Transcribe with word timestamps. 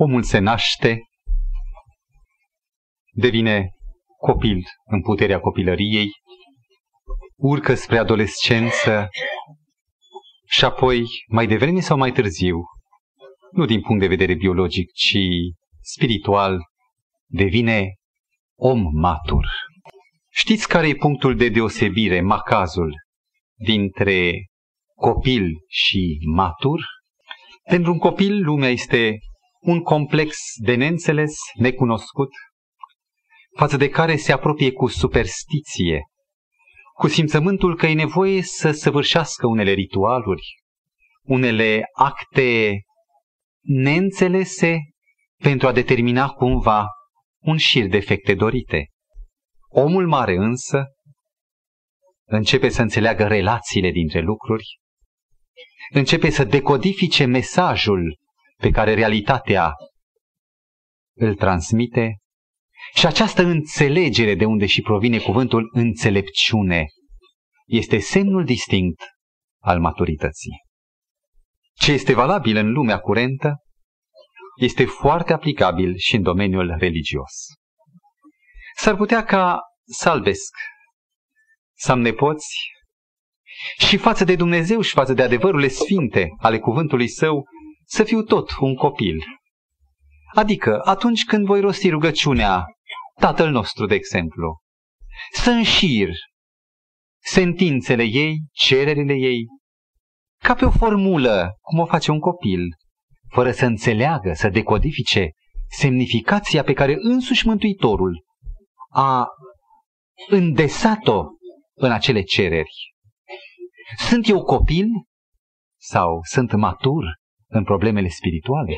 omul 0.00 0.22
se 0.22 0.38
naște, 0.38 1.02
devine 3.12 3.68
copil 4.18 4.64
în 4.84 5.02
puterea 5.02 5.40
copilăriei, 5.40 6.10
urcă 7.36 7.74
spre 7.74 7.98
adolescență 7.98 9.08
și 10.46 10.64
apoi, 10.64 11.04
mai 11.28 11.46
devreme 11.46 11.80
sau 11.80 11.96
mai 11.96 12.12
târziu, 12.12 12.56
nu 13.52 13.64
din 13.64 13.80
punct 13.80 14.00
de 14.00 14.06
vedere 14.06 14.34
biologic, 14.34 14.92
ci 14.92 15.18
spiritual, 15.80 16.58
devine 17.26 17.94
om 18.56 18.82
matur. 18.92 19.46
Știți 20.30 20.68
care 20.68 20.88
e 20.88 20.94
punctul 20.94 21.36
de 21.36 21.48
deosebire, 21.48 22.20
macazul, 22.20 22.92
dintre 23.56 24.32
copil 24.94 25.50
și 25.68 26.18
matur? 26.34 26.80
Pentru 27.68 27.92
un 27.92 27.98
copil, 27.98 28.44
lumea 28.44 28.68
este 28.68 29.18
un 29.58 29.80
complex 29.82 30.36
de 30.62 30.74
neînțeles, 30.74 31.34
necunoscut, 31.54 32.30
față 33.56 33.76
de 33.76 33.88
care 33.88 34.16
se 34.16 34.32
apropie 34.32 34.72
cu 34.72 34.86
superstiție, 34.86 36.02
cu 36.94 37.08
simțământul 37.08 37.76
că 37.76 37.86
e 37.86 37.94
nevoie 37.94 38.42
să 38.42 38.70
săvârșească 38.70 39.46
unele 39.46 39.72
ritualuri, 39.72 40.42
unele 41.22 41.82
acte 41.92 42.80
neînțelese 43.60 44.78
pentru 45.36 45.66
a 45.66 45.72
determina 45.72 46.28
cumva 46.28 46.86
un 47.38 47.56
șir 47.56 47.86
de 47.86 47.96
efecte 47.96 48.34
dorite. 48.34 48.88
Omul 49.68 50.06
mare 50.06 50.34
însă 50.34 50.84
începe 52.24 52.68
să 52.68 52.82
înțeleagă 52.82 53.26
relațiile 53.26 53.90
dintre 53.90 54.20
lucruri, 54.20 54.78
începe 55.90 56.30
să 56.30 56.44
decodifice 56.44 57.24
mesajul 57.24 58.18
pe 58.60 58.70
care 58.70 58.94
realitatea 58.94 59.72
îl 61.16 61.34
transmite 61.34 62.16
și 62.94 63.06
această 63.06 63.42
înțelegere 63.42 64.34
de 64.34 64.44
unde 64.44 64.66
și 64.66 64.80
provine 64.80 65.18
cuvântul 65.18 65.70
înțelepciune 65.72 66.86
este 67.66 67.98
semnul 67.98 68.44
distinct 68.44 69.02
al 69.62 69.80
maturității. 69.80 70.62
Ce 71.74 71.92
este 71.92 72.14
valabil 72.14 72.56
în 72.56 72.72
lumea 72.72 72.98
curentă 72.98 73.54
este 74.60 74.84
foarte 74.84 75.32
aplicabil 75.32 75.96
și 75.96 76.14
în 76.14 76.22
domeniul 76.22 76.74
religios. 76.78 77.46
S-ar 78.76 78.96
putea 78.96 79.24
ca 79.24 79.60
salvesc 79.84 80.56
să 81.76 81.92
am 81.92 82.00
nepoți 82.00 82.46
și 83.86 83.96
față 83.96 84.24
de 84.24 84.36
Dumnezeu 84.36 84.80
și 84.80 84.94
față 84.94 85.12
de 85.12 85.22
adevărurile 85.22 85.68
sfinte 85.68 86.28
ale 86.38 86.58
cuvântului 86.58 87.08
său 87.08 87.44
să 87.88 88.04
fiu 88.04 88.22
tot 88.22 88.50
un 88.60 88.74
copil. 88.74 89.24
Adică 90.34 90.80
atunci 90.84 91.24
când 91.24 91.46
voi 91.46 91.60
rosti 91.60 91.88
rugăciunea 91.88 92.64
Tatăl 93.20 93.50
nostru, 93.50 93.86
de 93.86 93.94
exemplu, 93.94 94.58
să 95.32 95.50
înșir 95.50 96.10
sentințele 97.24 98.02
ei, 98.02 98.38
cererile 98.52 99.14
ei, 99.14 99.46
ca 100.42 100.54
pe 100.54 100.64
o 100.64 100.70
formulă, 100.70 101.58
cum 101.60 101.78
o 101.78 101.86
face 101.86 102.10
un 102.10 102.18
copil, 102.18 102.60
fără 103.28 103.50
să 103.50 103.64
înțeleagă, 103.64 104.32
să 104.32 104.48
decodifice 104.48 105.30
semnificația 105.68 106.62
pe 106.62 106.72
care 106.72 106.96
însuși 106.98 107.46
Mântuitorul 107.46 108.24
a 108.90 109.26
îndesat-o 110.28 111.24
în 111.74 111.92
acele 111.92 112.22
cereri. 112.22 112.94
Sunt 113.96 114.28
eu 114.28 114.42
copil 114.42 114.86
sau 115.80 116.20
sunt 116.22 116.52
matur 116.52 117.04
în 117.50 117.64
problemele 117.64 118.08
spirituale? 118.08 118.74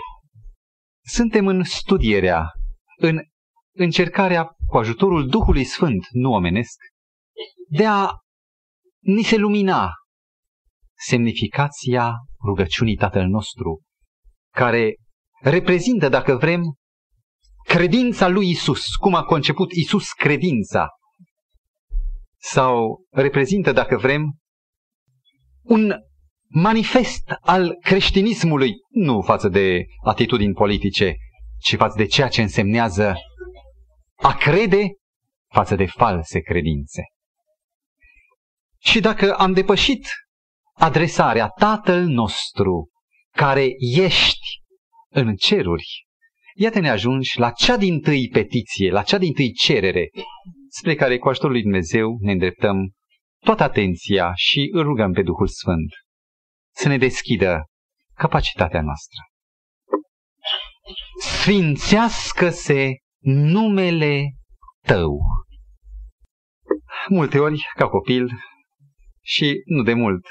Suntem 1.04 1.46
în 1.46 1.64
studierea, 1.64 2.52
în 2.96 3.18
încercarea 3.76 4.44
cu 4.66 4.76
ajutorul 4.78 5.28
Duhului 5.28 5.64
Sfânt, 5.64 6.06
nu 6.10 6.32
omenesc, 6.32 6.76
de 7.68 7.86
a 7.86 8.08
ni 8.98 9.22
se 9.22 9.36
lumina 9.36 9.90
semnificația 10.98 12.14
rugăciunii 12.44 12.96
Tatăl 12.96 13.26
nostru, 13.26 13.80
care 14.54 14.94
reprezintă, 15.40 16.08
dacă 16.08 16.36
vrem, 16.36 16.62
credința 17.64 18.28
lui 18.28 18.50
Isus, 18.50 18.94
cum 18.94 19.14
a 19.14 19.24
conceput 19.24 19.72
Isus 19.72 20.12
credința, 20.12 20.88
sau 22.38 23.04
reprezintă, 23.10 23.72
dacă 23.72 23.96
vrem, 23.96 24.38
un 25.62 25.92
manifest 26.52 27.22
al 27.40 27.76
creștinismului, 27.80 28.72
nu 28.88 29.20
față 29.20 29.48
de 29.48 29.84
atitudini 30.04 30.54
politice, 30.54 31.14
ci 31.60 31.76
față 31.76 31.94
de 31.96 32.06
ceea 32.06 32.28
ce 32.28 32.42
însemnează 32.42 33.14
a 34.16 34.34
crede 34.34 34.92
față 35.52 35.74
de 35.74 35.86
false 35.86 36.40
credințe. 36.40 37.02
Și 38.78 39.00
dacă 39.00 39.34
am 39.34 39.52
depășit 39.52 40.06
adresarea 40.74 41.48
Tatăl 41.48 42.04
nostru, 42.04 42.88
care 43.36 43.68
ești 43.96 44.62
în 45.08 45.34
ceruri, 45.34 46.06
iată 46.54 46.80
ne 46.80 46.90
ajungi 46.90 47.38
la 47.38 47.50
cea 47.50 47.76
din 47.76 48.00
tâi 48.00 48.28
petiție, 48.28 48.90
la 48.90 49.02
cea 49.02 49.18
din 49.18 49.32
tâi 49.32 49.52
cerere, 49.52 50.10
spre 50.68 50.94
care 50.94 51.18
cu 51.18 51.28
ajutorul 51.28 51.52
lui 51.52 51.62
Dumnezeu 51.62 52.16
ne 52.20 52.32
îndreptăm 52.32 52.92
toată 53.44 53.62
atenția 53.62 54.32
și 54.34 54.68
îl 54.72 54.82
rugăm 54.82 55.12
pe 55.12 55.22
Duhul 55.22 55.46
Sfânt 55.46 55.88
să 56.70 56.88
ne 56.88 56.98
deschidă 56.98 57.64
capacitatea 58.14 58.82
noastră. 58.82 59.18
Sfințească-se 61.20 62.96
numele 63.22 64.22
Tău. 64.82 65.18
Multe 67.08 67.38
ori, 67.38 67.62
ca 67.76 67.88
copil, 67.88 68.30
și 69.20 69.62
nu 69.64 69.82
de 69.82 69.92
mult, 69.92 70.24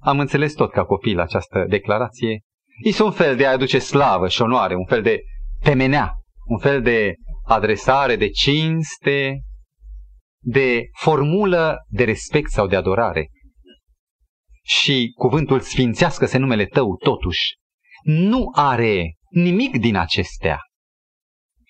am 0.00 0.20
înțeles 0.20 0.52
tot 0.52 0.70
ca 0.70 0.84
copil 0.84 1.20
această 1.20 1.64
declarație, 1.68 2.40
este 2.82 3.02
un 3.02 3.12
fel 3.12 3.36
de 3.36 3.46
a 3.46 3.50
aduce 3.50 3.78
slavă 3.78 4.28
și 4.28 4.42
onoare, 4.42 4.74
un 4.74 4.86
fel 4.86 5.02
de 5.02 5.20
temenea, 5.62 6.12
un 6.46 6.58
fel 6.58 6.82
de 6.82 7.14
adresare, 7.44 8.16
de 8.16 8.28
cinste, 8.28 9.40
de 10.42 10.82
formulă 10.98 11.76
de 11.88 12.04
respect 12.04 12.50
sau 12.50 12.66
de 12.66 12.76
adorare. 12.76 13.28
Și 14.62 15.12
cuvântul 15.16 15.60
sfințească-se 15.60 16.38
numele 16.38 16.66
tău, 16.66 16.96
totuși, 16.96 17.54
nu 18.02 18.50
are 18.54 19.14
nimic 19.28 19.76
din 19.76 19.96
acestea. 19.96 20.58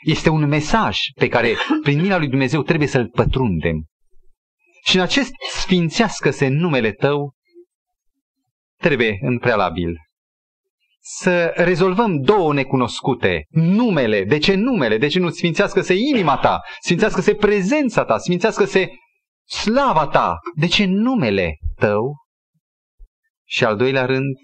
Este 0.05 0.29
un 0.29 0.47
mesaj 0.47 0.99
pe 1.15 1.29
care, 1.29 1.55
prin 1.83 2.01
mila 2.01 2.19
lui 2.19 2.29
Dumnezeu, 2.29 2.63
trebuie 2.63 2.89
să-l 2.89 3.09
pătrundem. 3.09 3.85
Și 4.85 4.97
în 4.97 5.03
acest 5.03 5.31
sfințească-se 5.51 6.49
numele 6.49 6.93
tău, 6.93 7.33
trebuie 8.77 9.19
în 9.21 9.39
prealabil 9.39 9.97
să 11.01 11.53
rezolvăm 11.57 12.21
două 12.21 12.53
necunoscute. 12.53 13.45
Numele. 13.49 14.25
De 14.25 14.39
ce 14.39 14.55
numele? 14.55 14.99
De 14.99 15.07
ce 15.07 15.19
nu 15.19 15.31
sfințească-se 15.31 15.95
inima 15.95 16.37
ta? 16.37 16.61
Sfințească-se 16.81 17.35
prezența 17.35 18.05
ta? 18.05 18.19
Sfințească-se 18.19 18.89
slava 19.45 20.07
ta? 20.07 20.39
De 20.55 20.67
ce 20.67 20.85
numele 20.85 21.57
tău? 21.77 22.17
Și 23.51 23.65
al 23.65 23.77
doilea 23.77 24.05
rând, 24.05 24.37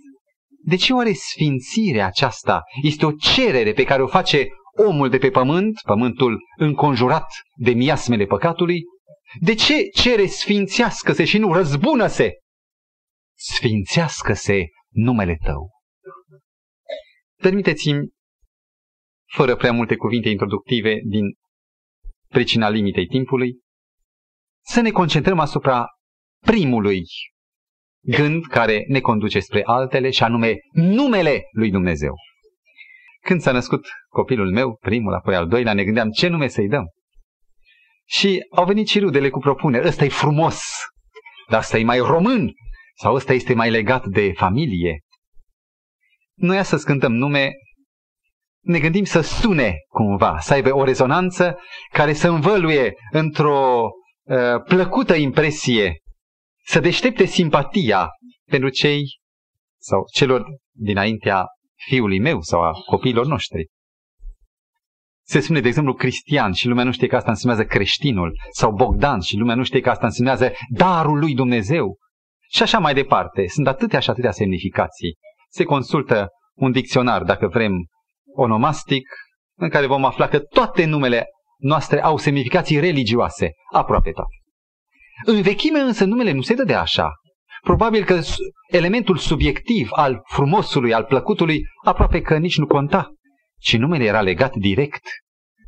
de 0.64 0.76
ce 0.76 0.92
oare 0.92 1.12
sfințirea 1.12 2.06
aceasta 2.06 2.62
este 2.82 3.06
o 3.06 3.12
cerere 3.12 3.72
pe 3.72 3.84
care 3.84 4.02
o 4.02 4.06
face 4.06 4.46
omul 4.88 5.08
de 5.08 5.18
pe 5.18 5.30
pământ, 5.30 5.80
pământul 5.84 6.40
înconjurat 6.56 7.26
de 7.56 7.70
miasmele 7.70 8.24
păcatului? 8.24 8.82
De 9.40 9.54
ce 9.54 9.74
cere 9.94 10.26
sfințească-se 10.26 11.24
și 11.24 11.38
nu 11.38 11.52
răzbună-se? 11.52 12.32
Sfințească-se 13.38 14.64
numele 14.88 15.36
tău. 15.44 15.70
Permiteți-mi, 17.42 18.08
fără 19.32 19.56
prea 19.56 19.72
multe 19.72 19.96
cuvinte 19.96 20.28
introductive 20.28 21.00
din 21.04 21.24
pricina 22.28 22.68
limitei 22.68 23.06
timpului, 23.06 23.60
să 24.64 24.80
ne 24.80 24.90
concentrăm 24.90 25.38
asupra 25.38 25.86
primului 26.44 27.02
gând 28.06 28.46
care 28.46 28.84
ne 28.88 29.00
conduce 29.00 29.40
spre 29.40 29.62
altele 29.64 30.10
și 30.10 30.22
anume 30.22 30.56
numele 30.72 31.42
lui 31.52 31.70
Dumnezeu. 31.70 32.14
Când 33.20 33.40
s-a 33.40 33.52
născut 33.52 33.86
copilul 34.08 34.52
meu, 34.52 34.76
primul, 34.76 35.14
apoi 35.14 35.34
al 35.34 35.48
doilea, 35.48 35.72
ne 35.72 35.84
gândeam 35.84 36.10
ce 36.10 36.28
nume 36.28 36.48
să-i 36.48 36.68
dăm. 36.68 36.84
Și 38.08 38.46
au 38.50 38.64
venit 38.64 38.88
și 38.88 38.98
rudele 38.98 39.30
cu 39.30 39.38
propuneri. 39.38 39.86
Ăsta 39.86 40.04
e 40.04 40.08
frumos, 40.08 40.62
dar 41.48 41.60
ăsta 41.60 41.78
e 41.78 41.84
mai 41.84 41.98
român, 41.98 42.52
sau 42.94 43.14
ăsta 43.14 43.32
este 43.32 43.54
mai 43.54 43.70
legat 43.70 44.06
de 44.06 44.32
familie. 44.32 45.00
Noi 46.34 46.64
să 46.64 46.76
cântăm 46.76 47.12
nume, 47.12 47.52
ne 48.60 48.78
gândim 48.78 49.04
să 49.04 49.20
sune 49.20 49.74
cumva, 49.88 50.38
să 50.38 50.52
aibă 50.52 50.74
o 50.74 50.84
rezonanță 50.84 51.58
care 51.92 52.12
să 52.12 52.28
învăluie 52.28 52.94
într-o 53.10 53.88
uh, 54.22 54.62
plăcută 54.64 55.14
impresie, 55.14 56.00
să 56.66 56.80
deștepte 56.80 57.24
simpatia 57.24 58.08
pentru 58.50 58.68
cei 58.68 59.18
sau 59.78 60.04
celor 60.12 60.44
dinaintea 60.72 61.46
fiului 61.88 62.20
meu 62.20 62.40
sau 62.40 62.62
a 62.62 62.70
copiilor 62.86 63.26
noștri. 63.26 63.66
Se 65.26 65.40
spune, 65.40 65.60
de 65.60 65.68
exemplu, 65.68 65.94
cristian 65.94 66.52
și 66.52 66.66
lumea 66.68 66.84
nu 66.84 66.92
știe 66.92 67.06
că 67.06 67.16
asta 67.16 67.30
însemnează 67.30 67.64
creștinul, 67.64 68.38
sau 68.50 68.72
Bogdan 68.72 69.20
și 69.20 69.36
lumea 69.36 69.54
nu 69.54 69.64
știe 69.64 69.80
că 69.80 69.90
asta 69.90 70.06
însemnează 70.06 70.52
darul 70.68 71.18
lui 71.18 71.34
Dumnezeu. 71.34 71.96
Și 72.48 72.62
așa 72.62 72.78
mai 72.78 72.94
departe. 72.94 73.46
Sunt 73.48 73.66
atâtea 73.66 74.00
și 74.00 74.10
atâtea 74.10 74.30
semnificații. 74.30 75.14
Se 75.48 75.64
consultă 75.64 76.28
un 76.54 76.72
dicționar, 76.72 77.22
dacă 77.22 77.46
vrem, 77.48 77.72
onomastic, 78.34 79.08
în 79.58 79.68
care 79.68 79.86
vom 79.86 80.04
afla 80.04 80.28
că 80.28 80.38
toate 80.38 80.84
numele 80.84 81.24
noastre 81.58 82.02
au 82.02 82.16
semnificații 82.16 82.80
religioase, 82.80 83.50
aproape 83.72 84.10
toate. 84.10 84.35
În 85.24 85.42
vechime 85.42 85.78
însă 85.78 86.04
numele 86.04 86.32
nu 86.32 86.40
se 86.40 86.54
dă 86.54 86.64
de 86.64 86.74
așa. 86.74 87.10
Probabil 87.62 88.04
că 88.04 88.20
elementul 88.70 89.16
subiectiv 89.16 89.88
al 89.92 90.20
frumosului, 90.24 90.92
al 90.92 91.04
plăcutului, 91.04 91.62
aproape 91.84 92.20
că 92.20 92.38
nici 92.38 92.58
nu 92.58 92.66
conta, 92.66 93.14
ci 93.58 93.76
numele 93.76 94.04
era 94.04 94.20
legat 94.20 94.54
direct 94.54 95.08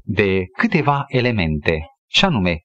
de 0.02 0.44
câteva 0.56 1.04
elemente, 1.06 1.86
și 2.10 2.24
anume, 2.24 2.58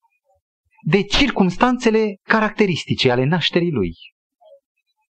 de 0.85 1.03
circumstanțele 1.03 2.15
caracteristice 2.23 3.11
ale 3.11 3.23
nașterii 3.23 3.71
lui. 3.71 3.93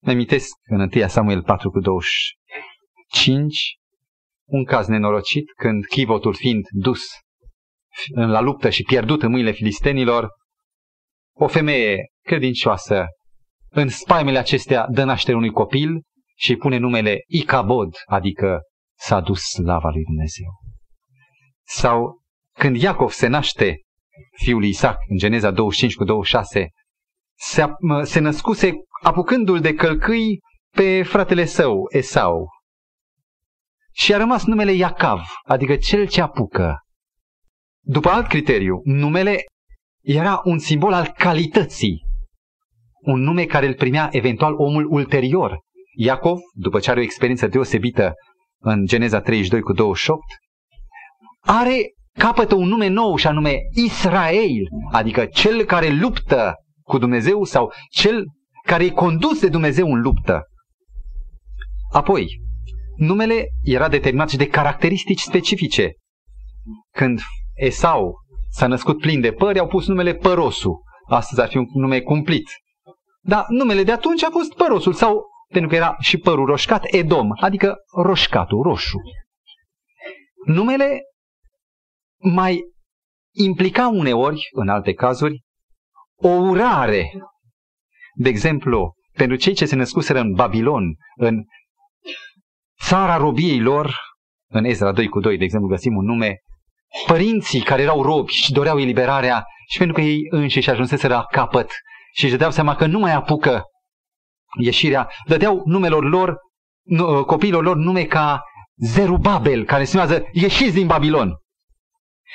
Mă 0.02 0.12
amintesc 0.12 0.48
în 0.64 0.80
1 0.80 1.08
Samuel 1.08 1.44
4 1.44 1.70
cu 1.70 1.80
25, 1.80 3.78
un 4.46 4.64
caz 4.64 4.88
nenorocit 4.88 5.52
când 5.56 5.86
chivotul 5.86 6.34
fiind 6.34 6.66
dus 6.70 7.02
la 8.14 8.40
luptă 8.40 8.70
și 8.70 8.84
pierdut 8.84 9.22
în 9.22 9.30
mâinile 9.32 9.52
filistenilor, 9.52 10.30
o 11.36 11.48
femeie 11.48 12.06
credincioasă 12.22 13.06
în 13.70 13.90
spaimele 13.90 14.38
acestea 14.38 14.88
dă 14.90 15.04
naștere 15.04 15.38
unui 15.38 15.52
copil 15.52 16.02
și 16.36 16.52
îi 16.52 16.58
pune 16.58 16.78
numele 16.78 17.24
Icabod, 17.28 17.96
adică 18.06 18.62
s-a 18.98 19.20
dus 19.20 19.42
slava 19.42 19.90
lui 19.90 20.04
Dumnezeu. 20.04 20.48
Sau 21.66 22.22
când 22.54 22.82
Iacov 22.82 23.10
se 23.10 23.28
naște, 23.28 23.82
fiul 24.44 24.60
lui 24.60 24.70
Isaac, 24.70 24.98
în 25.08 25.18
Geneza 25.18 25.52
25 25.52 25.96
cu 25.96 26.04
26, 26.04 26.70
se, 27.36 27.66
se 28.04 28.20
născuse 28.20 28.72
apucându-l 29.02 29.60
de 29.60 29.74
călcâi 29.74 30.40
pe 30.76 31.04
fratele 31.04 31.46
său, 31.46 31.86
Esau. 31.90 32.48
Și 33.92 34.14
a 34.14 34.18
rămas 34.18 34.46
numele 34.46 34.72
Iacav, 34.72 35.22
adică 35.44 35.76
cel 35.76 36.08
ce 36.08 36.22
apucă. 36.22 36.78
După 37.86 38.10
alt 38.10 38.28
criteriu, 38.28 38.82
numele 38.84 39.44
era 40.04 40.42
un 40.44 40.58
simbol 40.58 40.94
al 40.94 41.08
calității. 41.18 42.02
Un 43.02 43.22
nume 43.22 43.46
care 43.46 43.68
îl 43.68 43.74
primea 43.74 44.10
eventual 44.12 44.54
omul 44.54 44.88
ulterior. 44.90 45.60
Iacov, 45.96 46.38
după 46.54 46.80
ce 46.80 46.90
are 46.90 47.00
o 47.00 47.04
experiență 47.04 47.48
deosebită 47.48 48.14
în 48.60 48.86
Geneza 48.86 49.22
32 49.22 49.62
cu 49.62 49.74
28, 49.74 50.22
are, 51.40 51.94
capătă 52.14 52.56
un 52.56 52.68
nume 52.68 52.88
nou 52.88 53.16
și 53.16 53.28
anume 53.28 53.58
Israel, 53.74 54.68
adică 54.92 55.26
cel 55.26 55.64
care 55.64 55.90
luptă 55.90 56.54
cu 56.82 56.98
Dumnezeu 56.98 57.44
sau 57.44 57.74
cel 57.90 58.26
care 58.66 58.84
e 58.84 58.90
condus 58.90 59.40
de 59.40 59.50
Dumnezeu 59.50 59.94
în 59.94 60.02
luptă. 60.02 60.42
Apoi, 61.92 62.28
numele 62.96 63.46
era 63.64 63.90
determinat 63.90 64.30
și 64.30 64.38
de 64.38 64.48
caracteristici 64.48 65.20
specifice. 65.20 65.92
Când 66.92 67.20
Esau 67.54 68.23
s-a 68.54 68.68
născut 68.68 69.00
plin 69.00 69.22
de 69.22 69.32
păr, 69.32 69.58
au 69.58 69.68
pus 69.68 69.88
numele 69.88 70.16
Părosu. 70.16 70.82
Astăzi 71.08 71.42
ar 71.42 71.48
fi 71.48 71.58
un 71.58 71.66
nume 71.74 72.00
cumplit. 72.00 72.50
Dar 73.22 73.46
numele 73.48 73.84
de 73.84 73.92
atunci 73.92 74.24
a 74.24 74.30
fost 74.30 74.54
Părosul 74.54 74.94
sau, 74.94 75.26
pentru 75.48 75.70
că 75.70 75.76
era 75.76 75.96
și 76.00 76.18
părul 76.18 76.46
roșcat, 76.46 76.84
Edom, 76.86 77.30
adică 77.42 77.76
roșcatul, 77.96 78.62
roșu. 78.62 78.98
Numele 80.46 81.02
mai 82.18 82.62
implica 83.36 83.88
uneori, 83.88 84.42
în 84.52 84.70
alte 84.70 84.94
cazuri, 84.94 85.42
o 86.16 86.28
urare. 86.28 87.12
De 88.16 88.30
exemplu, 88.30 88.94
pentru 89.14 89.38
cei 89.38 89.54
ce 89.54 89.66
se 89.66 89.76
născuseră 89.76 90.20
în 90.20 90.34
Babilon, 90.34 90.84
în 91.16 91.44
țara 92.84 93.18
robiei 93.18 93.60
lor, 93.60 93.96
în 94.52 94.64
Ezra 94.64 94.92
2 94.92 95.08
cu 95.08 95.20
2, 95.20 95.38
de 95.38 95.44
exemplu, 95.44 95.70
găsim 95.70 95.96
un 95.96 96.06
nume 96.06 96.38
părinții 97.06 97.62
care 97.62 97.82
erau 97.82 98.02
robi 98.02 98.32
și 98.32 98.52
doreau 98.52 98.80
eliberarea 98.80 99.46
și 99.70 99.78
pentru 99.78 99.96
că 99.96 100.02
ei 100.02 100.20
înșiși 100.30 100.70
ajunseseră 100.70 101.14
la 101.14 101.26
capăt 101.26 101.72
și 102.14 102.24
își 102.24 102.32
dădeau 102.32 102.52
seama 102.52 102.76
că 102.76 102.86
nu 102.86 103.00
mai 103.00 103.14
apucă 103.14 103.64
ieșirea, 104.60 105.10
dădeau 105.28 105.62
numelor 105.66 106.04
lor, 106.04 106.38
nu, 106.84 107.26
copiilor 107.26 107.64
lor 107.64 107.76
nume 107.76 108.04
ca 108.06 108.42
Zerubabel, 108.76 109.66
care 109.66 109.84
se 109.84 109.98
numează 109.98 110.26
ieșiți 110.32 110.74
din 110.74 110.88
Babilon. 110.88 111.38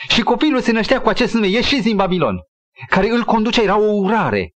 Și 0.08 0.22
copilul 0.22 0.60
se 0.60 0.72
năștea 0.72 1.00
cu 1.00 1.08
acest 1.08 1.34
nume, 1.34 1.46
ieșiți 1.46 1.82
din 1.82 1.96
Babilon, 1.96 2.38
care 2.88 3.08
îl 3.08 3.24
conducea, 3.24 3.62
era 3.62 3.78
o 3.78 3.92
urare. 3.92 4.52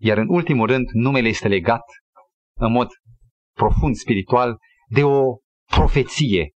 Iar 0.00 0.16
în 0.18 0.26
ultimul 0.28 0.66
rând, 0.66 0.88
numele 0.92 1.28
este 1.28 1.48
legat 1.48 1.82
în 2.58 2.72
mod 2.72 2.88
profund 3.56 3.94
spiritual 3.94 4.56
de 4.88 5.04
o 5.04 5.22
profeție 5.70 6.50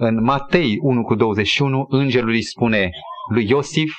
în 0.00 0.22
Matei 0.22 0.78
1 0.80 1.02
cu 1.02 1.14
21, 1.14 1.86
îngerul 1.88 2.28
îi 2.28 2.42
spune 2.42 2.90
lui 3.30 3.48
Iosif, 3.48 3.92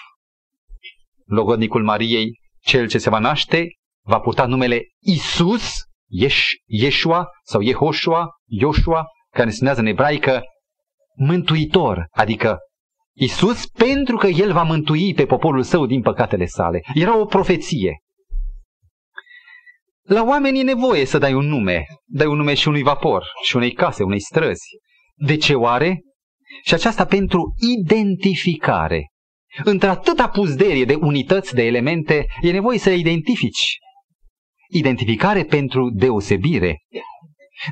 logodnicul 1.25 1.83
Mariei, 1.83 2.39
cel 2.61 2.87
ce 2.87 2.97
se 2.97 3.09
va 3.09 3.19
naște, 3.19 3.67
va 4.05 4.19
purta 4.19 4.45
numele 4.45 4.81
Isus, 4.99 5.83
Ieș, 6.07 6.47
Yeshua 6.65 7.27
sau 7.43 7.61
Yehoshua, 7.61 8.29
Joshua, 8.59 9.05
care 9.33 9.47
înseamnă 9.47 9.79
în 9.79 9.85
ebraică 9.85 10.43
mântuitor, 11.15 12.07
adică 12.11 12.57
Isus 13.15 13.65
pentru 13.65 14.17
că 14.17 14.27
El 14.27 14.53
va 14.53 14.63
mântui 14.63 15.13
pe 15.13 15.25
poporul 15.25 15.63
său 15.63 15.85
din 15.85 16.01
păcatele 16.01 16.45
sale. 16.45 16.81
Era 16.93 17.17
o 17.17 17.25
profeție. 17.25 17.97
La 20.01 20.23
oameni 20.23 20.59
e 20.59 20.63
nevoie 20.63 21.05
să 21.05 21.17
dai 21.17 21.33
un 21.33 21.45
nume. 21.45 21.85
Dai 22.05 22.27
un 22.27 22.37
nume 22.37 22.53
și 22.53 22.67
unui 22.67 22.83
vapor, 22.83 23.25
și 23.43 23.55
unei 23.55 23.71
case, 23.71 24.03
unei 24.03 24.21
străzi, 24.21 24.67
de 25.19 25.37
ce 25.37 25.53
oare? 25.53 26.01
Și 26.63 26.73
aceasta 26.73 27.05
pentru 27.05 27.53
identificare. 27.77 29.07
Într-atâta 29.63 30.29
puzderie 30.29 30.85
de 30.85 30.95
unități, 30.95 31.53
de 31.53 31.63
elemente, 31.63 32.25
e 32.41 32.51
nevoie 32.51 32.77
să 32.77 32.89
le 32.89 32.95
identifici. 32.95 33.77
Identificare 34.69 35.43
pentru 35.43 35.89
deosebire. 35.89 36.77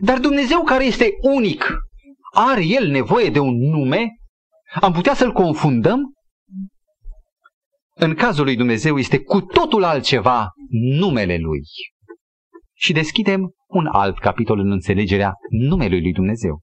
Dar 0.02 0.20
Dumnezeu 0.20 0.64
care 0.64 0.86
este 0.86 1.10
unic, 1.22 1.78
are 2.34 2.66
El 2.66 2.88
nevoie 2.88 3.30
de 3.30 3.40
un 3.40 3.58
nume? 3.58 4.08
Am 4.82 4.92
putea 4.92 5.14
să-L 5.14 5.32
confundăm? 5.32 6.00
În 7.96 8.16
cazul 8.16 8.44
lui 8.44 8.56
Dumnezeu 8.56 8.98
este 8.98 9.20
cu 9.20 9.42
totul 9.42 9.84
altceva 9.84 10.50
numele 10.70 11.38
Lui. 11.38 11.62
Și 12.74 12.94
deschidem 12.94 13.52
un 13.68 13.86
alt 13.86 14.18
capitol 14.18 14.60
în 14.60 14.72
înțelegerea 14.72 15.34
numelui 15.50 16.02
lui 16.02 16.14
Dumnezeu. 16.14 16.60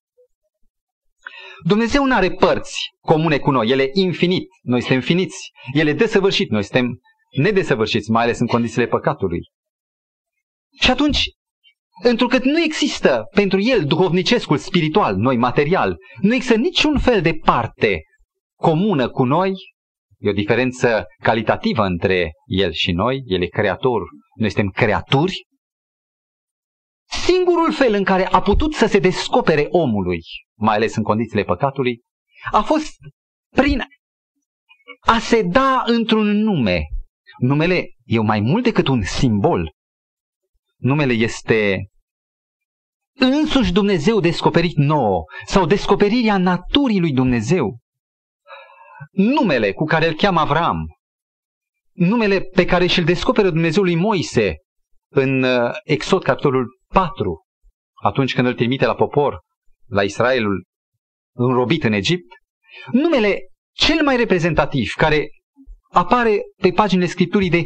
Dumnezeu 1.67 2.05
nu 2.05 2.15
are 2.15 2.31
părți 2.31 2.91
comune 3.01 3.39
cu 3.39 3.51
noi, 3.51 3.69
El 3.69 3.79
e 3.79 3.91
infinit, 3.93 4.49
noi 4.63 4.81
suntem 4.81 5.01
finiți, 5.01 5.51
El 5.73 5.87
e 5.87 5.93
desăvârșit, 5.93 6.51
noi 6.51 6.63
suntem 6.63 7.01
nedesăvârșiți, 7.39 8.11
mai 8.11 8.23
ales 8.23 8.39
în 8.39 8.47
condițiile 8.47 8.87
păcatului. 8.87 9.41
Și 10.81 10.91
atunci, 10.91 11.23
întrucât 12.03 12.45
nu 12.45 12.63
există 12.63 13.25
pentru 13.35 13.61
El 13.61 13.85
duhovnicescul 13.85 14.57
spiritual, 14.57 15.17
noi 15.17 15.37
material, 15.37 15.97
nu 16.21 16.35
există 16.35 16.57
niciun 16.57 16.99
fel 16.99 17.23
de 17.23 17.35
parte 17.35 18.03
comună 18.61 19.09
cu 19.09 19.25
noi, 19.25 19.53
e 20.19 20.29
o 20.29 20.33
diferență 20.33 21.05
calitativă 21.23 21.85
între 21.85 22.31
El 22.47 22.73
și 22.73 22.93
noi, 22.93 23.23
El 23.27 23.43
e 23.43 23.47
creator, 23.47 24.03
noi 24.35 24.51
suntem 24.51 24.71
creaturi, 24.71 25.47
Singurul 27.23 27.73
fel 27.73 27.95
în 27.95 28.05
care 28.05 28.27
a 28.27 28.41
putut 28.41 28.75
să 28.75 28.87
se 28.87 28.99
descopere 28.99 29.67
omului, 29.71 30.21
mai 30.65 30.75
ales 30.75 30.97
în 30.97 31.03
condițiile 31.03 31.45
păcatului, 31.45 32.01
a 32.53 32.63
fost 32.63 32.97
prin 33.57 33.85
a 35.01 35.19
se 35.19 35.43
da 35.43 35.83
într-un 35.87 36.27
nume. 36.27 36.83
Numele 37.39 37.87
e 38.05 38.19
mai 38.19 38.41
mult 38.41 38.63
decât 38.63 38.89
un 38.89 39.03
simbol. 39.03 39.73
Numele 40.77 41.13
este 41.13 41.89
însuși 43.19 43.73
Dumnezeu 43.73 44.21
descoperit 44.21 44.77
nouă 44.77 45.25
sau 45.47 45.67
descoperirea 45.67 46.39
naturii 46.39 47.01
lui 47.01 47.13
Dumnezeu. 47.13 47.79
Numele 49.11 49.73
cu 49.73 49.85
care 49.85 50.07
îl 50.07 50.15
cheamă 50.15 50.41
Avram, 50.41 50.87
numele 51.93 52.41
pe 52.41 52.65
care 52.65 52.87
și-l 52.87 53.05
descoperă 53.05 53.51
Dumnezeu 53.51 53.83
lui 53.83 53.95
Moise 53.95 54.57
în 55.09 55.43
uh, 55.43 55.71
Exod, 55.85 56.23
capitolul 56.23 56.67
4, 56.89 57.45
atunci 58.03 58.35
când 58.35 58.47
îl 58.47 58.55
trimite 58.55 58.87
la 58.87 58.95
popor, 58.95 59.41
la 59.87 60.03
Israelul 60.03 60.65
înrobit 61.37 61.85
în 61.85 61.93
Egipt, 61.93 62.33
numele 62.93 63.39
cel 63.73 64.03
mai 64.05 64.17
reprezentativ 64.17 64.93
care 64.97 65.29
apare 65.91 66.41
pe 66.57 66.71
paginile 66.71 67.07
Scripturii 67.07 67.51
de, 67.51 67.63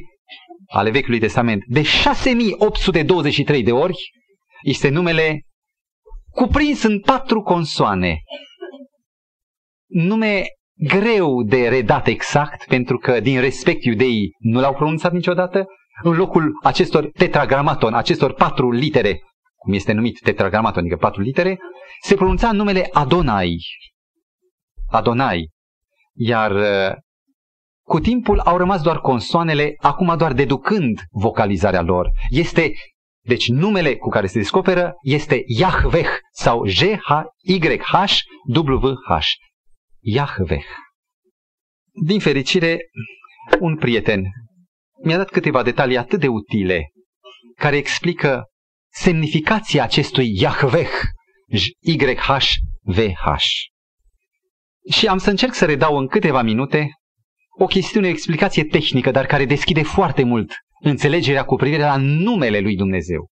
ale 0.67 0.91
Vechiului 0.91 1.19
Testament 1.19 1.63
de 1.67 1.83
6823 1.83 3.63
de 3.63 3.73
ori 3.73 3.97
este 4.63 4.89
numele 4.89 5.43
cuprins 6.31 6.83
în 6.83 7.01
patru 7.01 7.43
consoane. 7.43 8.19
Nume 9.87 10.43
greu 10.75 11.43
de 11.43 11.69
redat 11.69 12.07
exact, 12.07 12.65
pentru 12.65 12.99
că 12.99 13.21
din 13.21 13.41
respect 13.41 13.85
iudeii 13.85 14.31
nu 14.39 14.61
l-au 14.61 14.75
pronunțat 14.75 15.13
niciodată, 15.13 15.67
în 16.03 16.17
locul 16.17 16.59
acestor 16.63 17.11
tetragramaton, 17.11 17.95
acestor 17.95 18.33
patru 18.33 18.71
litere, 18.71 19.21
cum 19.69 19.77
este 19.77 19.93
numit 19.93 20.21
tetragramaton, 20.21 20.81
adică 20.81 20.97
patru 20.97 21.21
litere, 21.21 21.59
se 22.03 22.15
pronunța 22.15 22.53
numele 22.53 22.89
Adonai. 22.93 23.59
Adonai. 24.91 25.51
Iar 26.15 26.51
uh, 26.51 26.93
cu 27.83 28.01
timpul 28.01 28.39
au 28.39 28.57
rămas 28.57 28.83
doar 28.83 29.01
consoanele, 29.01 29.75
acum 29.79 30.17
doar 30.17 30.33
deducând 30.33 31.01
vocalizarea 31.11 31.81
lor. 31.81 32.11
Este, 32.31 32.73
deci 33.25 33.49
numele 33.49 33.97
cu 33.97 34.09
care 34.09 34.27
se 34.27 34.39
descoperă 34.39 34.95
este 35.03 35.43
Yahveh 35.47 36.09
sau 36.33 36.67
J-H-Y-H-W-H. 36.67 37.27
Yahveh. 40.01 40.65
Din 42.05 42.21
fericire, 42.21 42.79
un 43.61 43.77
prieten 43.77 44.23
mi-a 45.05 45.17
dat 45.17 45.29
câteva 45.29 45.63
detalii 45.63 45.97
atât 45.97 46.21
de 46.21 46.29
utile 46.29 46.93
care 47.57 47.77
explică 47.77 48.48
semnificația 49.01 49.83
acestui 49.83 50.41
Yahveh, 50.41 50.91
Y-H-V-H. 51.81 53.27
Și 54.91 55.07
am 55.07 55.19
să 55.19 55.31
încerc 55.31 55.55
să 55.55 55.65
redau 55.65 55.97
în 55.97 56.07
câteva 56.07 56.43
minute 56.43 56.91
o 57.59 57.67
chestiune, 57.67 58.07
o 58.07 58.11
explicație 58.11 58.65
tehnică, 58.65 59.11
dar 59.11 59.27
care 59.27 59.45
deschide 59.45 59.83
foarte 59.83 60.23
mult 60.23 60.53
înțelegerea 60.81 61.45
cu 61.45 61.57
privire 61.57 61.83
la 61.83 61.97
numele 61.97 62.61
lui 62.61 62.77
Dumnezeu. 62.77 63.29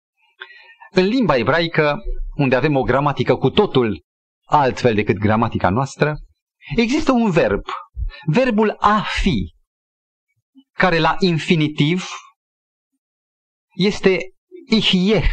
În 0.91 1.05
limba 1.05 1.36
ebraică, 1.36 2.01
unde 2.36 2.55
avem 2.55 2.75
o 2.75 2.82
gramatică 2.84 3.36
cu 3.36 3.50
totul 3.50 4.03
altfel 4.46 4.96
decât 4.96 5.17
gramatica 5.17 5.70
noastră, 5.70 6.17
există 6.75 7.12
un 7.12 7.32
verb, 7.32 7.62
verbul 8.25 8.75
a 8.79 9.01
fi, 9.22 9.53
care 10.72 11.00
la 11.00 11.15
infinitiv 11.20 12.08
este 13.75 14.20
ihieh. 14.70 15.29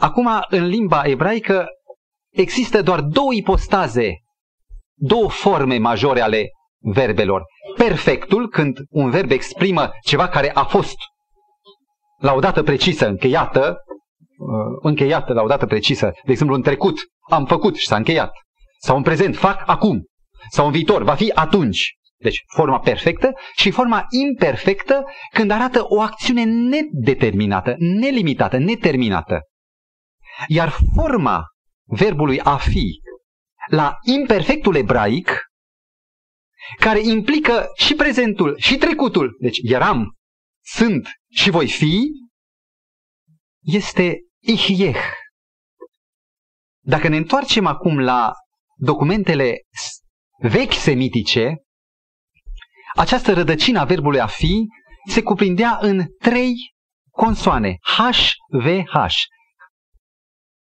Acum, 0.00 0.28
în 0.48 0.66
limba 0.66 1.02
ebraică, 1.04 1.66
există 2.30 2.82
doar 2.82 3.00
două 3.00 3.32
ipostaze, 3.32 4.14
două 4.94 5.28
forme 5.28 5.78
majore 5.78 6.20
ale 6.20 6.50
verbelor. 6.78 7.44
Perfectul, 7.76 8.48
când 8.48 8.78
un 8.88 9.10
verb 9.10 9.30
exprimă 9.30 9.90
ceva 10.04 10.28
care 10.28 10.50
a 10.54 10.64
fost 10.64 10.96
la 12.18 12.32
o 12.32 12.38
dată 12.38 12.62
precisă, 12.62 13.06
încheiată, 13.06 13.76
uh, 14.38 14.78
încheiată 14.82 15.32
la 15.32 15.42
o 15.42 15.46
dată 15.46 15.66
precisă, 15.66 16.10
de 16.24 16.30
exemplu 16.30 16.56
în 16.56 16.62
trecut 16.62 16.98
am 17.30 17.46
făcut 17.46 17.76
și 17.76 17.86
s-a 17.86 17.96
încheiat, 17.96 18.30
sau 18.78 18.96
în 18.96 19.02
prezent 19.02 19.36
fac 19.36 19.62
acum, 19.66 20.04
sau 20.50 20.66
în 20.66 20.72
viitor 20.72 21.02
va 21.02 21.14
fi 21.14 21.30
atunci. 21.34 21.94
Deci 22.22 22.44
forma 22.54 22.78
perfectă 22.78 23.32
și 23.56 23.70
forma 23.70 24.06
imperfectă 24.08 25.04
când 25.32 25.50
arată 25.50 25.84
o 25.88 26.00
acțiune 26.00 26.44
nedeterminată, 26.44 27.74
nelimitată, 27.78 28.58
neterminată. 28.58 29.40
Iar 30.48 30.76
forma 30.94 31.44
verbului 31.84 32.40
a 32.40 32.56
fi 32.56 33.00
la 33.70 33.96
imperfectul 34.02 34.76
ebraic, 34.76 35.40
care 36.78 37.00
implică 37.00 37.66
și 37.76 37.94
prezentul 37.94 38.58
și 38.58 38.76
trecutul, 38.76 39.36
deci 39.40 39.58
eram, 39.62 40.16
sunt 40.64 41.08
și 41.28 41.50
voi 41.50 41.68
fi, 41.68 42.08
este 43.60 44.18
ihieh. 44.38 45.00
Dacă 46.82 47.08
ne 47.08 47.16
întoarcem 47.16 47.66
acum 47.66 47.98
la 47.98 48.32
documentele 48.76 49.56
vechi 50.38 50.72
semitice, 50.72 51.54
această 52.96 53.32
rădăcină 53.32 53.80
a 53.80 53.84
verbului 53.84 54.20
a 54.20 54.26
fi 54.26 54.66
se 55.08 55.22
cuprindea 55.22 55.78
în 55.80 56.06
trei 56.18 56.54
consoane. 57.10 57.76
H, 57.80 57.98
V, 58.48 58.66
H. 58.86 59.24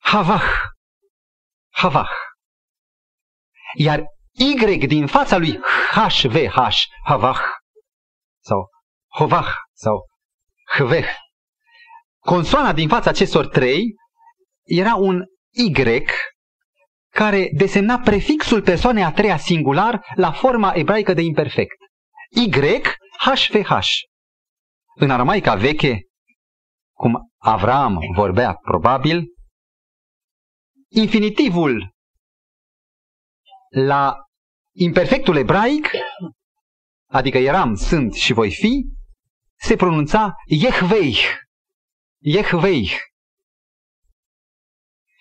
Havah. 0.09 0.43
Havah. 1.71 2.09
Iar 3.77 4.05
Y 4.33 4.87
din 4.87 5.07
fața 5.07 5.37
lui 5.37 5.61
H, 5.91 6.25
V, 6.29 6.49
H, 6.49 6.87
Havah. 7.05 7.39
Sau 8.41 8.69
Hovah. 9.07 9.47
Sau 9.73 10.07
Hveh. 10.77 11.09
Consoana 12.19 12.73
din 12.73 12.89
fața 12.89 13.11
acestor 13.11 13.49
trei 13.49 13.95
era 14.65 14.95
un 14.95 15.25
Y 15.51 15.73
care 17.09 17.49
desemna 17.57 17.99
prefixul 17.99 18.63
persoanei 18.63 19.05
a 19.05 19.13
treia 19.13 19.37
singular 19.37 20.01
la 20.15 20.33
forma 20.33 20.73
ebraică 20.75 21.13
de 21.13 21.23
imperfect. 21.23 21.77
Y, 22.31 22.51
HVH. 23.19 23.87
În 24.95 25.11
aramaica 25.11 25.55
veche, 25.55 26.01
cum 26.93 27.33
Avram 27.39 27.99
vorbea 28.15 28.55
probabil, 28.55 29.37
infinitivul 30.89 31.95
la 33.71 34.17
imperfectul 34.73 35.37
ebraic, 35.37 35.91
adică 37.07 37.39
eram, 37.39 37.75
sunt 37.75 38.15
și 38.15 38.33
voi 38.33 38.51
fi, 38.51 38.87
se 39.57 39.77
pronunța 39.77 40.35
Yehveich. 40.47 41.23
Yehveich. 42.19 42.97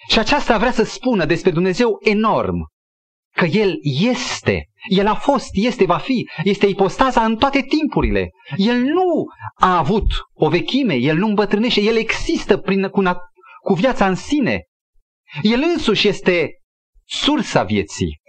Și 0.07 0.19
aceasta 0.19 0.57
vrea 0.57 0.71
să 0.71 0.83
spună 0.83 1.25
despre 1.25 1.51
Dumnezeu 1.51 1.97
enorm, 2.03 2.71
că 3.35 3.45
El 3.45 3.73
este, 3.81 4.69
El 4.89 5.07
a 5.07 5.15
fost, 5.15 5.49
este, 5.51 5.85
va 5.85 5.97
fi, 5.97 6.29
este 6.43 6.65
ipostaza 6.65 7.25
în 7.25 7.37
toate 7.37 7.61
timpurile. 7.61 8.29
El 8.55 8.77
nu 8.77 9.25
a 9.55 9.77
avut 9.77 10.07
o 10.33 10.49
vechime, 10.49 10.93
El 10.93 11.17
nu 11.17 11.27
îmbătrânește, 11.27 11.81
El 11.81 11.95
există 11.95 12.57
prin, 12.57 12.87
cu, 12.87 13.01
cu 13.63 13.73
viața 13.73 14.07
în 14.07 14.15
sine. 14.15 14.66
El 15.41 15.63
însuși 15.73 16.07
este 16.07 16.49
sursa 17.05 17.63
vieții. 17.63 18.19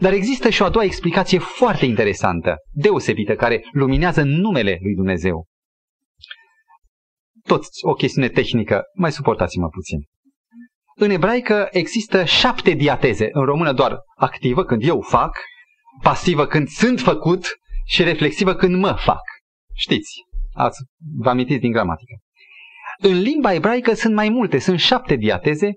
Dar 0.00 0.12
există 0.12 0.48
și 0.48 0.62
o 0.62 0.64
a 0.64 0.68
doua 0.68 0.84
explicație 0.84 1.38
foarte 1.38 1.84
interesantă, 1.84 2.56
deosebită, 2.70 3.34
care 3.34 3.64
luminează 3.72 4.22
numele 4.22 4.78
lui 4.82 4.94
Dumnezeu. 4.94 5.46
Tot 7.42 7.64
o 7.80 7.92
chestiune 7.92 8.28
tehnică, 8.28 8.82
mai 8.94 9.12
suportați-mă 9.12 9.68
puțin. 9.68 9.98
În 10.94 11.10
ebraică 11.10 11.68
există 11.70 12.24
șapte 12.24 12.70
diateze, 12.70 13.28
în 13.32 13.44
română 13.44 13.72
doar 13.72 13.98
activă 14.16 14.64
când 14.64 14.82
eu 14.86 15.00
fac, 15.00 15.38
pasivă 16.02 16.46
când 16.46 16.68
sunt 16.68 17.00
făcut 17.00 17.56
și 17.84 18.02
reflexivă 18.02 18.54
când 18.54 18.76
mă 18.76 18.96
fac. 19.04 19.22
Știți, 19.74 20.10
ați, 20.52 20.78
vă 21.18 21.30
amintiți 21.30 21.60
din 21.60 21.72
gramatică. 21.72 22.14
În 22.98 23.20
limba 23.20 23.52
ebraică 23.52 23.94
sunt 23.94 24.14
mai 24.14 24.28
multe, 24.28 24.58
sunt 24.58 24.78
șapte 24.80 25.16
diateze, 25.16 25.72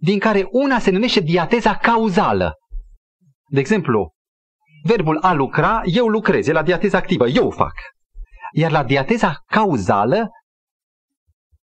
din 0.00 0.18
care 0.18 0.46
una 0.50 0.78
se 0.78 0.90
numește 0.90 1.20
diateza 1.20 1.76
cauzală. 1.76 2.54
De 3.48 3.60
exemplu, 3.60 4.12
verbul 4.84 5.18
a 5.22 5.32
lucra, 5.32 5.80
eu 5.84 6.06
lucrez, 6.06 6.46
e 6.48 6.52
la 6.52 6.62
diateza 6.62 6.98
activă, 6.98 7.28
eu 7.28 7.50
fac. 7.50 7.72
Iar 8.52 8.70
la 8.70 8.84
diateza 8.84 9.34
cauzală, 9.46 10.28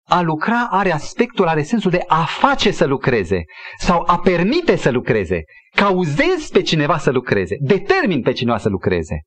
a 0.09 0.21
lucra 0.21 0.69
are 0.71 0.93
aspectul, 0.93 1.49
are 1.49 1.63
sensul 1.63 1.91
de 1.91 2.05
a 2.07 2.25
face 2.25 2.71
să 2.71 2.85
lucreze 2.85 3.45
sau 3.79 4.03
a 4.07 4.19
permite 4.19 4.77
să 4.77 4.91
lucreze. 4.91 5.43
Cauzezi 5.75 6.53
pe 6.53 6.63
cineva 6.63 6.99
să 6.99 7.11
lucreze, 7.11 7.57
determin 7.61 8.23
pe 8.23 8.33
cineva 8.33 8.59
să 8.59 8.69
lucreze. 8.69 9.21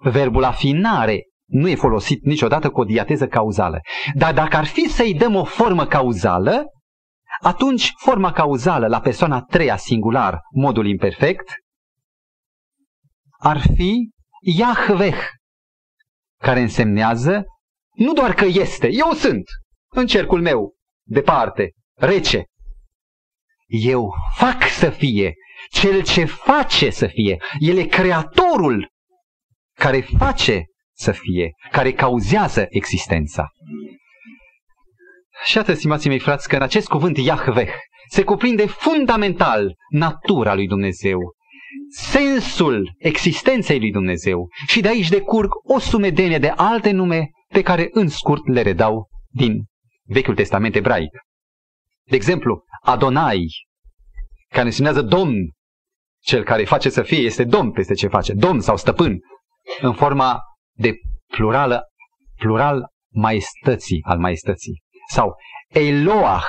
Verbul 0.00 0.44
afinare 0.44 1.22
nu 1.46 1.68
e 1.68 1.74
folosit 1.74 2.24
niciodată 2.24 2.70
cu 2.70 2.80
o 2.80 2.84
diateză 2.84 3.26
cauzală. 3.26 3.80
Dar 4.14 4.34
dacă 4.34 4.56
ar 4.56 4.64
fi 4.64 4.88
să-i 4.88 5.14
dăm 5.14 5.34
o 5.34 5.44
formă 5.44 5.86
cauzală, 5.86 6.64
atunci 7.40 7.92
forma 7.96 8.32
cauzală 8.32 8.86
la 8.86 9.00
persoana 9.00 9.40
treia 9.40 9.76
singular, 9.76 10.40
modul 10.50 10.86
imperfect, 10.86 11.54
ar 13.38 13.60
fi 13.74 14.10
Yahveh, 14.40 15.18
care 16.42 16.60
însemnează 16.60 17.44
nu 17.94 18.12
doar 18.12 18.34
că 18.34 18.44
este, 18.44 18.88
eu 18.92 19.12
sunt, 19.12 19.44
în 19.88 20.06
cercul 20.06 20.40
meu, 20.40 20.74
departe, 21.06 21.70
rece. 21.94 22.44
Eu 23.66 24.14
fac 24.34 24.62
să 24.62 24.90
fie, 24.90 25.34
cel 25.70 26.02
ce 26.02 26.24
face 26.24 26.90
să 26.90 27.06
fie. 27.06 27.42
El 27.58 27.76
e 27.76 27.86
creatorul 27.86 28.88
care 29.78 30.00
face 30.00 30.64
să 30.96 31.12
fie, 31.12 31.50
care 31.70 31.92
cauzează 31.92 32.66
existența. 32.68 33.48
Și 35.44 35.58
atât, 35.58 35.76
stimații 35.76 36.08
mei 36.08 36.18
frați, 36.18 36.48
că 36.48 36.56
în 36.56 36.62
acest 36.62 36.88
cuvânt 36.88 37.16
Yahveh 37.18 37.72
se 38.08 38.24
cuprinde 38.24 38.66
fundamental 38.66 39.74
natura 39.90 40.54
lui 40.54 40.66
Dumnezeu, 40.66 41.18
sensul 41.90 42.94
existenței 42.98 43.78
lui 43.78 43.90
Dumnezeu 43.90 44.48
și 44.66 44.80
de 44.80 44.88
aici 44.88 45.08
decurg 45.08 45.50
o 45.62 45.78
sumedenie 45.78 46.38
de 46.38 46.48
alte 46.48 46.90
nume 46.90 47.30
pe 47.52 47.62
care 47.62 47.88
în 47.90 48.08
scurt 48.08 48.46
le 48.46 48.62
redau 48.62 49.08
din 49.28 49.64
Vechiul 50.04 50.34
Testament 50.34 50.74
ebraic. 50.74 51.10
De 52.04 52.16
exemplu, 52.16 52.64
Adonai, 52.82 53.46
care 54.48 54.66
însemnează 54.66 55.02
domn, 55.02 55.34
cel 56.22 56.44
care 56.44 56.64
face 56.64 56.88
să 56.88 57.02
fie, 57.02 57.18
este 57.18 57.44
domn 57.44 57.70
peste 57.70 57.94
ce 57.94 58.08
face, 58.08 58.32
domn 58.32 58.60
sau 58.60 58.76
stăpân, 58.76 59.18
în 59.80 59.92
forma 59.94 60.40
de 60.72 60.94
plurală, 61.26 61.82
plural 62.36 62.86
maestății, 63.12 64.02
al 64.02 64.18
maestății. 64.18 64.83
Sau 65.08 65.36
Eloah, 65.68 66.44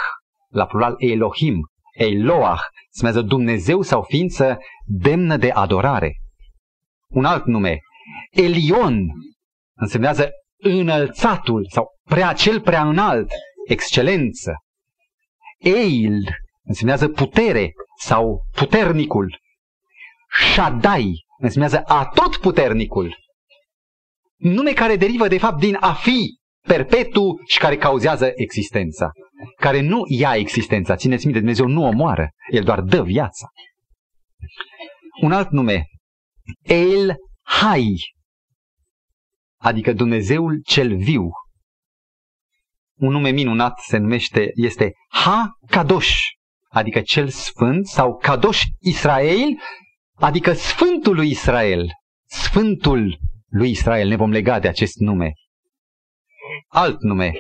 la 0.50 0.66
plural 0.66 0.96
Elohim, 0.98 1.70
Eloah, 1.92 2.62
însemnează 2.92 3.22
Dumnezeu 3.22 3.82
sau 3.82 4.04
ființă 4.04 4.58
demnă 4.86 5.38
de 5.38 5.52
adorare. 5.52 6.16
Un 7.08 7.26
alt 7.26 7.46
nume, 7.46 7.80
Elion, 8.30 9.08
însemnează 9.78 10.30
înălțatul 10.58 11.68
sau 11.70 11.88
prea, 12.04 12.34
cel 12.34 12.62
prea 12.62 12.88
înalt, 12.88 13.32
excelență. 13.68 14.54
Eil 15.58 16.36
însemnează 16.64 17.08
putere 17.08 17.74
sau 18.00 18.46
puternicul. 18.52 19.40
Shaddai 20.54 21.26
însemnează 21.38 21.84
atot 21.86 22.38
puternicul. 22.38 23.18
Nume 24.36 24.74
care 24.74 24.96
derivă 24.96 25.28
de 25.28 25.38
fapt 25.38 25.60
din 25.60 25.78
a 25.80 25.94
fi 25.94 26.40
perpetu 26.68 27.42
și 27.48 27.60
care 27.60 27.78
cauzează 27.78 28.32
existența. 28.36 29.12
Care 29.60 29.82
nu 29.82 30.04
ia 30.08 30.36
existența. 30.36 30.96
Țineți 30.96 31.24
minte, 31.24 31.40
Dumnezeu 31.40 31.68
nu 31.68 31.84
omoară. 31.84 32.30
El 32.52 32.64
doar 32.64 32.82
dă 32.82 33.04
viața. 33.04 33.48
Un 35.22 35.32
alt 35.32 35.50
nume. 35.50 35.86
El 36.62 37.16
Hai. 37.44 37.96
Adică 39.62 39.94
Dumnezeul 39.94 40.62
cel 40.66 40.96
viu. 40.96 41.30
Un 43.00 43.12
nume 43.12 43.30
minunat 43.30 43.80
se 43.80 43.98
numește, 43.98 44.52
este 44.54 44.94
Ha 45.10 45.50
Kadosh, 45.68 46.18
adică 46.70 47.02
cel 47.02 47.30
sfânt, 47.30 47.88
sau 47.88 48.18
Kadosh 48.18 48.64
Israel, 48.80 49.60
adică 50.14 50.54
Sfântul 50.54 51.16
lui 51.16 51.30
Israel. 51.30 51.88
Sfântul 52.26 53.20
lui 53.50 53.70
Israel, 53.70 54.08
ne 54.08 54.16
vom 54.16 54.32
lega 54.32 54.60
de 54.60 54.68
acest 54.68 54.96
nume. 55.00 55.32
Alt 56.68 57.02
nume, 57.02 57.34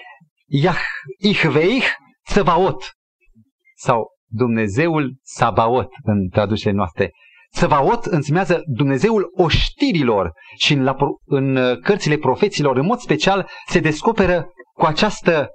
Yah, 0.45 0.81
Ihveich, 1.17 1.87
Săbaot, 2.23 2.83
sau 3.75 4.07
Dumnezeul 4.27 5.15
Sabaot 5.21 5.87
în 6.03 6.29
traducerile 6.29 6.77
noastre. 6.77 7.11
Săvaot 7.51 8.05
înseamnă 8.05 8.61
Dumnezeul 8.65 9.31
oștirilor 9.35 10.31
și 10.57 10.73
în, 10.73 10.83
la, 10.83 10.95
în 11.25 11.55
uh, 11.55 11.79
cărțile 11.79 12.17
profeților, 12.17 12.77
în 12.77 12.85
mod 12.85 12.99
special, 12.99 13.49
se 13.67 13.79
descoperă 13.79 14.45
cu 14.73 14.85
această 14.85 15.49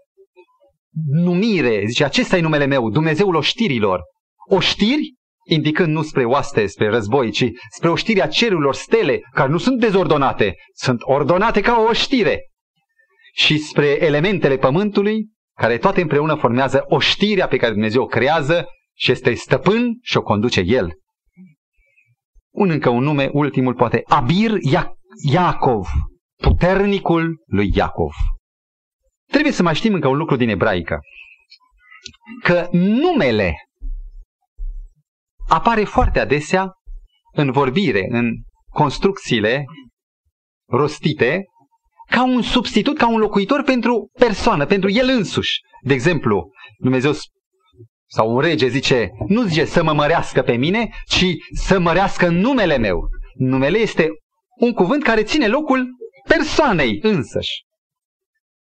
numire, 1.11 1.83
zice, 1.87 2.05
acesta 2.05 2.37
e 2.37 2.41
numele 2.41 2.67
meu, 2.67 2.91
Dumnezeul 2.91 3.35
oștirilor. 3.35 4.01
Oștiri, 4.49 5.15
indicând 5.49 5.93
nu 5.93 6.03
spre 6.03 6.25
oaste, 6.25 6.67
spre 6.67 6.89
război, 6.89 7.31
ci 7.31 7.45
spre 7.75 7.89
oștirea 7.89 8.29
cerurilor 8.29 8.75
stele, 8.75 9.21
care 9.33 9.49
nu 9.49 9.59
sunt 9.59 9.81
dezordonate, 9.81 10.55
sunt 10.75 10.99
ordonate 11.01 11.61
ca 11.61 11.77
o 11.79 11.89
oștire. 11.89 12.50
Și 13.33 13.59
spre 13.59 14.05
elementele 14.05 14.57
pământului, 14.57 15.29
care 15.59 15.79
toate 15.79 16.01
împreună 16.01 16.35
formează 16.35 16.85
oștirea 16.89 17.49
pe 17.49 17.57
care 17.57 17.73
Dumnezeu 17.73 18.03
o 18.03 18.07
creează 18.07 18.67
și 18.97 19.11
este 19.11 19.35
stăpân 19.35 19.99
și 20.03 20.17
o 20.17 20.23
conduce 20.23 20.61
El. 20.61 20.93
Un 22.55 22.71
încă 22.71 22.89
un 22.89 23.03
nume, 23.03 23.29
ultimul 23.33 23.75
poate, 23.75 24.03
Abir 24.07 24.53
Iacov, 25.31 25.87
puternicul 26.43 27.43
lui 27.47 27.71
Iacov. 27.75 28.13
Trebuie 29.31 29.53
să 29.53 29.63
mai 29.63 29.75
știm 29.75 29.95
încă 29.95 30.09
un 30.09 30.17
lucru 30.17 30.37
din 30.37 30.49
ebraică. 30.49 30.99
Că 32.43 32.69
numele 32.73 33.55
apare 35.49 35.85
foarte 35.85 36.21
adesea 36.21 36.73
în 37.33 37.51
vorbire, 37.51 38.07
în 38.09 38.31
construcțiile 38.69 39.65
rostite, 40.69 41.45
ca 42.11 42.25
un 42.25 42.43
substitut, 42.43 42.97
ca 42.99 43.09
un 43.09 43.19
locuitor 43.19 43.63
pentru 43.63 44.11
persoană, 44.19 44.67
pentru 44.67 44.91
el 44.91 45.09
însuși. 45.09 45.61
De 45.83 45.95
exemplu, 45.95 46.51
Dumnezeu 46.79 47.13
sau 48.07 48.35
un 48.35 48.41
rege 48.41 48.69
zice, 48.69 49.11
nu 49.27 49.43
zice 49.43 49.65
să 49.65 49.83
mă 49.83 49.93
mărească 49.93 50.43
pe 50.43 50.57
mine, 50.57 50.91
ci 51.07 51.25
să 51.55 51.79
mărească 51.79 52.29
numele 52.29 52.77
meu. 52.77 53.09
Numele 53.35 53.79
este 53.79 54.09
un 54.59 54.73
cuvânt 54.73 55.03
care 55.03 55.23
ține 55.23 55.49
locul 55.49 55.89
persoanei 56.29 56.99
însăși. 57.03 57.65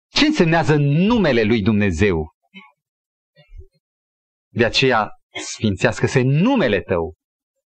Ce 0.09 0.27
însemnează 0.27 0.77
numele 0.79 1.43
lui 1.43 1.63
Dumnezeu? 1.63 2.33
De 4.49 4.65
aceea 4.65 5.11
sfințească-se 5.43 6.21
numele 6.23 6.81
tău. 6.81 7.15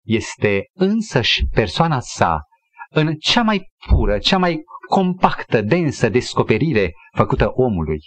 Este 0.04 0.64
însăși 0.72 1.42
persoana 1.54 2.00
sa 2.00 2.40
în 2.88 3.14
cea 3.18 3.42
mai 3.42 3.66
pură, 3.88 4.18
cea 4.18 4.38
mai 4.38 4.62
compactă, 4.90 5.60
densă 5.60 6.08
descoperire 6.08 6.92
făcută 7.16 7.50
omului. 7.54 8.00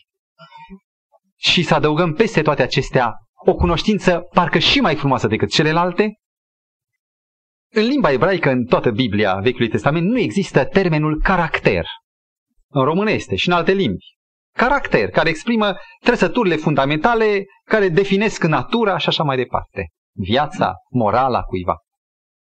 Și 1.35 1.63
să 1.63 1.75
adăugăm 1.75 2.13
peste 2.13 2.41
toate 2.41 2.61
acestea 2.61 3.13
o 3.45 3.55
cunoștință 3.55 4.19
parcă 4.33 4.59
și 4.59 4.79
mai 4.79 4.95
frumoasă 4.95 5.27
decât 5.27 5.49
celelalte? 5.49 6.13
În 7.71 7.83
limba 7.83 8.11
ebraică, 8.11 8.49
în 8.49 8.65
toată 8.65 8.91
Biblia 8.91 9.35
Vechiului 9.35 9.69
Testament, 9.69 10.05
nu 10.07 10.17
există 10.19 10.65
termenul 10.65 11.21
caracter. 11.21 11.85
În 12.69 12.83
română 12.83 13.11
este 13.11 13.35
și 13.35 13.47
în 13.47 13.53
alte 13.53 13.71
limbi. 13.71 14.05
Caracter, 14.55 15.09
care 15.09 15.29
exprimă 15.29 15.75
trăsăturile 15.99 16.55
fundamentale 16.55 17.45
care 17.63 17.89
definesc 17.89 18.43
natura 18.43 18.97
și 18.97 19.07
așa 19.07 19.23
mai 19.23 19.37
departe. 19.37 19.87
Viața, 20.15 20.73
morala 20.89 21.41
cuiva. 21.41 21.75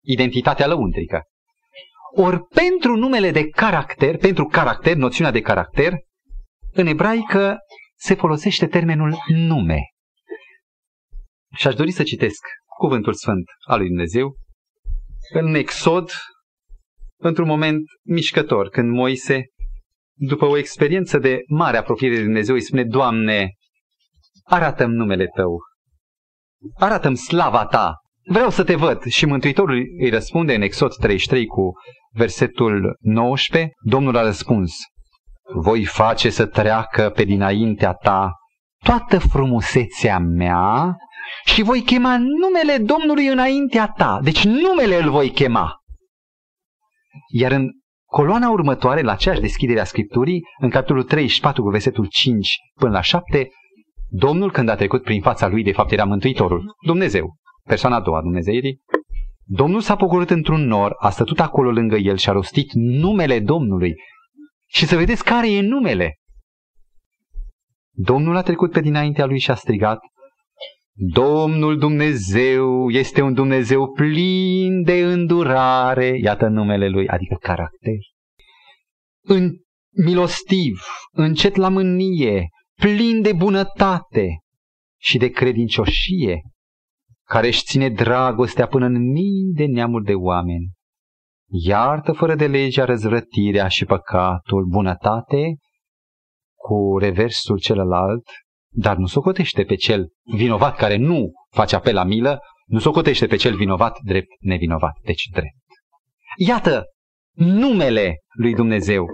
Identitatea 0.05 0.67
lăuntrică. 0.67 1.23
Ori 2.14 2.40
pentru 2.40 2.97
numele 2.97 3.31
de 3.31 3.49
caracter, 3.49 4.16
pentru 4.16 4.47
caracter, 4.47 4.97
noțiunea 4.97 5.33
de 5.33 5.40
caracter, 5.40 5.92
în 6.73 6.87
ebraică 6.87 7.57
se 7.97 8.14
folosește 8.14 8.66
termenul 8.66 9.16
nume. 9.27 9.81
Și 11.57 11.66
aș 11.66 11.75
dori 11.75 11.90
să 11.90 12.03
citesc 12.03 12.42
cuvântul 12.79 13.12
sfânt 13.12 13.44
al 13.66 13.79
lui 13.79 13.88
Dumnezeu. 13.88 14.37
În 15.33 15.55
Exod, 15.55 16.11
într-un 17.21 17.47
moment 17.47 17.83
mișcător, 18.03 18.68
când 18.68 18.92
Moise, 18.92 19.44
după 20.14 20.44
o 20.44 20.57
experiență 20.57 21.18
de 21.18 21.38
mare 21.49 21.77
apropiere 21.77 22.14
de 22.14 22.23
Dumnezeu, 22.23 22.55
îi 22.55 22.62
spune, 22.62 22.85
Doamne, 22.85 23.53
arată-mi 24.44 24.94
numele 24.94 25.27
Tău, 25.27 25.59
arată-mi 26.75 27.16
slava 27.16 27.66
Ta, 27.66 27.94
vreau 28.29 28.51
să 28.51 28.64
te 28.64 28.75
văd. 28.75 29.05
Și 29.05 29.27
Mântuitorul 29.27 29.87
îi 30.01 30.11
răspunde 30.11 30.55
în 30.55 30.62
Exod 30.62 30.95
33 30.95 31.47
cu 31.47 31.73
versetul 32.12 32.97
19, 33.01 33.73
Domnul 33.81 34.17
a 34.17 34.23
răspuns, 34.23 34.75
voi 35.55 35.85
face 35.85 36.31
să 36.31 36.47
treacă 36.47 37.11
pe 37.11 37.25
dinaintea 37.25 37.93
ta 37.93 38.33
toată 38.85 39.19
frumusețea 39.19 40.19
mea 40.19 40.97
și 41.45 41.62
voi 41.62 41.83
chema 41.83 42.19
numele 42.19 42.85
Domnului 42.85 43.27
înaintea 43.27 43.87
ta. 43.87 44.21
Deci 44.23 44.45
numele 44.45 45.03
îl 45.03 45.11
voi 45.11 45.31
chema. 45.31 45.73
Iar 47.33 47.53
în 47.53 47.71
coloana 48.05 48.51
următoare, 48.51 49.03
la 49.03 49.12
aceeași 49.12 49.41
deschidere 49.41 49.81
a 49.81 49.85
Scripturii, 49.85 50.43
în 50.61 50.71
capitolul 50.71 51.03
34 51.03 51.62
cu 51.62 51.69
versetul 51.69 52.07
5 52.11 52.57
până 52.75 52.93
la 52.93 53.01
7, 53.01 53.49
Domnul 54.11 54.51
când 54.51 54.69
a 54.69 54.75
trecut 54.75 55.03
prin 55.03 55.21
fața 55.21 55.49
lui, 55.49 55.62
de 55.62 55.73
fapt 55.73 55.93
era 55.93 56.05
Mântuitorul, 56.05 56.77
Dumnezeu, 56.87 57.37
persoana 57.69 57.97
a 57.97 58.01
doua 58.01 58.21
Dumnezeirii, 58.21 58.81
Domnul 59.45 59.81
s-a 59.81 59.97
pogorât 59.97 60.31
într-un 60.31 60.67
nor, 60.67 60.95
a 60.99 61.11
stătut 61.11 61.41
acolo 61.41 61.71
lângă 61.71 61.97
el 61.97 62.17
și 62.17 62.29
a 62.29 62.33
rostit 62.33 62.73
numele 62.73 63.41
Domnului. 63.41 63.95
Și 64.67 64.87
să 64.87 64.97
vedeți 64.97 65.25
care 65.25 65.51
e 65.51 65.61
numele. 65.61 66.15
Domnul 67.91 68.37
a 68.37 68.43
trecut 68.43 68.73
pe 68.73 68.81
dinaintea 68.81 69.27
lui 69.27 69.39
și 69.39 69.51
a 69.51 69.55
strigat, 69.55 70.01
Domnul 71.01 71.79
Dumnezeu 71.79 72.91
este 72.91 73.21
un 73.21 73.35
Dumnezeu 73.35 73.93
plin 73.93 74.83
de 74.83 75.01
îndurare, 75.01 76.19
iată 76.23 76.47
numele 76.47 76.89
lui, 76.89 77.09
adică 77.09 77.37
caracter. 77.41 77.99
În 79.25 79.51
milostiv, 80.05 80.83
încet 81.13 81.57
la 81.57 81.69
mânie, 81.69 82.49
plin 82.75 83.23
de 83.23 83.33
bunătate 83.33 84.39
și 85.01 85.19
de 85.19 85.29
credincioșie, 85.29 86.43
care 87.29 87.47
își 87.47 87.62
ține 87.62 87.88
dragostea 87.88 88.67
până 88.67 88.87
în 88.87 89.11
mii 89.11 89.53
de 89.55 89.64
neamuri 89.64 90.05
de 90.05 90.14
oameni. 90.14 90.71
Iartă 91.51 92.12
fără 92.12 92.35
de 92.35 92.47
legea 92.47 92.85
răzvrătirea 92.85 93.69
și 93.69 93.85
păcatul, 93.85 94.64
bunătate, 94.69 95.57
cu 96.57 96.99
reversul 96.99 97.59
celălalt, 97.59 98.25
dar 98.75 98.97
nu 98.97 99.07
socotește 99.07 99.64
pe 99.64 99.75
cel 99.75 100.09
vinovat 100.37 100.77
care 100.77 100.97
nu 100.97 101.33
face 101.51 101.77
apel 101.77 101.95
la 101.95 102.05
milă, 102.05 102.38
nu 102.67 102.79
socotește 102.79 103.27
pe 103.27 103.37
cel 103.37 103.57
vinovat 103.57 103.99
drept 104.05 104.29
nevinovat, 104.41 104.93
deci 105.05 105.29
drept. 105.33 105.64
Iată 106.37 106.85
numele 107.33 108.17
lui 108.37 108.55
Dumnezeu. 108.55 109.07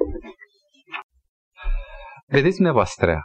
Vedeți 2.26 2.54
dumneavoastră, 2.54 3.22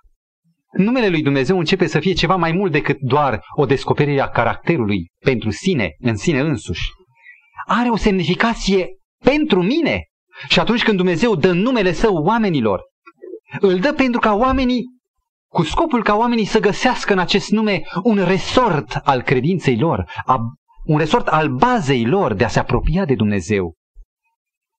numele 0.72 1.08
lui 1.10 1.22
Dumnezeu 1.22 1.58
începe 1.58 1.88
să 1.88 2.00
fie 2.00 2.14
ceva 2.14 2.36
mai 2.36 2.52
mult 2.52 2.72
decât 2.72 2.98
doar 3.00 3.42
o 3.56 3.66
descoperire 3.66 4.22
a 4.22 4.30
caracterului 4.30 5.08
pentru 5.26 5.50
sine, 5.50 5.96
în 6.00 6.16
sine 6.16 6.40
însuși. 6.40 6.90
Are 7.66 7.90
o 7.90 7.96
semnificație 7.96 8.88
pentru 9.24 9.62
mine. 9.62 10.04
Și 10.48 10.60
atunci 10.60 10.84
când 10.84 10.98
Dumnezeu 10.98 11.36
dă 11.36 11.52
numele 11.52 11.92
său 11.92 12.16
oamenilor, 12.16 12.82
îl 13.60 13.80
dă 13.80 13.94
pentru 13.94 14.20
ca 14.20 14.34
oamenii, 14.34 14.84
cu 15.52 15.64
scopul 15.64 16.04
ca 16.04 16.16
oamenii 16.16 16.46
să 16.46 16.60
găsească 16.60 17.14
în 17.14 17.20
acest 17.20 17.50
nume 17.50 17.82
un 18.04 18.24
resort 18.24 18.96
al 19.04 19.22
credinței 19.22 19.80
lor, 19.80 20.12
a, 20.26 20.38
un 20.86 20.98
resort 20.98 21.28
al 21.28 21.50
bazei 21.50 22.06
lor 22.06 22.34
de 22.34 22.44
a 22.44 22.48
se 22.48 22.60
apropia 22.60 23.06
de 23.06 23.16
Dumnezeu. 23.16 23.74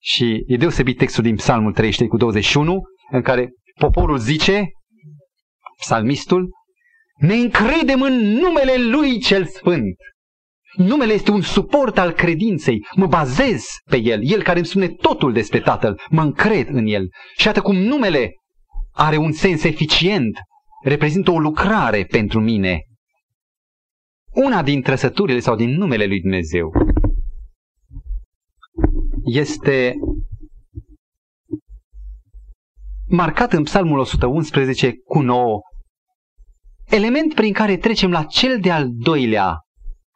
Și 0.02 0.44
e 0.46 0.56
deosebit 0.56 0.98
textul 0.98 1.22
din 1.22 1.36
Psalmul 1.36 1.72
33 1.72 2.08
cu 2.08 2.16
21, 2.16 2.80
în 3.10 3.22
care 3.22 3.50
poporul 3.78 4.18
zice, 4.18 4.68
psalmistul, 5.80 6.48
ne 7.16 7.34
încredem 7.34 8.02
în 8.02 8.12
numele 8.12 8.76
Lui 8.76 9.18
cel 9.18 9.46
Sfânt. 9.46 9.96
Numele 10.76 11.12
este 11.12 11.30
un 11.30 11.40
suport 11.40 11.98
al 11.98 12.12
credinței. 12.12 12.86
Mă 12.96 13.06
bazez 13.06 13.66
pe 13.90 13.96
El, 13.96 14.20
El 14.22 14.42
care 14.42 14.58
îmi 14.58 14.66
spune 14.66 14.88
totul 14.88 15.32
despre 15.32 15.60
Tatăl. 15.60 16.00
Mă 16.10 16.22
încred 16.22 16.68
în 16.68 16.86
El. 16.86 17.08
Și 17.36 17.48
atât 17.48 17.62
cum 17.62 17.76
numele 17.76 18.30
are 18.92 19.16
un 19.16 19.32
sens 19.32 19.64
eficient, 19.64 20.38
reprezintă 20.84 21.30
o 21.30 21.38
lucrare 21.38 22.04
pentru 22.04 22.40
mine. 22.40 22.84
Una 24.34 24.62
din 24.62 24.82
trăsăturile 24.82 25.38
sau 25.38 25.56
din 25.56 25.70
numele 25.70 26.06
lui 26.06 26.20
Dumnezeu 26.20 26.72
este 29.24 29.94
marcat 33.08 33.52
în 33.52 33.62
Psalmul 33.62 33.98
111 33.98 34.92
cu 35.04 35.20
nouă 35.20 35.60
element 36.90 37.34
prin 37.34 37.52
care 37.52 37.76
trecem 37.76 38.10
la 38.10 38.24
cel 38.24 38.60
de-al 38.60 38.86
doilea 38.88 39.58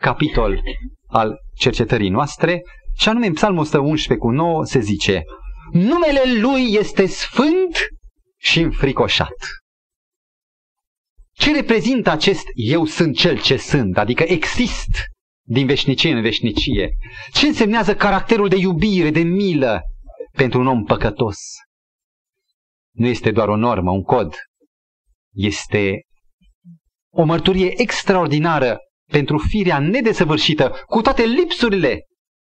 capitol 0.00 0.62
al 1.06 1.37
cercetării 1.56 2.08
noastre, 2.08 2.62
și 2.96 3.08
anume 3.08 3.26
în 3.26 3.32
Psalmul 3.32 3.60
111 3.60 4.26
cu 4.26 4.30
9 4.30 4.64
se 4.64 4.78
zice 4.78 5.22
Numele 5.72 6.40
Lui 6.40 6.72
este 6.72 7.06
sfânt 7.06 7.78
și 8.40 8.60
înfricoșat. 8.60 9.34
Ce 11.32 11.52
reprezintă 11.52 12.10
acest 12.10 12.44
eu 12.54 12.84
sunt 12.84 13.16
cel 13.16 13.40
ce 13.40 13.56
sunt, 13.56 13.98
adică 13.98 14.22
exist 14.22 14.90
din 15.46 15.66
veșnicie 15.66 16.12
în 16.12 16.22
veșnicie? 16.22 16.88
Ce 17.32 17.46
însemnează 17.46 17.94
caracterul 17.94 18.48
de 18.48 18.56
iubire, 18.56 19.10
de 19.10 19.22
milă 19.22 19.80
pentru 20.32 20.60
un 20.60 20.66
om 20.66 20.84
păcătos? 20.84 21.38
Nu 22.94 23.06
este 23.06 23.30
doar 23.30 23.48
o 23.48 23.56
normă, 23.56 23.90
un 23.90 24.02
cod. 24.02 24.34
Este 25.32 26.02
o 27.14 27.24
mărturie 27.24 27.81
extraordinară 27.81 28.79
pentru 29.11 29.38
firea 29.38 29.79
nedesăvârșită, 29.79 30.72
cu 30.87 31.00
toate 31.00 31.22
lipsurile 31.22 32.00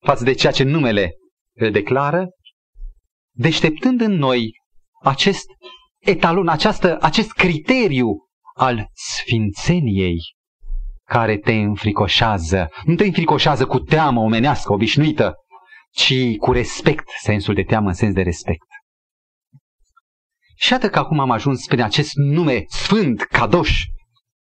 față 0.06 0.24
de 0.24 0.34
ceea 0.34 0.52
ce 0.52 0.64
numele 0.64 1.12
îl 1.54 1.72
declară, 1.72 2.28
deșteptând 3.32 4.02
în 4.02 4.12
noi 4.12 4.52
acest 5.02 5.46
etalon, 6.00 6.48
această, 6.48 6.98
acest 7.02 7.32
criteriu 7.32 8.08
al 8.54 8.90
sfințeniei 8.94 10.18
care 11.04 11.38
te 11.38 11.54
înfricoșează. 11.54 12.70
Nu 12.84 12.96
te 12.96 13.06
înfricoșează 13.06 13.66
cu 13.66 13.80
teamă 13.80 14.20
omenească, 14.20 14.74
obișnuită, 14.74 15.34
ci 15.92 16.38
cu 16.38 16.52
respect, 16.52 17.04
sensul 17.22 17.54
de 17.54 17.64
teamă 17.64 17.88
în 17.88 17.94
sens 17.94 18.14
de 18.14 18.22
respect. 18.22 18.66
Și 20.56 20.72
iată 20.72 20.90
că 20.90 21.00
acum 21.00 21.20
am 21.20 21.32
ajuns 21.32 21.66
prin 21.66 21.82
acest 21.82 22.12
nume 22.14 22.64
sfânt, 22.68 23.22
cadoș, 23.22 23.84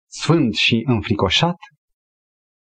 sfânt 0.10 0.56
și 0.56 0.84
înfricoșat, 0.86 1.56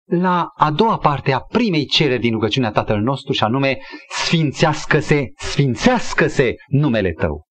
la 0.07 0.47
a 0.55 0.71
doua 0.71 0.97
parte 0.97 1.31
a 1.31 1.39
primei 1.39 1.85
cereri 1.85 2.21
din 2.21 2.31
rugăciunea 2.31 2.71
Tatăl 2.71 3.01
nostru 3.01 3.33
și 3.33 3.43
anume 3.43 3.77
Sfințească-se, 4.09 5.31
Sfințească-se 5.37 6.53
numele 6.67 7.11
Tău. 7.11 7.45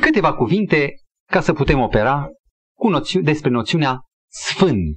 Câteva 0.00 0.34
cuvinte 0.34 0.94
ca 1.30 1.40
să 1.40 1.52
putem 1.52 1.80
opera 1.80 2.28
cu 2.76 2.88
noțiu- 2.88 3.20
despre 3.20 3.50
noțiunea 3.50 4.00
Sfânt. 4.28 4.96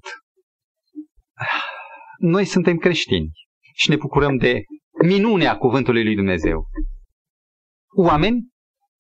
Noi 2.18 2.46
suntem 2.46 2.78
creștini 2.78 3.30
și 3.74 3.90
ne 3.90 3.96
bucurăm 3.96 4.38
de 4.38 4.64
minunea 5.04 5.58
cuvântului 5.58 6.04
lui 6.04 6.16
Dumnezeu. 6.16 6.66
Oameni 7.96 8.48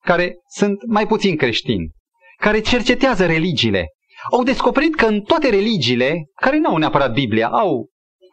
care 0.03 0.35
sunt 0.47 0.85
mai 0.85 1.07
puțin 1.07 1.37
creștini, 1.37 1.91
care 2.37 2.59
cercetează 2.59 3.25
religiile, 3.25 3.87
au 4.31 4.43
descoperit 4.43 4.95
că 4.95 5.05
în 5.05 5.21
toate 5.21 5.49
religiile, 5.49 6.25
care 6.35 6.57
nu 6.57 6.69
au 6.69 6.77
neapărat 6.77 7.13
Biblia, 7.13 7.47
au 7.47 7.89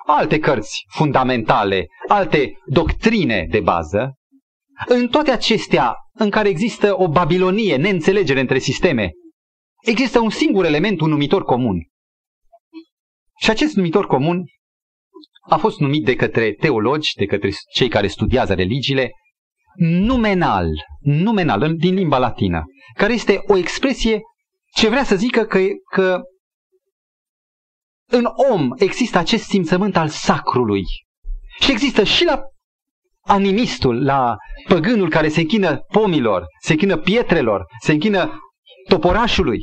alte 0.06 0.38
cărți 0.38 0.84
fundamentale, 0.88 1.86
alte 2.08 2.52
doctrine 2.66 3.46
de 3.50 3.60
bază, 3.60 4.14
în 4.86 5.08
toate 5.08 5.30
acestea 5.30 5.94
în 6.12 6.30
care 6.30 6.48
există 6.48 7.00
o 7.00 7.08
babilonie, 7.08 7.76
neînțelegere 7.76 8.40
între 8.40 8.58
sisteme, 8.58 9.10
există 9.82 10.20
un 10.20 10.30
singur 10.30 10.64
element, 10.64 11.00
un 11.00 11.08
numitor 11.08 11.44
comun. 11.44 11.88
Și 13.40 13.50
acest 13.50 13.74
numitor 13.74 14.06
comun 14.06 14.44
a 15.48 15.56
fost 15.56 15.78
numit 15.78 16.04
de 16.04 16.16
către 16.16 16.52
teologi, 16.52 17.14
de 17.14 17.26
către 17.26 17.50
cei 17.72 17.88
care 17.88 18.06
studiază 18.06 18.54
religiile, 18.54 19.10
numenal, 19.76 20.68
numenal, 21.00 21.74
din 21.76 21.94
limba 21.94 22.18
latină, 22.18 22.64
care 22.94 23.12
este 23.12 23.42
o 23.46 23.56
expresie 23.56 24.20
ce 24.74 24.88
vrea 24.88 25.04
să 25.04 25.16
zică 25.16 25.44
că, 25.44 25.58
că 25.92 26.20
în 28.10 28.24
om 28.50 28.70
există 28.76 29.18
acest 29.18 29.44
simțământ 29.44 29.96
al 29.96 30.08
sacrului. 30.08 30.84
Și 31.60 31.70
există 31.70 32.04
și 32.04 32.24
la 32.24 32.42
animistul, 33.20 34.04
la 34.04 34.36
păgânul 34.68 35.10
care 35.10 35.28
se 35.28 35.40
închină 35.40 35.78
pomilor, 35.78 36.44
se 36.62 36.72
închină 36.72 36.98
pietrelor, 36.98 37.66
se 37.80 37.92
închină 37.92 38.38
toporașului. 38.88 39.60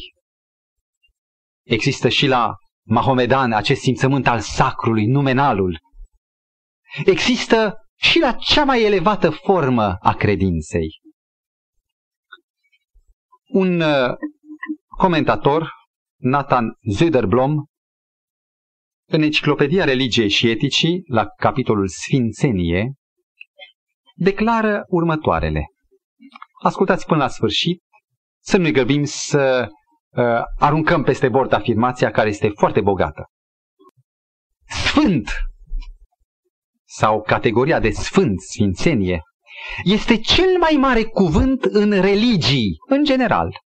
Există 1.64 2.10
și 2.10 2.28
la 2.28 2.54
Mahomedan 2.88 3.52
acest 3.52 3.82
simțământ 3.82 4.28
al 4.28 4.40
sacrului, 4.40 5.06
numenalul. 5.06 5.80
Există 7.06 7.76
și 7.96 8.20
la 8.20 8.34
cea 8.34 8.64
mai 8.64 8.84
elevată 8.84 9.30
formă 9.30 9.98
a 10.02 10.14
credinței. 10.14 10.90
Un 13.48 13.80
uh, 13.80 14.14
comentator, 14.98 15.72
Nathan 16.20 16.78
Zuderblom, 16.90 17.66
în 19.10 19.22
Enciclopedia 19.22 19.84
Religiei 19.84 20.30
și 20.30 20.50
Eticii, 20.50 21.04
la 21.08 21.26
capitolul 21.26 21.88
Sfințenie, 21.88 22.94
declară 24.16 24.84
următoarele. 24.88 25.66
Ascultați 26.64 27.06
până 27.06 27.20
la 27.20 27.28
sfârșit, 27.28 27.82
să 28.44 28.58
nu 28.58 28.64
ne 28.64 28.72
grăbim 28.72 29.04
să 29.04 29.68
uh, 30.10 30.42
aruncăm 30.60 31.04
peste 31.04 31.30
bord 31.30 31.54
afirmația 31.54 32.12
care 32.12 32.30
este 32.30 32.50
foarte 32.50 32.82
bogată. 32.82 33.26
Sfânt 34.68 35.30
sau 36.86 37.22
categoria 37.22 37.80
de 37.80 37.90
sfânt, 37.90 38.42
sfințenie, 38.42 39.22
este 39.84 40.18
cel 40.18 40.58
mai 40.60 40.78
mare 40.80 41.04
cuvânt 41.04 41.64
în 41.64 41.90
religii, 42.02 42.76
în 42.90 43.04
general. 43.04 43.66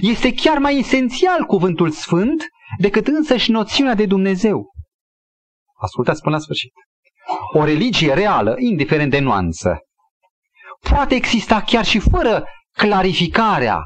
Este 0.00 0.34
chiar 0.34 0.58
mai 0.58 0.78
esențial 0.78 1.44
cuvântul 1.44 1.90
sfânt 1.90 2.44
decât 2.78 3.06
însăși 3.06 3.50
noțiunea 3.50 3.94
de 3.94 4.06
Dumnezeu. 4.06 4.72
Ascultați 5.76 6.22
până 6.22 6.34
la 6.34 6.40
sfârșit. 6.40 6.72
O 7.54 7.64
religie 7.64 8.14
reală, 8.14 8.54
indiferent 8.58 9.10
de 9.10 9.18
nuanță, 9.18 9.78
poate 10.88 11.14
exista 11.14 11.62
chiar 11.62 11.84
și 11.84 11.98
fără 11.98 12.44
clarificarea, 12.72 13.78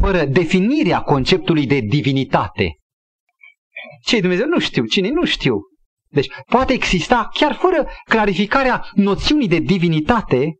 fără 0.00 0.24
definirea 0.24 1.00
conceptului 1.00 1.66
de 1.66 1.78
divinitate. 1.80 2.78
Ce 4.04 4.20
Dumnezeu? 4.20 4.46
Nu 4.46 4.58
știu. 4.58 4.84
Cine? 4.84 5.08
Nu 5.08 5.24
știu. 5.24 5.60
Deci 6.08 6.30
poate 6.46 6.72
exista 6.72 7.28
chiar 7.32 7.54
fără 7.54 7.88
clarificarea 8.04 8.86
noțiunii 8.94 9.48
de 9.48 9.58
divinitate, 9.58 10.54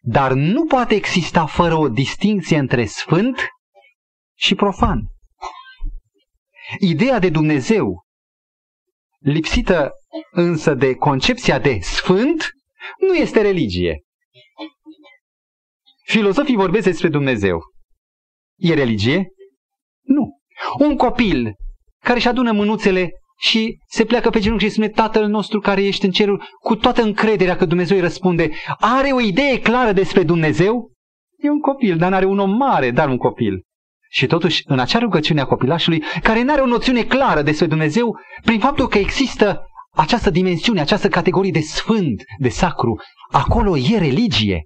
dar 0.00 0.32
nu 0.32 0.64
poate 0.64 0.94
exista 0.94 1.46
fără 1.46 1.74
o 1.74 1.88
distinție 1.88 2.58
între 2.58 2.84
sfânt 2.84 3.48
și 4.38 4.54
profan. 4.54 5.06
Ideea 6.78 7.18
de 7.18 7.30
Dumnezeu, 7.30 8.02
lipsită 9.18 9.92
însă 10.30 10.74
de 10.74 10.94
concepția 10.94 11.58
de 11.58 11.78
sfânt, 11.80 12.50
nu 12.98 13.14
este 13.14 13.40
religie. 13.40 14.02
Filozofii 16.04 16.56
vorbesc 16.56 16.84
despre 16.84 17.08
Dumnezeu. 17.08 17.60
E 18.56 18.74
religie? 18.74 19.28
Nu. 20.02 20.38
Un 20.78 20.96
copil 20.96 21.54
care 22.02 22.18
își 22.18 22.28
adună 22.28 22.52
mânuțele 22.52 23.10
și 23.38 23.78
se 23.88 24.04
pleacă 24.04 24.30
pe 24.30 24.40
genunchi 24.40 24.64
și 24.64 24.70
spune 24.70 24.88
Tatăl 24.88 25.26
nostru 25.26 25.60
care 25.60 25.84
ești 25.84 26.04
în 26.04 26.10
cerul, 26.10 26.44
cu 26.60 26.76
toată 26.76 27.02
încrederea 27.02 27.56
că 27.56 27.64
Dumnezeu 27.64 27.96
îi 27.96 28.02
răspunde, 28.02 28.50
are 28.78 29.10
o 29.10 29.20
idee 29.20 29.60
clară 29.60 29.92
despre 29.92 30.22
Dumnezeu? 30.22 30.92
E 31.36 31.50
un 31.50 31.60
copil, 31.60 31.96
dar 31.96 32.10
nu 32.10 32.16
are 32.16 32.24
un 32.24 32.38
om 32.38 32.50
mare, 32.50 32.90
dar 32.90 33.08
un 33.08 33.16
copil. 33.16 33.62
Și 34.08 34.26
totuși, 34.26 34.62
în 34.66 34.78
acea 34.78 34.98
rugăciune 34.98 35.40
a 35.40 35.44
copilașului, 35.46 36.02
care 36.22 36.42
nu 36.42 36.52
are 36.52 36.60
o 36.60 36.66
noțiune 36.66 37.02
clară 37.02 37.42
despre 37.42 37.66
Dumnezeu, 37.66 38.18
prin 38.44 38.58
faptul 38.58 38.88
că 38.88 38.98
există 38.98 39.62
această 39.94 40.30
dimensiune, 40.30 40.80
această 40.80 41.08
categorie 41.08 41.50
de 41.50 41.60
sfânt, 41.60 42.22
de 42.38 42.48
sacru, 42.48 43.00
acolo 43.30 43.76
e 43.76 43.98
religie. 43.98 44.62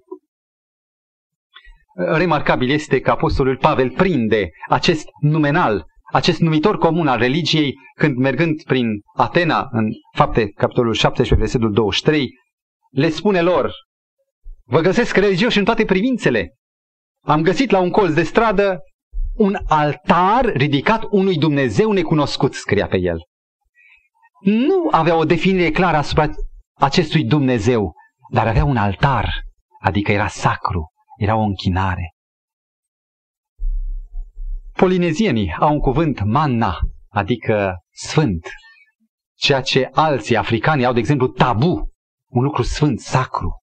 Remarcabil 1.95 2.69
este 2.69 2.99
că 2.99 3.11
Apostolul 3.11 3.57
Pavel 3.57 3.89
prinde 3.91 4.49
acest 4.69 5.07
numenal, 5.19 5.85
acest 6.11 6.39
numitor 6.39 6.77
comun 6.77 7.07
al 7.07 7.17
religiei, 7.17 7.73
când 7.95 8.17
mergând 8.17 8.63
prin 8.63 8.87
Atena, 9.15 9.67
în 9.71 9.85
fapte, 10.15 10.49
capitolul 10.49 10.93
17, 10.93 11.35
versetul 11.35 11.73
23, 11.73 12.29
le 12.89 13.09
spune 13.09 13.41
lor, 13.41 13.71
vă 14.63 14.79
găsesc 14.79 15.15
religioși 15.15 15.57
în 15.57 15.63
toate 15.63 15.85
privințele. 15.85 16.53
Am 17.25 17.41
găsit 17.41 17.71
la 17.71 17.79
un 17.79 17.89
colț 17.89 18.13
de 18.13 18.23
stradă 18.23 18.79
un 19.33 19.57
altar 19.67 20.45
ridicat 20.45 21.03
unui 21.09 21.37
Dumnezeu 21.37 21.91
necunoscut, 21.91 22.53
scria 22.53 22.87
pe 22.87 22.97
el. 22.97 23.17
Nu 24.43 24.87
avea 24.91 25.15
o 25.15 25.25
definire 25.25 25.71
clară 25.71 25.97
asupra 25.97 26.29
acestui 26.73 27.23
Dumnezeu, 27.23 27.93
dar 28.31 28.47
avea 28.47 28.65
un 28.65 28.77
altar, 28.77 29.43
adică 29.79 30.11
era 30.11 30.27
sacru, 30.27 30.91
era 31.17 31.35
o 31.35 31.41
închinare. 31.41 32.13
Polinezienii 34.73 35.55
au 35.59 35.73
un 35.73 35.79
cuvânt 35.79 36.23
manna, 36.23 36.77
adică 37.09 37.77
sfânt, 37.91 38.47
ceea 39.35 39.61
ce 39.61 39.89
alții 39.93 40.37
africani 40.37 40.85
au, 40.85 40.93
de 40.93 40.99
exemplu, 40.99 41.27
tabu, 41.27 41.91
un 42.27 42.43
lucru 42.43 42.61
sfânt, 42.61 42.99
sacru, 42.99 43.61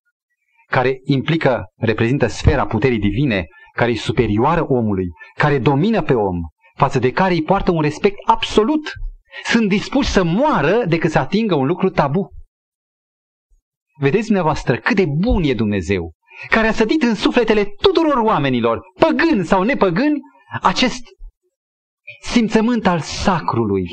care 0.67 0.99
implică, 1.03 1.65
reprezintă 1.77 2.27
sfera 2.27 2.65
puterii 2.65 2.99
divine, 2.99 3.47
care 3.73 3.91
e 3.91 3.95
superioară 3.95 4.65
omului, 4.67 5.07
care 5.35 5.59
domină 5.59 6.01
pe 6.01 6.13
om, 6.13 6.37
față 6.75 6.99
de 6.99 7.11
care 7.11 7.33
îi 7.33 7.43
poartă 7.43 7.71
un 7.71 7.81
respect 7.81 8.17
absolut. 8.25 8.91
Sunt 9.43 9.69
dispuși 9.69 10.09
să 10.09 10.23
moară 10.23 10.85
decât 10.85 11.11
să 11.11 11.19
atingă 11.19 11.55
un 11.55 11.65
lucru 11.65 11.89
tabu. 11.89 12.29
Vedeți 13.99 14.25
dumneavoastră 14.25 14.77
cât 14.77 14.95
de 14.95 15.05
bun 15.05 15.43
e 15.43 15.53
Dumnezeu, 15.53 16.11
care 16.49 16.67
a 16.67 16.71
sădit 16.71 17.01
în 17.01 17.15
sufletele 17.15 17.65
tuturor 17.81 18.17
oamenilor, 18.17 18.79
păgâni 18.99 19.45
sau 19.45 19.63
nepăgâni, 19.63 20.19
acest 20.61 21.01
simțământ 22.21 22.87
al 22.87 22.99
sacrului, 22.99 23.87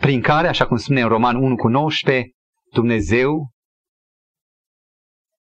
prin 0.00 0.20
care, 0.20 0.48
așa 0.48 0.66
cum 0.66 0.76
spune 0.76 1.00
în 1.00 1.08
Roman 1.08 1.36
1 1.36 1.56
cu 1.56 1.68
19, 1.68 2.30
Dumnezeu 2.72 3.50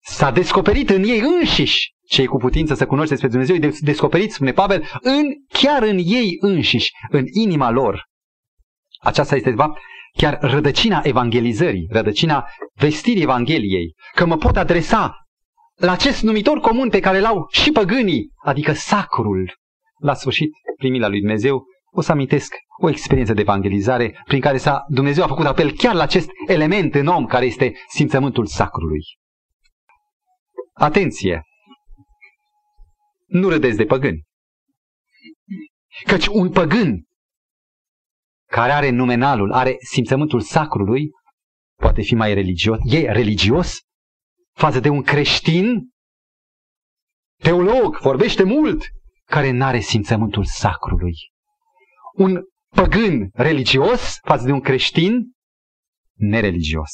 s-a 0.03 0.31
descoperit 0.31 0.91
în 0.91 1.03
ei 1.03 1.21
înșiși, 1.21 1.96
cei 2.09 2.27
cu 2.27 2.37
putință 2.37 2.75
să 2.75 2.87
cunoște 2.87 3.11
despre 3.11 3.29
Dumnezeu, 3.29 3.57
e 3.57 3.73
descoperit, 3.81 4.33
spune 4.33 4.53
Pavel, 4.53 4.85
în, 5.01 5.27
chiar 5.49 5.83
în 5.83 5.99
ei 6.05 6.37
înșiși, 6.41 6.91
în 7.11 7.25
inima 7.33 7.71
lor. 7.71 8.05
Aceasta 9.01 9.37
este, 9.37 9.51
de 9.51 9.57
fapt, 9.57 9.79
chiar 10.17 10.39
rădăcina 10.41 11.01
evangelizării, 11.03 11.87
rădăcina 11.91 12.47
vestirii 12.75 13.23
Evangheliei, 13.23 13.95
că 14.15 14.27
mă 14.27 14.37
pot 14.37 14.57
adresa 14.57 15.15
la 15.75 15.93
acest 15.93 16.23
numitor 16.23 16.61
comun 16.61 16.89
pe 16.89 17.01
care 17.01 17.21
l-au 17.21 17.47
și 17.51 17.73
păgânii, 17.73 18.31
adică 18.45 18.73
sacrul. 18.73 19.55
La 19.99 20.15
sfârșit, 20.15 20.51
primirea 20.77 21.09
lui 21.09 21.21
Dumnezeu, 21.21 21.65
o 21.91 22.01
să 22.01 22.13
amintesc 22.13 22.55
o 22.83 22.89
experiență 22.89 23.33
de 23.35 23.41
evangelizare 23.41 24.23
prin 24.25 24.41
care 24.41 24.57
s-a, 24.57 24.85
Dumnezeu 24.89 25.25
a 25.25 25.27
făcut 25.27 25.47
apel 25.47 25.73
chiar 25.73 25.95
la 25.95 26.03
acest 26.03 26.29
element 26.47 26.95
în 26.95 27.07
om 27.07 27.27
care 27.27 27.47
este 27.47 27.73
simțământul 27.89 28.47
sacrului. 28.47 29.01
Atenție! 30.73 31.43
Nu 33.27 33.49
râdeți 33.49 33.77
de 33.77 33.85
păgâni. 33.85 34.23
Căci 36.05 36.27
un 36.27 36.51
păgân 36.51 37.05
care 38.51 38.73
are 38.73 38.91
numenalul, 38.91 39.53
are 39.53 39.77
simțământul 39.79 40.41
sacrului, 40.41 41.11
poate 41.75 42.03
fi 42.03 42.15
mai 42.15 42.35
religios, 42.35 42.79
e 42.85 43.13
religios 43.13 43.81
față 44.53 44.81
de 44.81 44.89
un 44.89 45.03
creștin, 45.03 45.91
teolog, 47.43 47.99
vorbește 47.99 48.43
mult, 48.43 48.85
care 49.25 49.51
nu 49.51 49.65
are 49.65 49.81
simțământul 49.81 50.45
sacrului. 50.45 51.15
Un 52.15 52.43
păgân 52.69 53.31
religios 53.33 54.19
față 54.23 54.45
de 54.45 54.53
un 54.53 54.61
creștin 54.61 55.33
nereligios. 56.15 56.91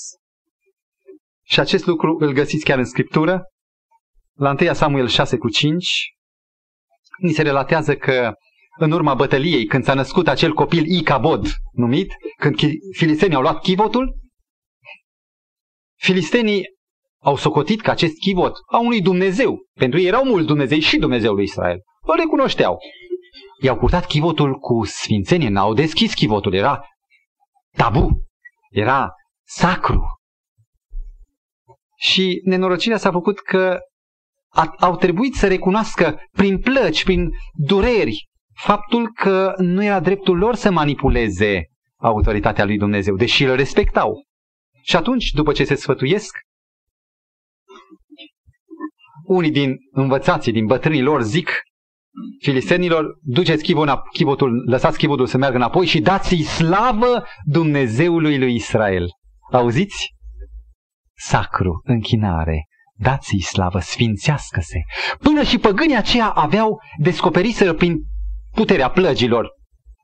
Și 1.43 1.61
acest 1.61 1.87
lucru 1.87 2.17
îl 2.21 2.33
găsiți 2.33 2.65
chiar 2.65 2.79
în 2.79 2.85
Scriptură, 2.85 3.43
la 4.33 4.55
1 4.61 4.73
Samuel 4.73 5.09
6 5.09 5.39
cu 5.39 5.49
5, 5.49 6.13
ni 7.23 7.33
se 7.33 7.43
relatează 7.43 7.97
că 7.97 8.33
în 8.79 8.91
urma 8.91 9.15
bătăliei, 9.15 9.65
când 9.67 9.85
s-a 9.85 9.95
născut 9.95 10.29
acel 10.29 10.53
copil 10.53 10.85
Icabod 10.87 11.47
numit, 11.73 12.13
când 12.39 12.57
filistenii 12.97 13.37
au 13.37 13.43
luat 13.43 13.61
chivotul, 13.63 14.17
filistenii 15.99 16.65
au 17.23 17.37
socotit 17.37 17.81
că 17.81 17.91
acest 17.91 18.19
chivot 18.19 18.57
a 18.67 18.79
unui 18.79 19.03
Dumnezeu. 19.03 19.59
Pentru 19.73 19.99
ei 19.99 20.07
erau 20.07 20.25
mulți 20.25 20.47
Dumnezei 20.47 20.81
și 20.81 20.99
Dumnezeul 20.99 21.35
lui 21.35 21.45
Israel. 21.45 21.79
O 22.01 22.15
recunoșteau. 22.15 22.79
I-au 23.61 23.77
purtat 23.77 24.07
chivotul 24.07 24.55
cu 24.55 24.85
sfințenie, 24.85 25.49
n-au 25.49 25.75
deschis 25.75 26.15
chivotul, 26.15 26.55
era 26.55 26.85
tabu, 27.77 28.09
era 28.71 29.11
sacru. 29.47 30.05
Și 31.97 32.41
nenorocirea 32.45 32.97
s-a 32.97 33.11
făcut 33.11 33.41
că 33.41 33.79
a, 33.79 33.92
au 34.79 34.97
trebuit 34.97 35.35
să 35.35 35.49
recunoască 35.49 36.21
prin 36.31 36.59
plăci, 36.59 37.05
prin 37.05 37.31
dureri, 37.53 38.29
faptul 38.55 39.13
că 39.13 39.55
nu 39.57 39.85
era 39.85 40.01
dreptul 40.01 40.39
lor 40.39 40.55
să 40.55 40.71
manipuleze 40.71 41.67
autoritatea 41.97 42.65
lui 42.65 42.79
Dumnezeu, 42.79 43.17
deși 43.17 43.45
îl 43.45 43.57
respectau. 43.57 44.23
Și 44.83 44.97
atunci, 44.97 45.31
după 45.31 45.53
ce 45.53 45.65
se 45.65 45.75
sfătuiesc, 45.75 46.39
unii 49.25 49.51
din 49.51 49.77
învățații, 49.91 50.53
din 50.53 50.67
bătrânii 50.67 51.03
lor 51.03 51.23
zic 51.23 51.51
filistenilor, 52.41 53.19
duceți 53.21 53.63
chivotul, 54.13 54.69
lăsați 54.69 54.99
chivotul 54.99 55.27
să 55.27 55.37
meargă 55.37 55.57
înapoi 55.57 55.87
și 55.87 56.01
dați-i 56.01 56.43
slavă 56.43 57.25
Dumnezeului 57.45 58.39
lui 58.39 58.55
Israel. 58.55 59.07
Auziți? 59.53 60.15
Sacru, 61.15 61.81
închinare, 61.85 62.67
dați-i 63.03 63.41
slavă, 63.41 63.79
sfințească-se. 63.79 64.81
Până 65.19 65.43
și 65.43 65.59
păgânii 65.59 65.97
aceia 65.97 66.29
aveau 66.29 66.81
descoperiseră 66.99 67.73
prin 67.73 68.03
puterea 68.55 68.91
plăgilor. 68.91 69.49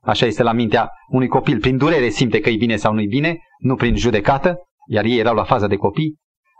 Așa 0.01 0.25
este 0.25 0.43
la 0.43 0.51
mintea 0.51 0.91
unui 1.07 1.27
copil. 1.27 1.59
Prin 1.59 1.77
durere 1.77 2.09
simte 2.09 2.39
că 2.39 2.49
e 2.49 2.55
bine 2.55 2.75
sau 2.75 2.93
nu-i 2.93 3.07
bine, 3.07 3.37
nu 3.57 3.75
prin 3.75 3.95
judecată, 3.95 4.57
iar 4.87 5.05
ei 5.05 5.17
erau 5.17 5.35
la 5.35 5.43
faza 5.43 5.67
de 5.67 5.75
copii. 5.75 6.15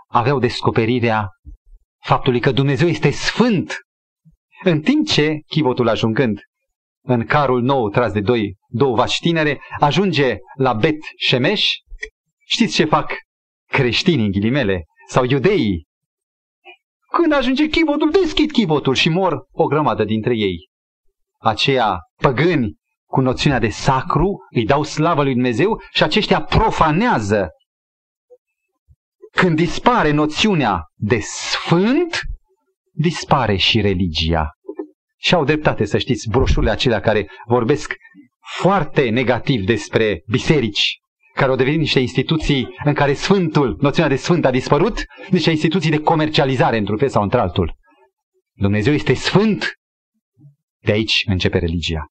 Aveau 0.08 0.40
descoperirea 0.40 1.30
faptului 2.04 2.40
că 2.40 2.52
Dumnezeu 2.52 2.88
este 2.88 3.10
sfânt. 3.10 3.78
În 4.64 4.82
timp 4.82 5.08
ce, 5.08 5.40
chivotul 5.48 5.90
ajungând 5.90 6.40
în 7.02 7.26
carul 7.26 7.62
nou 7.62 7.90
tras 7.90 8.12
de 8.12 8.20
doi, 8.20 8.56
două 8.68 8.96
vaci 8.96 9.20
tinere, 9.20 9.62
ajunge 9.80 10.38
la 10.58 10.74
Bet 10.74 10.98
Shemesh, 11.28 11.68
știți 12.46 12.74
ce 12.74 12.86
fac 12.86 13.14
creștinii, 13.72 14.26
în 14.26 14.32
ghilimele, 14.32 14.84
sau 15.08 15.24
iudeii? 15.24 15.88
Când 17.18 17.32
ajunge 17.32 17.68
chivotul, 17.68 18.12
deschid 18.12 18.52
chivotul 18.52 18.94
și 18.94 19.10
mor 19.10 19.46
o 19.52 19.66
grămadă 19.66 20.04
dintre 20.04 20.34
ei. 20.36 20.70
Aceia 21.40 22.00
păgâni 22.22 22.78
cu 23.06 23.22
noțiunea 23.22 23.60
de 23.60 23.70
sacru 23.70 24.38
îi 24.56 24.66
dau 24.66 24.84
slavă 24.84 25.24
lui 25.24 25.34
Dumnezeu 25.34 25.82
și 25.92 26.04
aceștia 26.04 26.42
profanează 26.42 27.50
când 29.32 29.56
dispare 29.56 30.12
noțiunea 30.12 30.82
de 30.96 31.20
sfânt, 31.20 32.20
dispare 32.92 33.56
și 33.56 33.82
religia. 33.82 34.50
Și 35.18 35.34
au 35.34 35.44
dreptate, 35.44 35.86
să 35.86 35.98
știți, 35.98 36.30
broșurile 36.30 36.72
acelea 36.72 37.00
care 37.00 37.30
vorbesc 37.48 37.94
foarte 38.58 39.10
negativ 39.10 39.66
despre 39.66 40.24
biserici, 40.28 41.00
care 41.40 41.52
au 41.52 41.58
devenit 41.58 41.80
niște 41.80 42.00
instituții 42.00 42.68
în 42.86 42.94
care 42.94 43.14
sfântul, 43.14 43.78
noțiunea 43.82 44.10
de 44.16 44.22
sfânt 44.22 44.46
a 44.46 44.52
dispărut, 44.52 45.06
niște 45.30 45.50
instituții 45.50 45.90
de 45.90 46.02
comercializare 46.02 46.78
într-un 46.78 46.98
fel 46.98 47.10
sau 47.10 47.24
într-altul. 47.24 47.76
Dumnezeu 48.58 48.94
este 48.94 49.14
sfânt, 49.14 49.74
de 50.84 50.92
aici 50.92 51.24
începe 51.26 51.58
religia. 51.58 52.06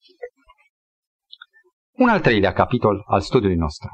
Un 1.93 2.09
al 2.09 2.21
treilea 2.21 2.53
capitol 2.53 3.03
al 3.07 3.21
studiului 3.21 3.57
nostru. 3.57 3.89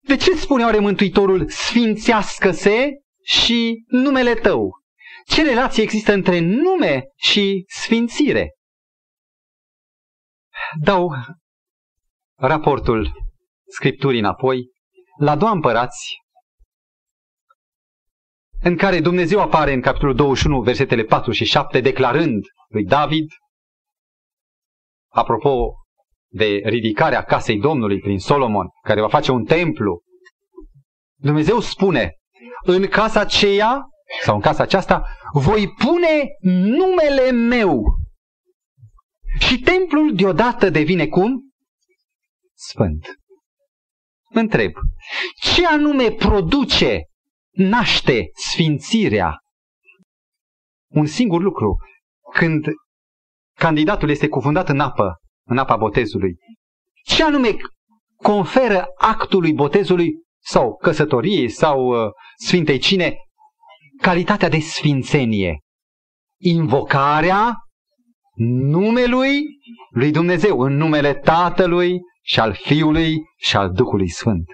De 0.00 0.16
ce 0.16 0.34
spune 0.34 0.64
oare 0.64 0.78
Mântuitorul 0.78 1.48
sfințească-se 1.48 2.90
și 3.24 3.84
numele 3.86 4.34
tău? 4.34 4.70
Ce 5.26 5.42
relație 5.42 5.82
există 5.82 6.12
între 6.12 6.38
nume 6.38 7.02
și 7.16 7.64
sfințire? 7.66 8.50
Dau 10.80 11.10
raportul 12.46 13.10
Scripturii 13.68 14.18
înapoi 14.18 14.70
la 15.18 15.36
doua 15.36 15.50
împărați, 15.50 16.16
în 18.62 18.76
care 18.76 19.00
Dumnezeu 19.00 19.40
apare 19.40 19.72
în 19.72 19.80
capitolul 19.80 20.14
21, 20.14 20.60
versetele 20.60 21.02
4 21.02 21.32
și 21.32 21.44
7, 21.44 21.80
declarând 21.80 22.44
lui 22.68 22.84
David 22.84 23.30
apropo 25.08 25.74
de 26.28 26.60
ridicarea 26.64 27.22
casei 27.22 27.60
Domnului 27.60 27.98
prin 27.98 28.18
Solomon, 28.18 28.66
care 28.82 29.00
va 29.00 29.08
face 29.08 29.30
un 29.30 29.44
templu, 29.44 30.02
Dumnezeu 31.20 31.60
spune, 31.60 32.16
în 32.64 32.86
casa 32.86 33.20
aceea, 33.20 33.82
sau 34.22 34.34
în 34.34 34.40
casa 34.40 34.62
aceasta, 34.62 35.04
voi 35.32 35.68
pune 35.68 36.24
numele 36.40 37.30
meu. 37.30 37.82
Și 39.38 39.58
templul 39.58 40.14
deodată 40.14 40.70
devine 40.70 41.06
cum? 41.06 41.51
Sfânt. 42.68 43.06
Întreb, 44.30 44.72
ce 45.40 45.66
anume 45.66 46.10
produce, 46.10 47.02
naște 47.50 48.30
sfințirea? 48.34 49.38
Un 50.92 51.06
singur 51.06 51.42
lucru. 51.42 51.76
Când 52.32 52.64
candidatul 53.58 54.10
este 54.10 54.28
cufundat 54.28 54.68
în 54.68 54.80
apă, 54.80 55.16
în 55.48 55.58
apa 55.58 55.76
botezului, 55.76 56.36
ce 57.04 57.24
anume 57.24 57.56
conferă 58.16 58.86
actului 58.96 59.52
botezului 59.52 60.10
sau 60.44 60.76
căsătoriei 60.76 61.48
sau 61.48 61.86
uh, 61.86 62.10
Sfintei 62.36 62.78
Cine 62.78 63.16
calitatea 64.00 64.48
de 64.48 64.58
sfințenie? 64.58 65.58
Invocarea 66.40 67.54
numelui 68.36 69.40
lui 69.90 70.10
Dumnezeu, 70.10 70.60
în 70.60 70.76
numele 70.76 71.14
Tatălui 71.14 72.00
și 72.22 72.40
al 72.40 72.54
Fiului 72.54 73.22
și 73.36 73.56
al 73.56 73.72
Duhului 73.72 74.08
Sfânt. 74.08 74.44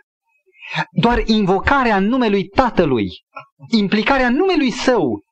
Doar 0.91 1.23
invocarea 1.27 1.99
numelui 1.99 2.49
Tatălui, 2.49 3.09
implicarea 3.71 4.31
numelui 4.31 4.71
Său 4.71 5.23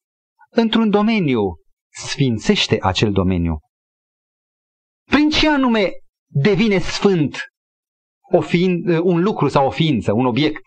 într-un 0.50 0.90
domeniu, 0.90 1.40
sfințește 1.88 2.78
acel 2.80 3.12
domeniu. 3.12 3.58
Prin 5.04 5.30
ce 5.30 5.48
anume 5.48 5.90
devine 6.26 6.78
sfânt 6.78 7.38
o 8.32 8.40
fiin, 8.40 8.88
un 8.88 9.22
lucru 9.22 9.48
sau 9.48 9.66
o 9.66 9.70
ființă, 9.70 10.12
un 10.12 10.26
obiect, 10.26 10.62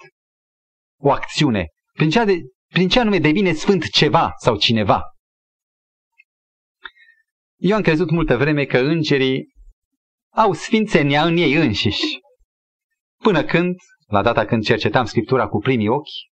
o 1.01 1.11
acțiune? 1.11 1.67
Prin 1.93 2.09
ce, 2.09 2.23
de, 2.23 2.37
prin 2.67 2.89
ce 2.89 2.99
anume 2.99 3.19
devine 3.19 3.53
sfânt 3.53 3.89
ceva 3.89 4.31
sau 4.37 4.57
cineva? 4.57 5.01
Eu 7.55 7.75
am 7.75 7.81
crezut 7.81 8.09
multă 8.09 8.37
vreme 8.37 8.65
că 8.65 8.77
îngerii 8.77 9.47
au 10.35 10.53
sfințenia 10.53 11.25
în 11.25 11.37
ei 11.37 11.53
înșiși. 11.53 12.19
Până 13.23 13.43
când, 13.43 13.75
la 14.07 14.21
data 14.21 14.45
când 14.45 14.63
cercetam 14.63 15.05
Scriptura 15.05 15.47
cu 15.47 15.57
primii 15.57 15.87
ochi, 15.87 16.29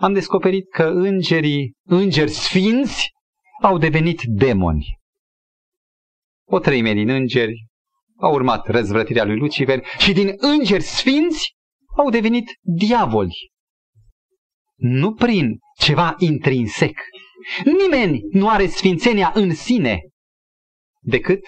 am 0.00 0.12
descoperit 0.12 0.70
că 0.70 0.84
îngerii, 0.84 1.72
îngeri 1.84 2.30
sfinți, 2.30 3.10
au 3.62 3.78
devenit 3.78 4.20
demoni. 4.24 4.98
O 6.48 6.58
treime 6.58 6.92
din 6.92 7.08
îngeri 7.08 7.66
au 8.16 8.32
urmat 8.32 8.66
răzvrătirea 8.66 9.24
lui 9.24 9.36
Lucifer 9.36 9.84
și 9.98 10.12
din 10.12 10.34
îngeri 10.36 10.82
sfinți 10.82 11.54
au 11.96 12.10
devenit 12.10 12.50
diavoli. 12.60 13.50
Nu 14.76 15.14
prin 15.14 15.58
ceva 15.78 16.14
intrinsec. 16.18 16.98
Nimeni 17.64 18.20
nu 18.30 18.48
are 18.48 18.66
sfințenia 18.66 19.32
în 19.34 19.54
sine 19.54 20.00
decât 21.00 21.40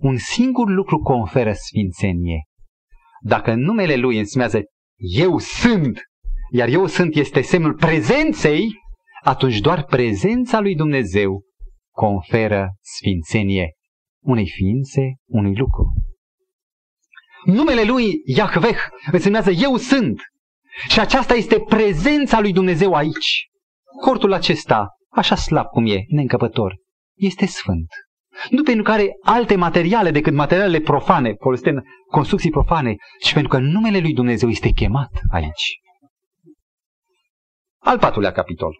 un 0.00 0.16
singur 0.16 0.68
lucru 0.68 0.98
conferă 0.98 1.52
sfințenie. 1.52 2.44
Dacă 3.22 3.54
numele 3.54 3.96
lui 3.96 4.18
însemează 4.18 4.60
eu 4.96 5.38
sunt, 5.38 6.02
iar 6.50 6.68
eu 6.68 6.86
sunt 6.86 7.14
este 7.16 7.40
semnul 7.40 7.74
prezenței, 7.74 8.68
atunci 9.22 9.60
doar 9.60 9.84
prezența 9.84 10.60
lui 10.60 10.74
Dumnezeu 10.74 11.42
conferă 11.90 12.68
sfințenie 12.80 13.72
unei 14.22 14.48
ființe, 14.48 15.14
unui 15.26 15.56
lucru. 15.56 15.92
Numele 17.44 17.82
lui 17.82 18.22
Iahveh 18.24 18.78
însemnează 19.12 19.50
eu 19.50 19.76
sunt. 19.76 20.20
Și 20.88 21.00
aceasta 21.00 21.34
este 21.34 21.60
prezența 21.60 22.40
lui 22.40 22.52
Dumnezeu 22.52 22.92
aici. 22.92 23.48
Cortul 24.00 24.32
acesta, 24.32 24.86
așa 25.08 25.34
slab 25.34 25.66
cum 25.66 25.86
e, 25.86 26.04
neîncăpător, 26.08 26.76
este 27.16 27.46
sfânt. 27.46 27.86
Nu 28.50 28.62
pentru 28.62 28.82
că 28.82 28.90
are 28.90 29.16
alte 29.22 29.56
materiale 29.56 30.10
decât 30.10 30.32
materialele 30.32 30.80
profane, 30.80 31.34
folosite 31.38 31.70
în 31.70 31.82
construcții 32.10 32.50
profane, 32.50 32.96
ci 33.20 33.32
pentru 33.32 33.50
că 33.50 33.58
numele 33.58 33.98
lui 33.98 34.12
Dumnezeu 34.12 34.48
este 34.48 34.68
chemat 34.68 35.10
aici. 35.30 35.80
Al 37.78 37.98
patrulea 37.98 38.32
capitol. 38.32 38.76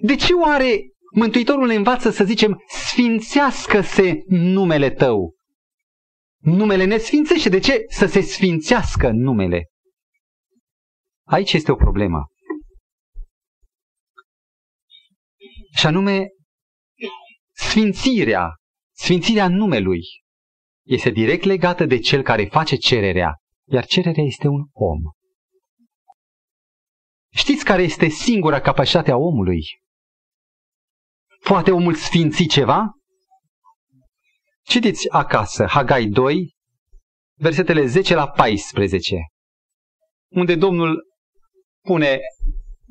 De 0.00 0.16
ce 0.16 0.32
oare 0.32 0.80
Mântuitorul 1.12 1.66
ne 1.66 1.74
învață 1.74 2.10
să 2.10 2.24
zicem, 2.24 2.62
sfințească-se 2.68 4.22
numele 4.26 4.90
tău? 4.90 5.34
Numele 6.38 6.84
ne 6.84 6.96
sfințește. 6.96 7.48
De 7.48 7.58
ce? 7.58 7.84
Să 7.88 8.06
se 8.06 8.20
sfințească 8.20 9.10
numele. 9.10 9.66
Aici 11.26 11.52
este 11.52 11.72
o 11.72 11.74
problemă. 11.74 12.26
Și 15.76 15.86
anume, 15.86 16.26
Sfințirea, 17.60 18.54
sfințirea 18.96 19.48
numelui, 19.48 20.00
este 20.86 21.10
direct 21.10 21.44
legată 21.44 21.84
de 21.84 21.98
cel 21.98 22.22
care 22.22 22.44
face 22.44 22.76
cererea, 22.76 23.36
iar 23.70 23.86
cererea 23.86 24.24
este 24.24 24.46
un 24.46 24.66
om. 24.72 24.98
Știți 27.34 27.64
care 27.64 27.82
este 27.82 28.08
singura 28.08 28.60
capacitate 28.60 29.10
a 29.10 29.16
omului? 29.16 29.62
Poate 31.44 31.70
omul 31.70 31.94
sfinți 31.94 32.44
ceva? 32.46 32.90
Citiți 34.62 35.10
acasă, 35.10 35.66
Hagai 35.66 36.06
2, 36.06 36.54
versetele 37.38 37.86
10 37.86 38.14
la 38.14 38.28
14, 38.28 39.16
unde 40.30 40.56
Domnul 40.56 41.06
pune 41.80 42.18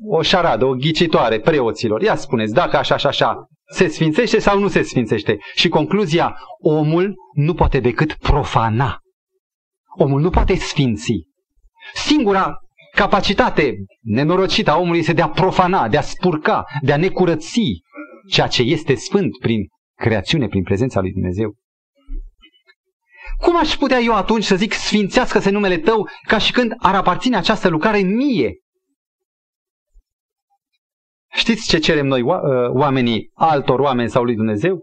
o 0.06 0.22
șaradă, 0.22 0.64
o 0.64 0.74
ghicitoare 0.74 1.40
preoților. 1.40 2.02
Ia 2.02 2.16
spuneți, 2.16 2.52
dacă 2.52 2.76
așa, 2.76 2.94
așa, 2.94 3.08
așa, 3.08 3.48
se 3.70 3.88
sfințește 3.88 4.38
sau 4.38 4.58
nu 4.58 4.68
se 4.68 4.82
sfințește? 4.82 5.38
Și 5.54 5.68
concluzia, 5.68 6.36
omul 6.60 7.14
nu 7.32 7.54
poate 7.54 7.80
decât 7.80 8.14
profana. 8.14 8.98
Omul 9.96 10.20
nu 10.20 10.30
poate 10.30 10.54
sfinți. 10.54 11.12
Singura 11.94 12.56
capacitate 12.94 13.74
nenorocită 14.00 14.70
a 14.70 14.78
omului 14.78 14.98
este 14.98 15.12
de 15.12 15.22
a 15.22 15.28
profana, 15.28 15.88
de 15.88 15.96
a 15.96 16.00
spurca, 16.00 16.64
de 16.82 16.92
a 16.92 16.96
necurăți 16.96 17.60
ceea 18.30 18.46
ce 18.46 18.62
este 18.62 18.94
sfânt 18.94 19.38
prin 19.38 19.66
creațiune, 19.94 20.48
prin 20.48 20.62
prezența 20.62 21.00
lui 21.00 21.12
Dumnezeu. 21.12 21.54
Cum 23.40 23.56
aș 23.56 23.74
putea 23.74 23.98
eu 23.98 24.14
atunci 24.14 24.44
să 24.44 24.56
zic 24.56 24.72
sfințească-se 24.72 25.50
numele 25.50 25.78
tău 25.78 26.08
ca 26.26 26.38
și 26.38 26.52
când 26.52 26.74
ar 26.78 26.94
aparține 26.94 27.36
această 27.36 27.68
lucrare 27.68 27.98
mie? 27.98 28.52
Știți 31.38 31.68
ce 31.68 31.78
cerem 31.78 32.06
noi 32.06 32.22
uh, 32.22 32.32
oamenii 32.68 33.30
altor 33.34 33.80
oameni 33.80 34.10
sau 34.10 34.24
lui 34.24 34.34
Dumnezeu? 34.34 34.80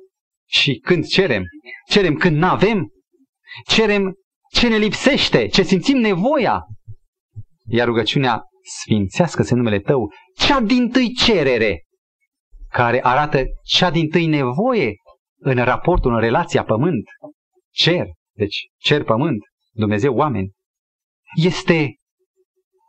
Și 0.50 0.80
când 0.80 1.06
cerem? 1.06 1.44
Cerem 1.90 2.16
când 2.16 2.38
nu 2.38 2.48
avem? 2.48 2.88
Cerem 3.68 4.14
ce 4.54 4.68
ne 4.68 4.78
lipsește, 4.78 5.48
ce 5.48 5.64
simțim 5.64 5.98
nevoia. 5.98 6.64
Iar 7.68 7.88
rugăciunea 7.88 8.42
sfințească-se 8.64 9.56
numele 9.56 9.80
tău, 9.80 10.12
cea 10.36 10.62
din 10.62 10.90
tâi 10.90 11.12
cerere, 11.12 11.84
care 12.70 13.06
arată 13.06 13.44
cea 13.64 13.92
din 13.92 14.10
tâi 14.10 14.26
nevoie 14.26 14.94
în 15.40 15.64
raportul, 15.64 16.14
în 16.14 16.20
relația 16.20 16.64
pământ. 16.64 17.04
Cer, 17.72 18.06
deci 18.38 18.68
cer 18.78 19.04
pământ, 19.04 19.40
Dumnezeu 19.72 20.16
oameni. 20.16 20.52
Este 21.36 21.96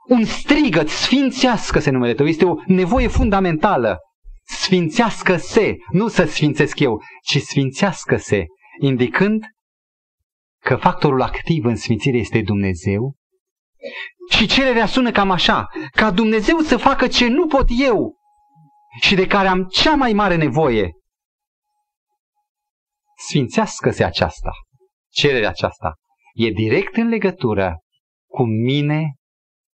un 0.09 0.25
strigăt, 0.25 0.89
sfințească-se 0.89 1.91
numele 1.91 2.15
tău. 2.15 2.27
Este 2.27 2.45
o 2.45 2.55
nevoie 2.67 3.09
fundamentală. 3.09 3.99
Sfințească-se, 4.45 5.77
nu 5.93 6.09
să 6.09 6.25
sfințesc 6.25 6.79
eu, 6.79 7.03
ci 7.23 7.41
sfințească-se, 7.41 8.45
indicând 8.81 9.45
că 10.63 10.77
factorul 10.77 11.23
activ 11.23 11.65
în 11.65 11.77
sfințire 11.77 12.17
este 12.17 12.43
Dumnezeu. 12.43 13.15
Și 14.31 14.47
cererea 14.47 14.87
sună 14.87 15.11
cam 15.11 15.31
așa, 15.31 15.67
ca 15.91 16.11
Dumnezeu 16.11 16.59
să 16.59 16.77
facă 16.77 17.07
ce 17.07 17.29
nu 17.29 17.47
pot 17.47 17.67
eu 17.79 18.17
și 19.01 19.15
de 19.15 19.27
care 19.27 19.49
am 19.49 19.65
cea 19.65 19.95
mai 19.95 20.13
mare 20.13 20.37
nevoie. 20.37 20.93
Sfințească-se 23.17 24.05
aceasta, 24.05 24.51
cererea 25.13 25.49
aceasta, 25.49 25.95
e 26.35 26.51
direct 26.51 26.97
în 26.97 27.09
legătură 27.09 27.79
cu 28.31 28.45
mine 28.45 29.16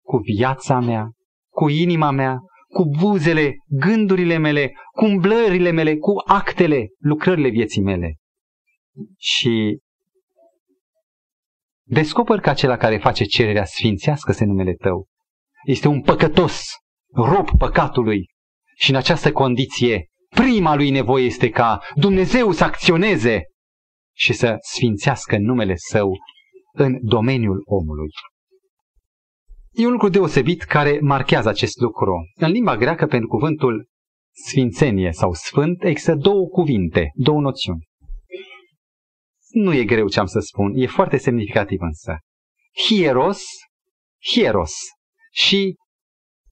cu 0.10 0.18
viața 0.18 0.80
mea, 0.80 1.12
cu 1.52 1.68
inima 1.70 2.12
mea, 2.12 2.40
cu 2.68 2.86
buzele, 3.00 3.54
gândurile 3.68 4.38
mele, 4.38 4.72
cu 4.92 5.06
umblările 5.06 5.72
mele, 5.72 5.96
cu 5.96 6.12
actele, 6.26 6.88
lucrările 7.00 7.50
vieții 7.50 7.82
mele. 7.82 8.16
Și 9.18 9.78
descoper 11.84 12.40
că 12.40 12.50
acela 12.50 12.78
care 12.78 12.98
face 12.98 13.24
cererea 13.24 13.66
sfințească-se 13.66 14.46
numele 14.46 14.74
tău 14.74 15.08
este 15.66 15.88
un 15.88 16.02
păcătos, 16.02 16.62
rob 17.14 17.58
păcatului 17.58 18.30
și 18.76 18.90
în 18.90 18.96
această 18.96 19.32
condiție 19.32 20.08
prima 20.30 20.76
lui 20.76 20.90
nevoie 20.90 21.26
este 21.26 21.50
ca 21.50 21.80
Dumnezeu 21.96 22.52
să 22.52 22.64
acționeze 22.64 23.44
și 24.16 24.34
să 24.34 24.56
sfințească 24.60 25.38
numele 25.38 25.74
său 25.76 26.18
în 26.72 26.98
domeniul 27.02 27.62
omului. 27.66 28.10
E 29.80 29.86
un 29.86 29.92
lucru 29.92 30.10
deosebit 30.10 30.64
care 30.64 31.00
marchează 31.02 31.50
acest 31.50 31.80
lucru. 31.80 32.14
În 32.36 32.52
limba 32.52 32.78
greacă, 32.78 33.06
pentru 33.06 33.28
cuvântul 33.28 33.88
sfințenie 34.32 35.12
sau 35.12 35.34
sfânt, 35.34 35.84
există 35.84 36.16
două 36.16 36.48
cuvinte, 36.48 37.12
două 37.14 37.42
noțiuni. 37.42 37.88
Nu 39.50 39.74
e 39.74 39.84
greu 39.84 40.08
ce 40.08 40.20
am 40.20 40.26
să 40.26 40.40
spun, 40.40 40.74
e 40.76 40.88
foarte 40.88 41.18
semnificativ 41.18 41.82
însă. 41.82 42.18
Hieros, 42.88 43.44
hieros 44.34 44.74
și 45.32 45.76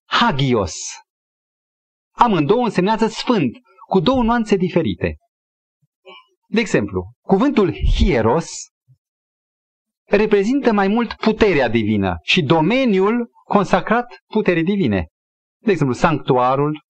hagios. 0.06 0.76
Amândouă 2.16 2.64
însemnează 2.64 3.08
sfânt, 3.08 3.58
cu 3.88 4.00
două 4.00 4.24
nuanțe 4.24 4.56
diferite. 4.56 5.18
De 6.48 6.60
exemplu, 6.60 7.12
cuvântul 7.22 7.74
hieros 7.96 8.52
reprezintă 10.08 10.74
mai 10.74 10.88
mult 10.88 11.14
puterea 11.14 11.70
divină 11.70 12.16
și 12.24 12.42
domeniul 12.42 13.30
consacrat 13.44 14.24
puterii 14.28 14.64
divine. 14.64 15.08
De 15.58 15.72
exemplu, 15.72 15.96
sanctuarul 15.96 16.82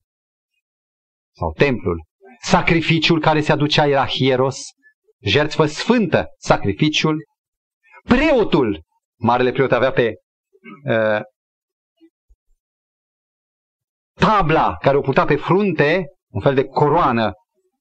sau 1.35 1.51
templul, 1.51 2.03
sacrificiul 2.41 3.21
care 3.21 3.41
se 3.41 3.51
aducea 3.51 3.87
era 3.87 4.05
hieros, 4.05 4.59
jertfă 5.19 5.65
sfântă, 5.65 6.25
sacrificiul, 6.37 7.25
preotul, 8.03 8.81
marele 9.19 9.51
preot 9.51 9.71
avea 9.71 9.91
pe 9.91 10.13
uh, 10.83 11.21
tabla 14.13 14.75
care 14.81 14.97
o 14.97 15.01
putea 15.01 15.25
pe 15.25 15.35
frunte, 15.35 16.05
un 16.31 16.41
fel 16.41 16.55
de 16.55 16.63
coroană, 16.63 17.31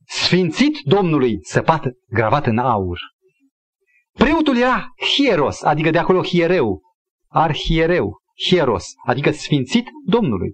sfințit 0.06 0.78
Domnului, 0.84 1.38
săpat, 1.42 1.84
gravat 2.08 2.46
în 2.46 2.58
aur. 2.58 2.98
Preotul 4.16 4.56
era 4.56 4.94
hieros, 5.14 5.62
adică 5.62 5.90
de 5.90 5.98
acolo 5.98 6.22
hiereu, 6.22 6.82
arhiereu, 7.28 8.20
hieros, 8.48 8.92
adică 9.06 9.30
sfințit 9.30 9.86
Domnului. 10.04 10.52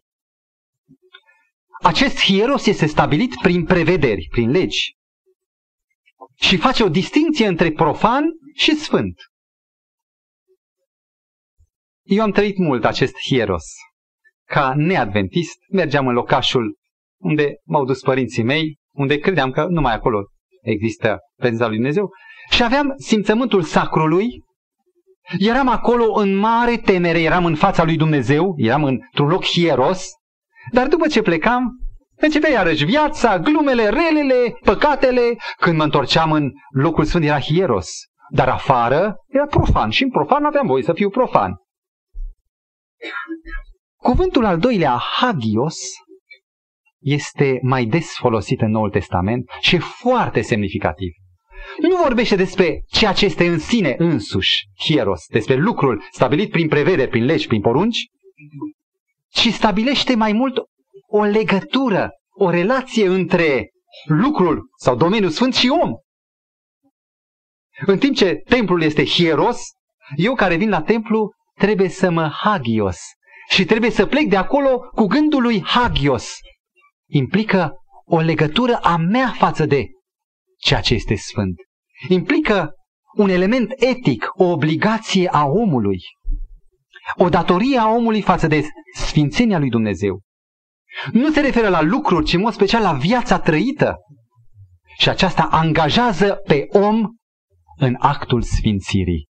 Acest 1.82 2.18
hieros 2.18 2.66
este 2.66 2.86
stabilit 2.86 3.34
prin 3.42 3.64
prevederi, 3.64 4.28
prin 4.30 4.50
legi. 4.50 4.96
Și 6.34 6.56
face 6.56 6.82
o 6.82 6.88
distinție 6.88 7.46
între 7.46 7.72
profan 7.72 8.24
și 8.54 8.76
sfânt. 8.76 9.20
Eu 12.02 12.22
am 12.22 12.30
trăit 12.30 12.56
mult 12.58 12.84
acest 12.84 13.14
hieros. 13.26 13.64
Ca 14.44 14.74
neadventist, 14.76 15.56
mergeam 15.70 16.06
în 16.06 16.14
locașul 16.14 16.78
unde 17.20 17.54
m-au 17.64 17.84
dus 17.84 18.00
părinții 18.00 18.42
mei, 18.42 18.76
unde 18.94 19.18
credeam 19.18 19.50
că 19.50 19.66
numai 19.66 19.94
acolo 19.94 20.26
există 20.62 21.18
prezența 21.36 21.66
lui 21.66 21.76
Dumnezeu, 21.76 22.10
și 22.50 22.62
aveam 22.62 22.94
simțământul 22.96 23.62
sacrului, 23.62 24.44
eram 25.38 25.68
acolo 25.68 26.12
în 26.14 26.36
mare 26.36 26.76
temere, 26.76 27.20
eram 27.20 27.44
în 27.44 27.54
fața 27.54 27.84
lui 27.84 27.96
Dumnezeu, 27.96 28.54
eram 28.56 28.84
într-un 28.84 29.28
loc 29.28 29.44
hieros, 29.44 30.06
dar 30.72 30.86
după 30.88 31.06
ce 31.06 31.22
plecam, 31.22 31.62
începea 32.16 32.50
iarăși 32.50 32.84
viața, 32.84 33.38
glumele, 33.38 33.88
relele, 33.88 34.58
păcatele. 34.64 35.36
Când 35.56 35.76
mă 35.76 35.84
întorceam 35.84 36.32
în 36.32 36.50
locul 36.74 37.04
sfânt 37.04 37.24
era 37.24 37.40
hieros, 37.40 37.90
dar 38.30 38.48
afară 38.48 39.16
era 39.28 39.46
profan 39.46 39.90
și 39.90 40.02
în 40.02 40.10
profan 40.10 40.44
aveam 40.44 40.66
voie 40.66 40.82
să 40.82 40.92
fiu 40.92 41.10
profan. 41.10 41.56
Cuvântul 43.96 44.44
al 44.44 44.58
doilea, 44.58 45.00
hagios, 45.20 45.78
este 47.00 47.58
mai 47.62 47.84
des 47.84 48.14
folosit 48.16 48.60
în 48.60 48.70
Noul 48.70 48.90
Testament 48.90 49.50
și 49.60 49.74
e 49.74 49.78
foarte 49.78 50.40
semnificativ. 50.40 51.12
Nu 51.78 51.96
vorbește 51.96 52.36
despre 52.36 52.84
ceea 52.88 53.12
ce 53.12 53.24
este 53.24 53.46
în 53.46 53.58
sine 53.58 53.94
însuși, 53.98 54.68
hieros, 54.84 55.24
despre 55.26 55.54
lucrul 55.54 56.04
stabilit 56.10 56.50
prin 56.50 56.68
prevederi, 56.68 57.10
prin 57.10 57.24
legi, 57.24 57.46
prin 57.46 57.60
porunci, 57.60 58.06
ci 59.28 59.52
stabilește 59.52 60.14
mai 60.14 60.32
mult 60.32 60.58
o 61.06 61.22
legătură, 61.22 62.10
o 62.30 62.50
relație 62.50 63.06
între 63.06 63.70
lucrul 64.04 64.70
sau 64.78 64.96
domeniul 64.96 65.30
sfânt 65.30 65.54
și 65.54 65.68
om. 65.68 65.90
În 67.86 67.98
timp 67.98 68.16
ce 68.16 68.34
templul 68.34 68.82
este 68.82 69.04
hieros, 69.04 69.60
eu 70.16 70.34
care 70.34 70.56
vin 70.56 70.68
la 70.68 70.82
templu 70.82 71.30
trebuie 71.54 71.88
să 71.88 72.10
mă 72.10 72.28
hagios 72.28 72.98
și 73.48 73.64
trebuie 73.64 73.90
să 73.90 74.06
plec 74.06 74.28
de 74.28 74.36
acolo 74.36 74.78
cu 74.78 75.06
gândul 75.06 75.42
lui 75.42 75.62
hagios. 75.64 76.34
Implică 77.08 77.72
o 78.04 78.18
legătură 78.18 78.76
a 78.76 78.96
mea 78.96 79.34
față 79.38 79.66
de 79.66 79.86
ceea 80.62 80.80
ce 80.80 80.94
este 80.94 81.14
sfânt. 81.14 81.54
Implică 82.08 82.70
un 83.16 83.28
element 83.28 83.72
etic, 83.76 84.30
o 84.32 84.44
obligație 84.44 85.28
a 85.28 85.44
omului, 85.44 85.98
o 87.16 87.28
datorie 87.28 87.78
a 87.78 87.88
omului 87.88 88.22
față 88.22 88.46
de 88.46 88.68
sfințenia 88.94 89.58
lui 89.58 89.70
Dumnezeu. 89.70 90.20
Nu 91.12 91.30
se 91.30 91.40
referă 91.40 91.68
la 91.68 91.82
lucruri, 91.82 92.24
ci 92.24 92.32
în 92.32 92.40
mod 92.40 92.52
special 92.52 92.82
la 92.82 92.92
viața 92.92 93.38
trăită. 93.38 93.96
Și 94.98 95.08
aceasta 95.08 95.42
angajează 95.42 96.40
pe 96.46 96.66
om 96.68 97.08
în 97.76 97.96
actul 97.98 98.42
sfințirii. 98.42 99.28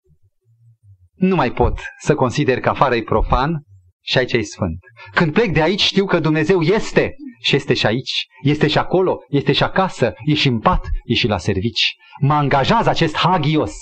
Nu 1.15 1.35
mai 1.35 1.53
pot 1.53 1.81
să 2.01 2.15
consider 2.15 2.61
că 2.61 2.69
afară 2.69 2.95
e 2.95 3.03
profan 3.03 3.63
și 4.05 4.19
aici 4.19 4.33
e 4.33 4.43
sfânt. 4.43 4.79
Când 5.15 5.33
plec 5.33 5.53
de 5.53 5.63
aici 5.63 5.81
știu 5.81 6.05
că 6.05 6.19
Dumnezeu 6.21 6.61
este 6.61 7.15
și 7.43 7.57
este 7.57 7.75
și 7.75 7.87
aici, 7.87 8.27
este 8.43 8.67
și 8.67 8.79
acolo, 8.79 9.19
este 9.29 9.53
și 9.53 9.63
acasă, 9.63 10.13
e 10.25 10.35
și 10.35 10.49
în 10.49 10.59
pat, 10.59 10.87
e 11.05 11.15
și 11.15 11.27
la 11.27 11.39
servici. 11.39 11.95
Mă 12.21 12.33
angajează 12.33 12.89
acest 12.89 13.17
hagios. 13.17 13.75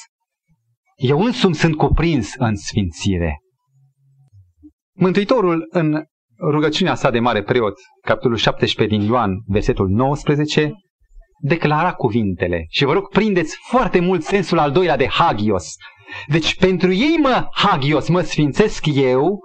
Eu 0.97 1.21
însumi 1.21 1.55
sunt 1.55 1.77
cuprins 1.77 2.35
în 2.37 2.57
sfințire. 2.57 3.39
Mântuitorul 4.97 5.67
în 5.71 6.05
rugăciunea 6.51 6.95
sa 6.95 7.11
de 7.11 7.21
mare 7.21 7.43
preot, 7.43 7.75
capitolul 8.03 8.37
17 8.37 8.97
din 8.97 9.07
Ioan, 9.07 9.33
versetul 9.47 9.89
19, 9.89 10.73
declara 11.43 11.93
cuvintele. 11.93 12.65
Și 12.69 12.85
vă 12.85 12.93
rog, 12.93 13.09
prindeți 13.09 13.57
foarte 13.69 14.01
mult 14.01 14.23
sensul 14.23 14.59
al 14.59 14.71
doilea 14.71 14.97
de 14.97 15.09
hagios. 15.09 15.75
Deci 16.27 16.57
pentru 16.57 16.93
ei 16.93 17.17
mă 17.23 17.49
hagios, 17.53 18.09
mă 18.09 18.21
sfințesc 18.21 18.87
eu, 18.87 19.39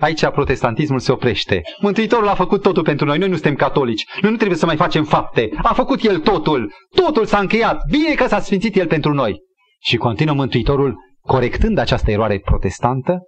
Aici 0.00 0.26
protestantismul 0.26 0.98
se 0.98 1.12
oprește. 1.12 1.62
Mântuitorul 1.80 2.28
a 2.28 2.34
făcut 2.34 2.62
totul 2.62 2.82
pentru 2.82 3.06
noi. 3.06 3.18
Noi 3.18 3.28
nu 3.28 3.34
suntem 3.34 3.54
catolici. 3.54 4.04
Noi 4.20 4.30
nu 4.30 4.36
trebuie 4.36 4.58
să 4.58 4.66
mai 4.66 4.76
facem 4.76 5.04
fapte. 5.04 5.50
A 5.62 5.74
făcut 5.74 6.02
El 6.04 6.18
totul. 6.18 6.72
Totul 6.94 7.26
s-a 7.26 7.38
încheiat. 7.38 7.80
Bine 7.90 8.14
că 8.14 8.26
s-a 8.26 8.40
sfințit 8.40 8.76
El 8.76 8.86
pentru 8.86 9.12
noi. 9.12 9.40
Și 9.82 9.96
continuă 9.96 10.34
Mântuitorul 10.34 10.96
corectând 11.20 11.78
această 11.78 12.10
eroare 12.10 12.38
protestantă. 12.38 13.18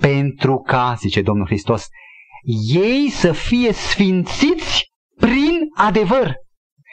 Pentru 0.00 0.56
ca, 0.56 0.94
zice 0.98 1.22
Domnul 1.22 1.46
Hristos, 1.46 1.86
ei 2.74 3.08
să 3.10 3.32
fie 3.32 3.72
sfințiți 3.72 4.90
prin 5.16 5.58
adevăr. 5.76 6.34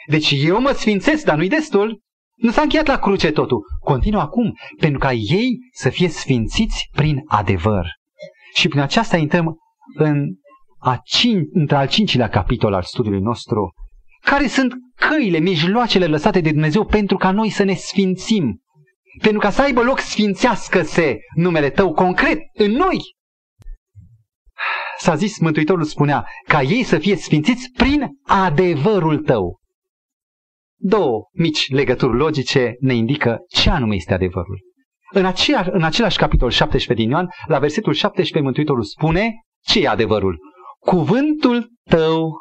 Deci 0.06 0.34
eu 0.44 0.60
mă 0.60 0.70
sfințesc, 0.70 1.24
dar 1.24 1.36
nu-i 1.36 1.48
destul. 1.48 2.00
Nu 2.36 2.50
s-a 2.50 2.62
încheiat 2.62 2.86
la 2.86 2.98
cruce 2.98 3.30
totul. 3.30 3.62
Continuă 3.80 4.20
acum, 4.20 4.54
pentru 4.78 4.98
ca 4.98 5.12
ei 5.12 5.58
să 5.72 5.88
fie 5.88 6.08
sfințiți 6.08 6.88
prin 6.92 7.22
adevăr. 7.26 7.86
Și 8.54 8.68
prin 8.68 8.80
aceasta 8.80 9.16
intrăm 9.16 9.58
în 9.94 10.26
a 10.78 11.02
cin- 11.04 11.48
între 11.52 11.76
al 11.76 11.88
cincilea 11.88 12.28
capitol 12.28 12.74
al 12.74 12.82
studiului 12.82 13.20
nostru, 13.20 13.72
care 14.20 14.46
sunt 14.46 14.72
căile, 14.94 15.38
mijloacele 15.38 16.06
lăsate 16.06 16.40
de 16.40 16.50
Dumnezeu 16.50 16.84
pentru 16.84 17.16
ca 17.16 17.30
noi 17.30 17.50
să 17.50 17.62
ne 17.62 17.74
sfințim, 17.74 18.62
pentru 19.22 19.40
ca 19.40 19.50
să 19.50 19.62
aibă 19.62 19.82
loc 19.82 19.98
sfințească-se 19.98 21.18
numele 21.34 21.70
tău 21.70 21.92
concret 21.92 22.38
în 22.52 22.70
noi. 22.70 22.98
S-a 24.98 25.14
zis, 25.14 25.38
Mântuitorul 25.38 25.84
spunea, 25.84 26.26
ca 26.46 26.62
ei 26.62 26.82
să 26.82 26.98
fie 26.98 27.16
sfințiți 27.16 27.70
prin 27.76 28.08
adevărul 28.26 29.18
tău. 29.18 29.60
Două 30.82 31.28
mici 31.32 31.70
legături 31.70 32.16
logice 32.16 32.76
ne 32.80 32.94
indică 32.94 33.38
ce 33.48 33.70
anume 33.70 33.94
este 33.94 34.14
adevărul. 34.14 34.69
În, 35.12 35.24
aceea, 35.24 35.68
în 35.70 35.82
același 35.82 36.18
capitol 36.18 36.50
17 36.50 37.04
din 37.04 37.12
Ioan, 37.12 37.28
la 37.46 37.58
versetul 37.58 37.92
17, 37.92 38.40
Mântuitorul 38.44 38.82
spune 38.82 39.32
ce 39.64 39.80
e 39.80 39.88
adevărul. 39.88 40.38
Cuvântul 40.78 41.70
tău, 41.88 42.32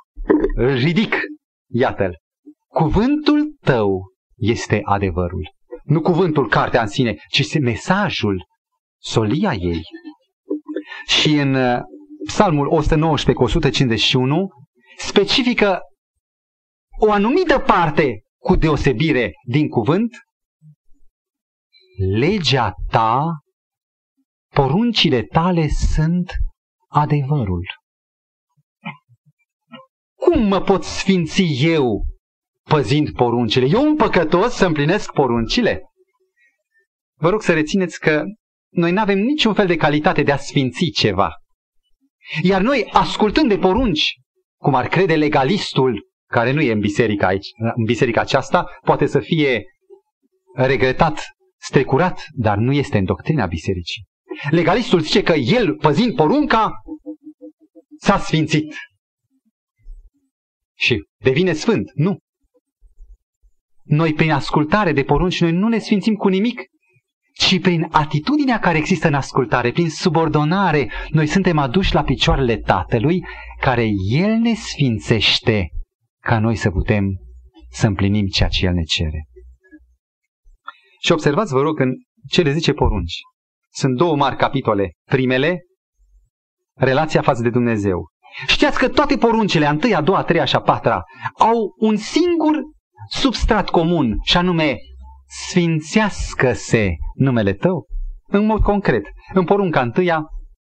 ridic, 0.57 1.15
iată-l, 1.71 2.17
cuvântul 2.67 3.55
tău 3.61 4.01
este 4.35 4.81
adevărul. 4.83 5.53
Nu 5.83 6.01
cuvântul, 6.01 6.47
cartea 6.47 6.81
în 6.81 6.87
sine, 6.87 7.15
ci 7.29 7.59
mesajul, 7.59 8.45
solia 9.01 9.53
ei. 9.53 9.81
Și 11.05 11.33
în 11.33 11.53
uh, 11.53 11.79
Psalmul 12.25 12.67
119 12.67 13.33
cu 13.33 13.43
151 13.43 14.47
specifică 14.97 15.79
o 16.99 17.11
anumită 17.11 17.59
parte 17.59 18.21
cu 18.37 18.55
deosebire 18.55 19.31
din 19.47 19.67
cuvânt 19.67 20.09
legea 21.99 22.73
ta, 22.89 23.25
poruncile 24.53 25.23
tale 25.23 25.67
sunt 25.67 26.31
adevărul. 26.87 27.65
cum 30.19 30.47
mă 30.47 30.61
pot 30.61 30.83
sfinți 30.83 31.65
eu 31.65 32.05
păzind 32.69 33.11
poruncile? 33.11 33.65
Eu 33.65 33.83
un 33.83 33.95
păcătos 33.95 34.53
să 34.53 34.65
împlinesc 34.65 35.11
poruncile? 35.11 35.81
Vă 37.17 37.29
rog 37.29 37.41
să 37.41 37.53
rețineți 37.53 37.99
că 37.99 38.23
noi 38.69 38.91
nu 38.91 38.99
avem 38.99 39.19
niciun 39.19 39.53
fel 39.53 39.67
de 39.67 39.75
calitate 39.75 40.23
de 40.23 40.31
a 40.31 40.37
sfinți 40.37 40.85
ceva. 40.85 41.31
Iar 42.41 42.61
noi, 42.61 42.89
ascultând 42.91 43.49
de 43.49 43.57
porunci, 43.57 44.13
cum 44.61 44.75
ar 44.75 44.87
crede 44.87 45.15
legalistul, 45.15 46.07
care 46.31 46.51
nu 46.51 46.61
e 46.61 46.71
în 46.71 46.79
biserica 46.79 47.27
aici, 47.27 47.47
în 47.75 47.83
biserica 47.83 48.21
aceasta, 48.21 48.65
poate 48.81 49.05
să 49.05 49.19
fie 49.19 49.63
regretat, 50.55 51.23
strecurat, 51.59 52.25
dar 52.33 52.57
nu 52.57 52.73
este 52.73 52.97
în 52.97 53.05
doctrina 53.05 53.45
bisericii. 53.45 54.03
Legalistul 54.49 54.99
zice 54.99 55.23
că 55.23 55.33
el, 55.33 55.75
păzind 55.75 56.15
porunca, 56.15 56.71
s-a 57.99 58.17
sfințit. 58.17 58.75
Și 60.77 61.03
devine 61.17 61.53
sfânt. 61.53 61.91
Nu. 61.93 62.17
Noi, 63.83 64.13
prin 64.13 64.31
ascultare 64.31 64.91
de 64.91 65.03
porunci, 65.03 65.41
noi 65.41 65.51
nu 65.51 65.67
ne 65.67 65.77
sfințim 65.77 66.15
cu 66.15 66.27
nimic, 66.27 66.61
ci 67.33 67.59
prin 67.61 67.87
atitudinea 67.91 68.59
care 68.59 68.77
există 68.77 69.07
în 69.07 69.13
ascultare, 69.13 69.71
prin 69.71 69.89
subordonare, 69.89 70.91
noi 71.09 71.27
suntem 71.27 71.57
aduși 71.57 71.93
la 71.93 72.03
picioarele 72.03 72.57
Tatălui, 72.57 73.25
care 73.59 73.89
El 74.09 74.31
ne 74.31 74.53
sfințește 74.53 75.69
ca 76.21 76.39
noi 76.39 76.55
să 76.55 76.71
putem 76.71 77.05
să 77.69 77.87
împlinim 77.87 78.27
ceea 78.27 78.49
ce 78.49 78.65
El 78.65 78.73
ne 78.73 78.83
cere. 78.83 79.27
Și 80.99 81.11
observați, 81.11 81.53
vă 81.53 81.61
rog, 81.61 81.79
în 81.79 81.91
cele 82.27 82.51
zice 82.51 82.73
porunci. 82.73 83.13
Sunt 83.71 83.95
două 83.95 84.15
mari 84.15 84.35
capitole. 84.35 84.91
Primele, 85.09 85.59
relația 86.75 87.21
față 87.21 87.41
de 87.41 87.49
Dumnezeu. 87.49 88.07
Știați 88.47 88.77
că 88.77 88.89
toate 88.89 89.17
poruncile, 89.17 89.65
a 89.65 89.69
întâia, 89.69 89.97
a 89.97 90.01
doua, 90.01 90.17
a 90.17 90.23
treia 90.23 90.45
și 90.45 90.55
a 90.55 90.61
patra, 90.61 91.03
au 91.37 91.75
un 91.77 91.95
singur 91.95 92.55
substrat 93.09 93.69
comun, 93.69 94.17
și 94.23 94.37
anume 94.37 94.77
sfințească-se 95.27 96.95
numele 97.13 97.53
tău. 97.53 97.85
În 98.27 98.45
mod 98.45 98.61
concret, 98.61 99.05
în 99.33 99.45
porunca 99.45 99.81
întâia 99.81 100.23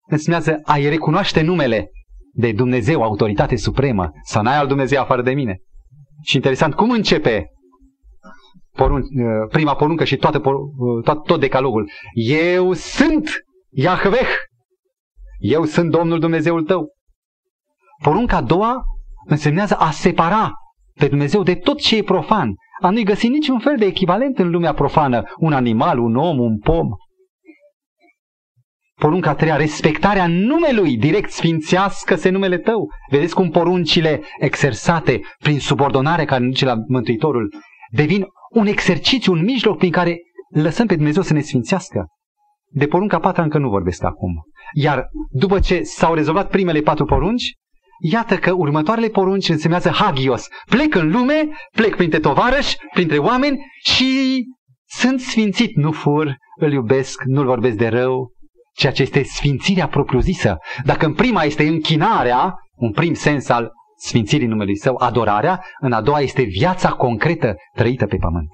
înseamnă 0.09 0.59
a-i 0.63 0.89
recunoaște 0.89 1.41
numele 1.41 1.89
de 2.34 2.51
Dumnezeu, 2.51 3.03
autoritate 3.03 3.55
supremă, 3.55 4.11
să 4.23 4.41
n-ai 4.41 4.57
al 4.57 4.67
Dumnezeu 4.67 5.01
afară 5.01 5.21
de 5.21 5.34
mine. 5.34 5.57
Și 6.21 6.36
interesant, 6.36 6.73
cum 6.73 6.91
începe 6.91 7.45
porun, 8.78 9.01
uh, 9.01 9.47
prima 9.49 9.75
poruncă 9.75 10.03
și 10.03 10.17
toată, 10.17 10.41
uh, 10.43 11.03
tot, 11.03 11.23
tot 11.23 11.39
decalogul? 11.39 11.89
Eu 12.13 12.73
sunt 12.73 13.30
Iahveh, 13.69 14.30
eu 15.38 15.63
sunt 15.63 15.91
Domnul 15.91 16.19
Dumnezeul 16.19 16.63
tău. 16.63 16.88
Porunca 18.03 18.38
a 18.38 18.41
doua 18.41 18.84
însemnează 19.25 19.75
a 19.75 19.91
separa 19.91 20.51
pe 20.93 21.07
Dumnezeu 21.07 21.43
de 21.43 21.55
tot 21.55 21.80
ce 21.80 21.97
e 21.97 22.03
profan, 22.03 22.55
a 22.82 22.89
nu-i 22.89 23.03
găsi 23.03 23.28
niciun 23.28 23.59
fel 23.59 23.78
de 23.78 23.86
echivalent 23.86 24.39
în 24.39 24.49
lumea 24.49 24.73
profană, 24.73 25.23
un 25.38 25.53
animal, 25.53 25.99
un 25.99 26.15
om, 26.15 26.39
un 26.39 26.59
pom. 26.59 26.88
Porunca 28.99 29.30
a 29.30 29.36
treia, 29.36 29.55
respectarea 29.55 30.28
numelui, 30.28 30.97
direct 30.97 31.32
sfințească-se 31.32 32.30
numele 32.30 32.57
tău. 32.57 32.88
Vedeți 33.09 33.36
cum 33.36 33.49
poruncile 33.49 34.21
exersate 34.39 35.21
prin 35.38 35.59
subordonare 35.59 36.25
care 36.25 36.41
ne 36.41 36.49
duce 36.49 36.65
la 36.65 36.75
Mântuitorul 36.88 37.49
devin 37.91 38.25
un 38.50 38.66
exercițiu, 38.66 39.32
un 39.32 39.43
mijloc 39.43 39.78
prin 39.78 39.91
care 39.91 40.18
lăsăm 40.50 40.88
pe 40.88 40.95
Dumnezeu 40.95 41.22
să 41.22 41.34
ne 41.34 41.41
sfințească. 41.41 42.06
De 42.72 42.88
porunca 42.88 43.20
patra 43.20 43.43
încă 43.43 43.58
nu 43.58 43.70
vorbesc 43.70 44.04
acum. 44.04 44.32
Iar 44.74 45.08
după 45.30 45.60
ce 45.60 45.82
s-au 45.84 46.14
rezolvat 46.14 46.50
primele 46.50 46.82
patru 46.82 47.06
porunci, 47.06 47.54
Iată 48.00 48.38
că 48.38 48.52
următoarele 48.52 49.08
porunci 49.08 49.50
însemnează 49.50 49.89
hagios. 49.89 50.48
Plec 50.70 50.95
în 50.95 51.12
lume, 51.12 51.48
plec 51.72 51.95
printre 51.95 52.20
tovarăși, 52.20 52.76
printre 52.93 53.18
oameni 53.18 53.66
și 53.84 54.43
sunt 54.86 55.20
sfințit. 55.20 55.76
Nu 55.76 55.91
fur, 55.91 56.36
îl 56.60 56.72
iubesc, 56.72 57.24
nu-l 57.24 57.45
vorbesc 57.45 57.78
de 57.78 57.88
rău, 57.88 58.32
ceea 58.74 58.91
ce 58.91 59.02
este 59.02 59.24
sfințirea 59.24 59.88
propriu-zisă. 59.88 60.58
Dacă 60.84 61.06
în 61.06 61.14
prima 61.14 61.43
este 61.43 61.68
închinarea, 61.68 62.54
un 62.76 62.91
prim 62.91 63.14
sens 63.14 63.50
al 63.50 63.72
sfințirii 63.98 64.48
numelui 64.48 64.78
său, 64.78 64.95
adorarea, 64.95 65.66
în 65.80 65.91
a 65.91 66.02
doua 66.02 66.20
este 66.20 66.41
viața 66.41 66.91
concretă 66.91 67.56
trăită 67.74 68.06
pe 68.06 68.18
pământ. 68.18 68.50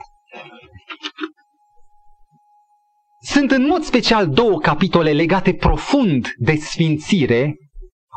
Sunt 3.21 3.51
în 3.51 3.65
mod 3.67 3.83
special 3.83 4.27
două 4.27 4.59
capitole 4.59 5.11
legate 5.11 5.53
profund 5.53 6.27
de 6.37 6.55
sfințire 6.55 7.55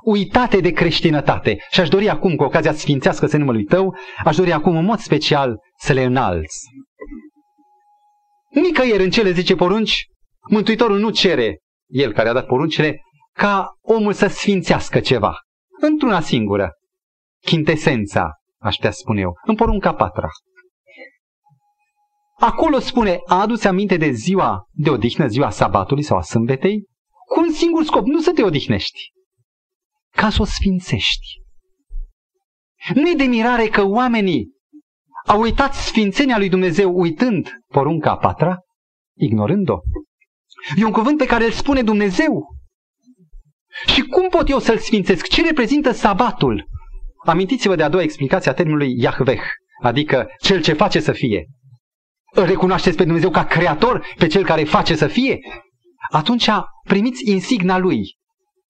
uitate 0.05 0.61
de 0.61 0.71
creștinătate. 0.71 1.59
Și 1.71 1.81
aș 1.81 1.89
dori 1.89 2.09
acum, 2.09 2.37
cu 2.37 2.45
ocazia 2.45 2.73
sfințească 2.73 3.27
să 3.27 3.37
numele 3.37 3.63
tău, 3.63 3.97
aș 4.25 4.37
dori 4.37 4.53
acum 4.53 4.77
în 4.77 4.85
mod 4.85 4.99
special 4.99 5.59
să 5.79 5.93
le 5.93 6.03
înalți. 6.03 6.59
Nicăieri 8.51 9.05
în 9.05 9.11
cele 9.11 9.31
zice 9.31 9.55
porunci, 9.55 10.07
Mântuitorul 10.51 10.99
nu 10.99 11.11
cere, 11.11 11.59
el 11.87 12.13
care 12.13 12.29
a 12.29 12.33
dat 12.33 12.47
poruncile, 12.47 13.01
ca 13.33 13.77
omul 13.81 14.13
să 14.13 14.27
sfințească 14.27 15.01
ceva. 15.01 15.39
Într-una 15.81 16.21
singură. 16.21 16.71
Chintesența, 17.47 18.31
aș 18.59 18.75
putea 18.75 18.91
spune 18.91 19.21
eu, 19.21 19.33
în 19.45 19.55
porunca 19.55 19.95
patra. 19.95 20.29
Acolo 22.39 22.79
spune, 22.79 23.19
a 23.27 23.41
adus 23.41 23.65
aminte 23.65 23.97
de 23.97 24.11
ziua 24.11 24.69
de 24.71 24.91
odihnă, 24.91 25.27
ziua 25.27 25.51
sabatului 25.51 26.03
sau 26.03 26.17
a 26.17 26.23
sâmbetei, 26.23 26.85
cu 27.29 27.41
un 27.41 27.53
singur 27.53 27.85
scop, 27.85 28.07
nu 28.07 28.21
să 28.21 28.33
te 28.33 28.43
odihnești, 28.43 28.99
ca 30.11 30.31
să 30.31 30.43
o 30.43 30.45
sfințești. 30.45 31.41
Nu 32.95 33.11
e 33.11 33.15
de 33.15 33.25
mirare 33.25 33.67
că 33.67 33.83
oamenii 33.83 34.51
au 35.27 35.41
uitat 35.41 35.75
sfințenia 35.75 36.39
lui 36.39 36.49
Dumnezeu 36.49 36.99
uitând 36.99 37.51
porunca 37.67 38.11
a 38.11 38.17
patra, 38.17 38.59
ignorând-o. 39.19 39.81
E 40.77 40.85
un 40.85 40.93
cuvânt 40.93 41.19
pe 41.19 41.27
care 41.27 41.45
îl 41.45 41.53
spune 41.53 41.83
Dumnezeu. 41.83 42.55
Și 43.87 44.03
cum 44.03 44.29
pot 44.29 44.49
eu 44.49 44.59
să-l 44.59 44.79
sfințesc? 44.79 45.27
Ce 45.27 45.43
reprezintă 45.43 45.93
sabatul? 45.93 46.67
Amintiți-vă 47.27 47.75
de 47.77 47.83
a 47.83 47.89
doua 47.89 48.03
explicație 48.03 48.51
a 48.51 48.55
termenului 48.55 48.95
Yahveh, 48.99 49.43
adică 49.83 50.27
cel 50.43 50.63
ce 50.63 50.73
face 50.73 51.01
să 51.01 51.13
fie. 51.13 51.47
Îl 52.33 52.45
recunoașteți 52.45 52.97
pe 52.97 53.05
Dumnezeu 53.05 53.31
ca 53.31 53.45
creator, 53.45 54.07
pe 54.17 54.27
cel 54.27 54.45
care 54.45 54.65
face 54.65 54.95
să 54.95 55.07
fie? 55.07 55.39
Atunci 56.11 56.49
primiți 56.85 57.31
insigna 57.31 57.79
lui, 57.79 58.17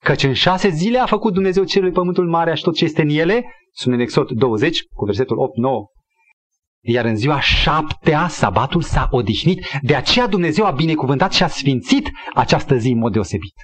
Căci 0.06 0.22
în 0.22 0.32
șase 0.32 0.68
zile 0.68 0.98
a 0.98 1.06
făcut 1.06 1.32
Dumnezeu 1.32 1.64
cerul, 1.64 1.92
pământul 1.92 2.28
mare 2.28 2.54
și 2.54 2.62
tot 2.62 2.74
ce 2.74 2.84
este 2.84 3.02
în 3.02 3.08
ele, 3.08 3.44
sunt 3.72 3.94
în 3.94 4.00
Exod 4.00 4.30
20, 4.30 4.82
cu 4.94 5.04
versetul 5.04 5.36
8-9. 5.36 5.40
Iar 6.84 7.04
în 7.04 7.16
ziua 7.16 7.40
șaptea, 7.40 8.28
sabatul 8.28 8.82
s-a 8.82 9.08
odihnit, 9.10 9.66
de 9.82 9.94
aceea 9.94 10.26
Dumnezeu 10.26 10.64
a 10.64 10.70
binecuvântat 10.70 11.32
și 11.32 11.42
a 11.42 11.48
sfințit 11.48 12.10
această 12.34 12.76
zi 12.76 12.88
în 12.88 12.98
mod 12.98 13.12
deosebit. 13.12 13.54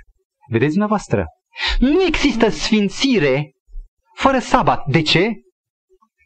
Vedeți 0.49 0.71
dumneavoastră? 0.71 1.27
Nu 1.79 2.03
există 2.03 2.49
sfințire 2.49 3.52
fără 4.15 4.39
sabat. 4.39 4.87
De 4.87 5.03
ce? 5.03 5.33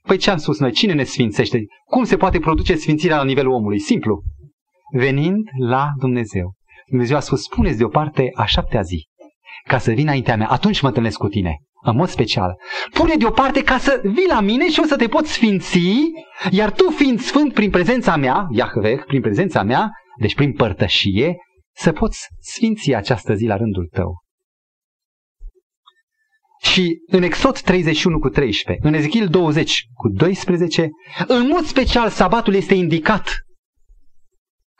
Păi 0.03 0.17
ce 0.17 0.31
am 0.31 0.37
spus 0.37 0.59
noi? 0.59 0.73
Cine 0.73 0.93
ne 0.93 1.05
sfințește? 1.05 1.65
Cum 1.85 2.05
se 2.05 2.17
poate 2.17 2.39
produce 2.39 2.77
sfințirea 2.77 3.17
la 3.17 3.25
nivelul 3.25 3.53
omului? 3.53 3.79
Simplu. 3.79 4.23
Venind 4.93 5.49
la 5.59 5.89
Dumnezeu. 5.99 6.55
Dumnezeu 6.89 7.17
a 7.17 7.21
spus, 7.21 7.43
spuneți 7.43 7.79
deoparte 7.79 8.31
a 8.35 8.45
șaptea 8.45 8.81
zi 8.81 9.09
ca 9.67 9.79
să 9.79 9.93
vii 9.93 10.03
înaintea 10.03 10.37
mea, 10.37 10.49
atunci 10.49 10.81
mă 10.81 10.89
întâlnesc 10.89 11.19
cu 11.19 11.29
tine, 11.29 11.59
în 11.83 11.97
mod 11.97 12.09
special. 12.09 12.57
Pune 12.93 13.15
deoparte 13.15 13.63
ca 13.63 13.79
să 13.79 14.01
vii 14.03 14.27
la 14.29 14.41
mine 14.41 14.71
și 14.71 14.81
o 14.81 14.87
să 14.87 14.97
te 14.97 15.07
pot 15.07 15.27
sfinți, 15.27 15.79
iar 16.51 16.71
tu 16.71 16.91
fiind 16.91 17.21
sfânt 17.21 17.53
prin 17.53 17.71
prezența 17.71 18.17
mea, 18.17 18.47
Iahveh, 18.51 19.03
prin 19.07 19.21
prezența 19.21 19.63
mea, 19.63 19.91
deci 20.21 20.35
prin 20.35 20.53
părtășie, 20.53 21.37
să 21.75 21.93
poți 21.93 22.27
sfinți 22.41 22.95
această 22.95 23.35
zi 23.35 23.47
la 23.47 23.57
rândul 23.57 23.89
tău. 23.93 24.15
Și 26.73 26.99
în 27.07 27.23
Exod 27.23 27.59
31 27.61 28.19
cu 28.19 28.29
13, 28.29 28.87
în 28.87 28.95
Ezechiel 28.95 29.29
20 29.29 29.85
cu 29.95 30.09
12, 30.09 30.89
în 31.27 31.47
mod 31.47 31.65
special 31.65 32.09
sabatul 32.09 32.55
este 32.55 32.75
indicat. 32.75 33.35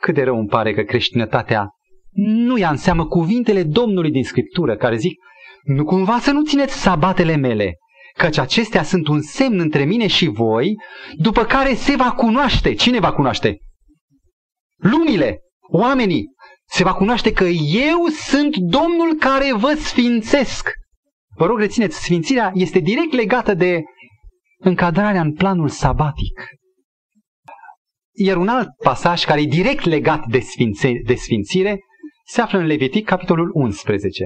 Cât 0.01 0.13
de 0.13 0.23
rău 0.23 0.37
îmi 0.37 0.47
pare 0.47 0.73
că 0.73 0.81
creștinătatea 0.81 1.69
nu 2.19 2.57
ia 2.57 2.69
în 2.69 2.77
seamă 2.77 3.05
cuvintele 3.05 3.63
Domnului 3.63 4.11
din 4.11 4.23
Scriptură 4.23 4.77
care 4.77 4.95
zic, 4.95 5.19
nu 5.63 5.83
cumva 5.83 6.19
să 6.19 6.31
nu 6.31 6.43
țineți 6.43 6.81
sabatele 6.81 7.35
mele, 7.35 7.73
căci 8.17 8.37
acestea 8.37 8.83
sunt 8.83 9.07
un 9.07 9.21
semn 9.21 9.59
între 9.59 9.83
mine 9.83 10.07
și 10.07 10.27
voi, 10.27 10.75
după 11.15 11.43
care 11.43 11.73
se 11.73 11.95
va 11.95 12.11
cunoaște. 12.11 12.73
Cine 12.73 12.99
va 12.99 13.11
cunoaște? 13.13 13.57
Lumile, 14.75 15.39
oamenii. 15.71 16.25
Se 16.69 16.83
va 16.83 16.93
cunoaște 16.93 17.33
că 17.33 17.43
eu 17.43 18.05
sunt 18.05 18.55
Domnul 18.55 19.15
care 19.19 19.53
vă 19.53 19.75
sfințesc. 19.79 20.69
Vă 21.37 21.45
rog, 21.45 21.59
rețineți, 21.59 22.03
sfințirea 22.03 22.51
este 22.53 22.79
direct 22.79 23.13
legată 23.13 23.53
de 23.53 23.81
încadrarea 24.57 25.21
în 25.21 25.33
planul 25.33 25.69
sabatic. 25.69 26.45
Iar 28.15 28.37
un 28.37 28.47
alt 28.47 28.67
pasaj 28.83 29.23
care 29.23 29.41
e 29.41 29.45
direct 29.45 29.85
legat 29.85 30.25
de, 30.27 30.39
sfințe, 30.39 30.91
de 31.05 31.15
sfințire 31.15 31.79
se 32.25 32.41
află 32.41 32.59
în 32.59 32.65
Levitic, 32.65 33.05
capitolul 33.05 33.51
11. 33.53 34.25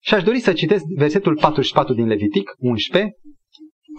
Și 0.00 0.14
aș 0.14 0.22
dori 0.22 0.40
să 0.40 0.52
citesc 0.52 0.84
versetul 0.96 1.36
44 1.36 1.94
din 1.94 2.06
Levitic 2.06 2.50
11, 2.58 3.12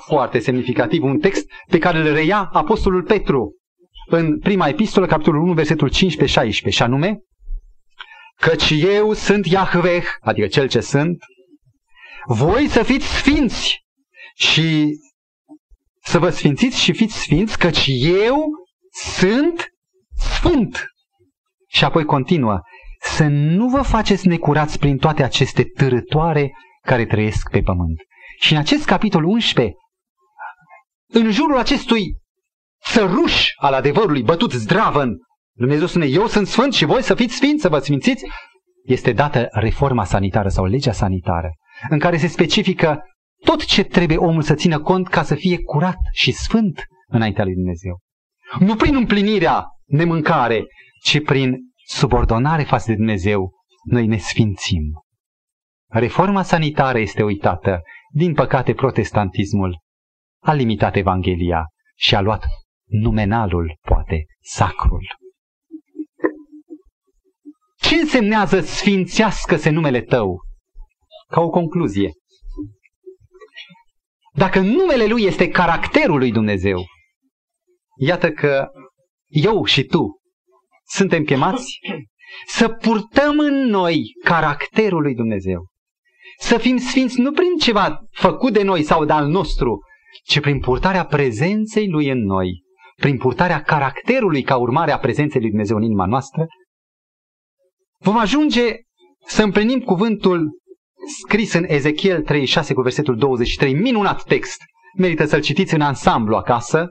foarte 0.06 0.40
semnificativ, 0.40 1.04
un 1.04 1.20
text 1.20 1.46
pe 1.70 1.78
care 1.78 1.98
îl 1.98 2.14
reia 2.14 2.50
Apostolul 2.54 3.04
Petru 3.04 3.56
în 4.10 4.40
prima 4.40 4.68
epistolă, 4.68 5.06
capitolul 5.06 5.42
1, 5.42 5.54
versetul 5.54 5.90
15-16, 5.90 5.94
și 6.52 6.84
anume, 6.84 7.20
Căci 8.36 8.70
eu 8.70 9.14
sunt 9.14 9.46
Iahveh, 9.46 10.06
adică 10.20 10.48
cel 10.48 10.68
ce 10.68 10.80
sunt, 10.80 11.18
voi 12.26 12.68
să 12.68 12.84
fiți 12.84 13.06
sfinți 13.06 13.80
și 14.36 14.98
să 16.04 16.20
vă 16.20 16.30
sfințiți 16.30 16.80
și 16.80 16.94
fiți 16.94 17.20
sfinți, 17.20 17.58
căci 17.58 17.88
eu 18.02 18.46
sunt 19.18 19.68
sfânt. 20.16 20.86
Și 21.68 21.84
apoi 21.84 22.06
continuă, 22.06 22.60
să 23.02 23.28
nu 23.28 23.70
vă 23.70 23.82
faceți 23.82 24.28
necurați 24.28 24.80
prin 24.80 24.98
toate 24.98 25.24
aceste 25.24 25.64
târătoare 25.64 26.52
care 26.82 27.06
trăiesc 27.06 27.50
pe 27.50 27.62
pământ. 27.62 27.98
Și 28.40 28.54
în 28.54 28.60
acest 28.60 28.86
capitol 28.86 29.24
11, 29.24 29.74
în 31.08 31.32
jurul 31.32 31.58
acestui 31.58 32.04
țăruș 32.92 33.50
al 33.56 33.74
adevărului, 33.74 34.24
bătut 34.24 34.52
zdravăn, 34.52 35.10
Dumnezeu 35.58 35.88
spune, 35.88 36.06
eu 36.06 36.28
sunt 36.28 36.48
sfânt 36.48 36.74
și 36.74 36.86
voi 36.86 37.02
să 37.02 37.16
fiți 37.16 37.36
sfinți, 37.36 37.62
să 37.62 37.70
vă 37.70 37.80
sfințiți, 37.80 38.24
este 38.84 39.12
dată 39.12 39.48
reforma 39.52 40.04
sanitară 40.04 40.50
sau 40.50 40.66
legea 40.66 40.92
sanitară, 40.92 41.52
în 41.90 42.00
care 42.00 42.18
se 42.18 42.28
specifică 42.28 43.04
tot 43.44 43.66
ce 43.66 43.84
trebuie 43.84 44.18
omul 44.18 44.42
să 44.42 44.54
țină 44.54 44.80
cont 44.80 45.08
ca 45.08 45.24
să 45.24 45.36
fie 45.36 45.64
curat 45.64 45.98
și 46.12 46.32
sfânt 46.32 46.84
înaintea 47.08 47.44
lui 47.44 47.54
Dumnezeu. 47.54 48.00
Nu 48.60 48.76
prin 48.76 48.96
împlinirea 48.96 49.66
nemâncare, 49.86 50.64
ci 51.04 51.24
prin 51.24 51.56
subordonare 51.88 52.64
față 52.64 52.86
de 52.88 52.96
Dumnezeu, 52.96 53.52
noi 53.84 54.08
ne 54.08 54.18
sfințim. 54.18 54.84
Reforma 55.92 56.44
sanitară 56.44 56.98
este 57.00 57.24
uitată. 57.24 57.82
Din 58.12 58.34
păcate, 58.34 58.74
protestantismul 58.74 59.80
a 60.44 60.54
limitat 60.54 60.96
Evanghelia 60.96 61.66
și 61.96 62.16
a 62.16 62.22
luat 62.22 62.46
numenalul, 62.86 63.78
poate, 63.82 64.26
sacrul. 64.42 65.08
Ce 67.78 67.96
însemnează 67.96 68.62
sfințească-se 68.62 69.70
numele 69.70 70.02
tău? 70.02 70.40
Ca 71.36 71.42
o 71.42 71.50
concluzie. 71.50 72.12
Dacă 74.34 74.60
numele 74.60 75.06
lui 75.06 75.24
este 75.24 75.50
caracterul 75.50 76.18
lui 76.18 76.32
Dumnezeu, 76.32 76.86
iată 77.98 78.32
că 78.32 78.68
eu 79.28 79.64
și 79.64 79.84
tu 79.84 80.20
suntem 80.88 81.24
chemați 81.24 81.80
să 82.48 82.70
purtăm 82.70 83.40
în 83.40 83.54
noi 83.54 84.04
caracterul 84.24 85.02
lui 85.02 85.16
Dumnezeu. 85.16 85.66
Să 86.38 86.58
fim 86.58 86.78
sfinți 86.78 87.20
nu 87.20 87.32
prin 87.32 87.58
ceva 87.58 88.00
făcut 88.12 88.54
de 88.54 88.64
noi 88.64 88.84
sau 88.84 89.06
de 89.06 89.14
al 89.14 89.28
nostru, 89.28 89.80
ci 90.24 90.40
prin 90.40 90.60
purtarea 90.60 91.06
prezenței 91.06 91.90
lui 91.90 92.10
în 92.10 92.24
noi, 92.24 92.64
prin 92.96 93.18
purtarea 93.18 93.62
caracterului 93.62 94.42
ca 94.42 94.58
urmare 94.58 94.92
a 94.92 95.00
prezenței 95.00 95.42
lui 95.42 95.50
Dumnezeu 95.50 95.78
în 95.78 95.84
inima 95.84 96.06
noastră, 96.06 96.46
vom 98.00 98.18
ajunge 98.18 98.76
să 99.26 99.44
împlinim 99.44 99.80
cuvântul 99.80 100.64
scris 101.06 101.54
în 101.54 101.66
Ezechiel 101.68 102.22
36 102.22 102.74
cu 102.74 102.82
versetul 102.82 103.18
23, 103.18 103.74
minunat 103.74 104.24
text. 104.24 104.62
Merită 104.98 105.26
să-l 105.26 105.42
citiți 105.42 105.74
în 105.74 105.82
ansamblu 105.82 106.36
acasă, 106.36 106.90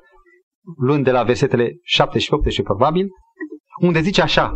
luând 0.80 1.04
de 1.04 1.10
la 1.10 1.22
versetele 1.22 1.72
7 1.82 2.18
și 2.18 2.32
8 2.32 2.50
și 2.50 2.62
probabil, 2.62 3.08
unde 3.80 4.00
zice 4.00 4.22
așa, 4.22 4.54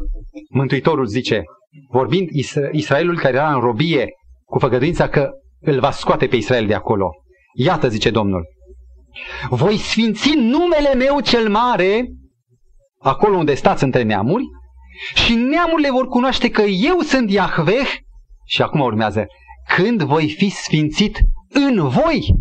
Mântuitorul 0.51 1.07
zice, 1.07 1.43
vorbind 1.91 2.29
Israelul 2.73 3.19
care 3.19 3.37
era 3.37 3.53
în 3.55 3.61
robie 3.61 4.07
cu 4.45 4.59
făgăduința 4.59 5.09
că 5.09 5.31
îl 5.61 5.81
va 5.81 5.91
scoate 5.91 6.27
pe 6.27 6.37
Israel 6.37 6.67
de 6.67 6.75
acolo. 6.75 7.11
Iată, 7.55 7.89
zice 7.89 8.11
Domnul, 8.11 8.47
voi 9.49 9.77
sfinți 9.77 10.35
numele 10.37 10.95
meu 10.95 11.21
cel 11.21 11.49
mare 11.49 12.07
acolo 12.99 13.37
unde 13.37 13.55
stați 13.55 13.85
între 13.85 14.03
neamuri 14.03 14.45
și 15.15 15.35
neamurile 15.35 15.91
vor 15.91 16.07
cunoaște 16.07 16.51
că 16.51 16.63
eu 16.63 16.99
sunt 16.99 17.31
Iahveh 17.31 17.89
și 18.45 18.63
acum 18.63 18.81
urmează, 18.81 19.27
când 19.77 20.03
voi 20.03 20.29
fi 20.29 20.49
sfințit 20.49 21.19
în 21.49 21.89
voi, 21.89 22.35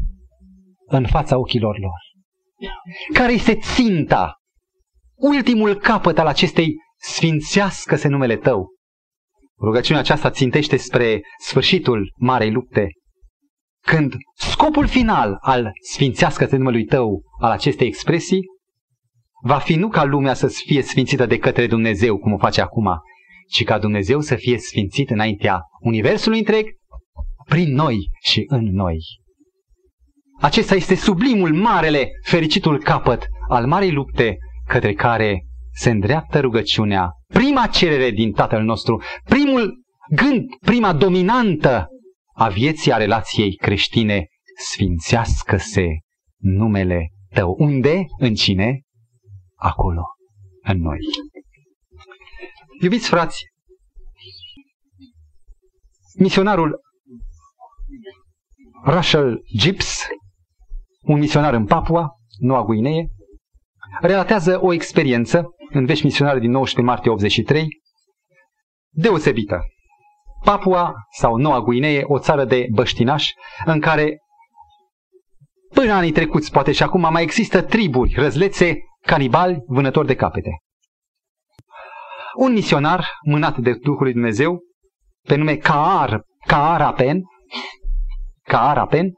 în 0.86 1.08
fața 1.08 1.38
ochilor 1.38 1.80
lor. 1.80 2.00
Care 3.14 3.34
este 3.34 3.56
ținta, 3.56 4.36
ultimul 5.16 5.76
capăt 5.76 6.18
al 6.18 6.28
acestei 6.28 6.76
sfințească-se 6.98 8.08
numele 8.08 8.36
tău? 8.36 8.68
Rugăciunea 9.62 10.02
aceasta 10.02 10.30
țintește 10.30 10.78
spre 10.78 11.22
sfârșitul 11.40 12.14
marei 12.18 12.52
lupte, 12.52 12.88
când 13.86 14.14
scopul 14.34 14.88
final 14.88 15.38
al 15.42 15.72
sfințească-se 15.92 16.56
numelui 16.56 16.86
tău, 16.86 17.22
al 17.42 17.52
acestei 17.52 17.88
expresii, 17.88 18.42
va 19.44 19.58
fi 19.58 19.76
nu 19.76 19.88
ca 19.88 20.04
lumea 20.04 20.34
să 20.34 20.48
fie 20.48 20.82
sfințită 20.82 21.26
de 21.26 21.38
către 21.38 21.68
Dumnezeu, 21.68 22.18
cum 22.18 22.34
o 22.34 22.38
face 22.38 22.62
acum, 22.62 22.90
ci 23.50 23.64
ca 23.64 23.80
Dumnezeu 23.80 24.20
să 24.20 24.36
fie 24.36 24.58
sfințit 24.58 25.10
înaintea 25.10 25.62
Universului 25.80 26.38
întreg, 26.38 26.66
prin 27.48 27.74
noi 27.74 28.10
și 28.22 28.44
în 28.48 28.64
noi. 28.72 28.98
Acesta 30.42 30.76
este 30.76 30.96
sublimul, 30.96 31.54
marele, 31.54 32.10
fericitul 32.24 32.84
capăt 32.84 33.26
al 33.50 33.68
marei 33.68 33.92
lupte 33.92 34.38
către 34.68 34.94
care 34.94 35.46
se 35.72 35.90
îndreaptă 35.90 36.40
rugăciunea, 36.40 37.12
prima 37.28 37.68
cerere 37.68 38.10
din 38.10 38.32
Tatăl 38.32 38.64
nostru, 38.64 39.02
primul 39.24 39.84
gând, 40.16 40.44
prima 40.66 40.94
dominantă 40.94 41.88
a 42.34 42.48
vieții, 42.48 42.92
a 42.92 42.98
relației 42.98 43.56
creștine, 43.56 44.28
sfințească-se 44.58 45.88
numele 46.38 47.12
tău. 47.34 47.56
Unde? 47.58 48.06
În 48.20 48.34
cine? 48.34 48.82
Acolo, 49.56 50.04
în 50.64 50.82
noi. 50.82 50.98
Iubiți 52.82 53.08
frați, 53.08 53.44
misionarul 56.20 56.80
Russell 58.84 59.42
Gibbs, 59.58 60.08
un 61.02 61.20
misionar 61.20 61.54
în 61.54 61.66
Papua, 61.66 62.12
Noua 62.40 62.64
Guinee, 62.64 63.08
relatează 64.02 64.60
o 64.62 64.74
experiență 64.74 65.46
în 65.70 65.86
vești 65.86 66.06
misionare 66.06 66.40
din 66.40 66.52
19 66.52 66.92
martie 66.92 67.12
83, 67.12 67.68
deosebită. 68.90 69.62
Papua 70.44 70.94
sau 71.18 71.36
Noua 71.36 71.62
Guinee, 71.62 72.04
o 72.08 72.20
țară 72.20 72.46
de 72.46 72.68
băștinași, 72.72 73.34
în 73.66 73.80
care 73.80 74.18
până 75.74 75.94
anii 75.94 76.12
trecuți, 76.12 76.52
poate 76.52 76.72
și 76.72 76.84
acum, 76.84 77.02
mai 77.12 77.24
există 77.24 77.62
triburi, 77.62 78.14
răzlețe, 78.16 78.78
canibali, 79.02 79.64
vânători 79.68 80.08
de 80.08 80.16
capete. 80.16 80.50
Un 82.38 82.52
misionar 82.52 83.08
mânat 83.26 83.58
de 83.58 83.74
Duhul 83.74 84.04
lui 84.04 84.14
Dumnezeu, 84.14 84.60
pe 85.28 85.36
nume 85.36 85.56
Kaar, 85.56 86.22
Kaarapen, 88.48 89.12
Kaarapen, 89.12 89.14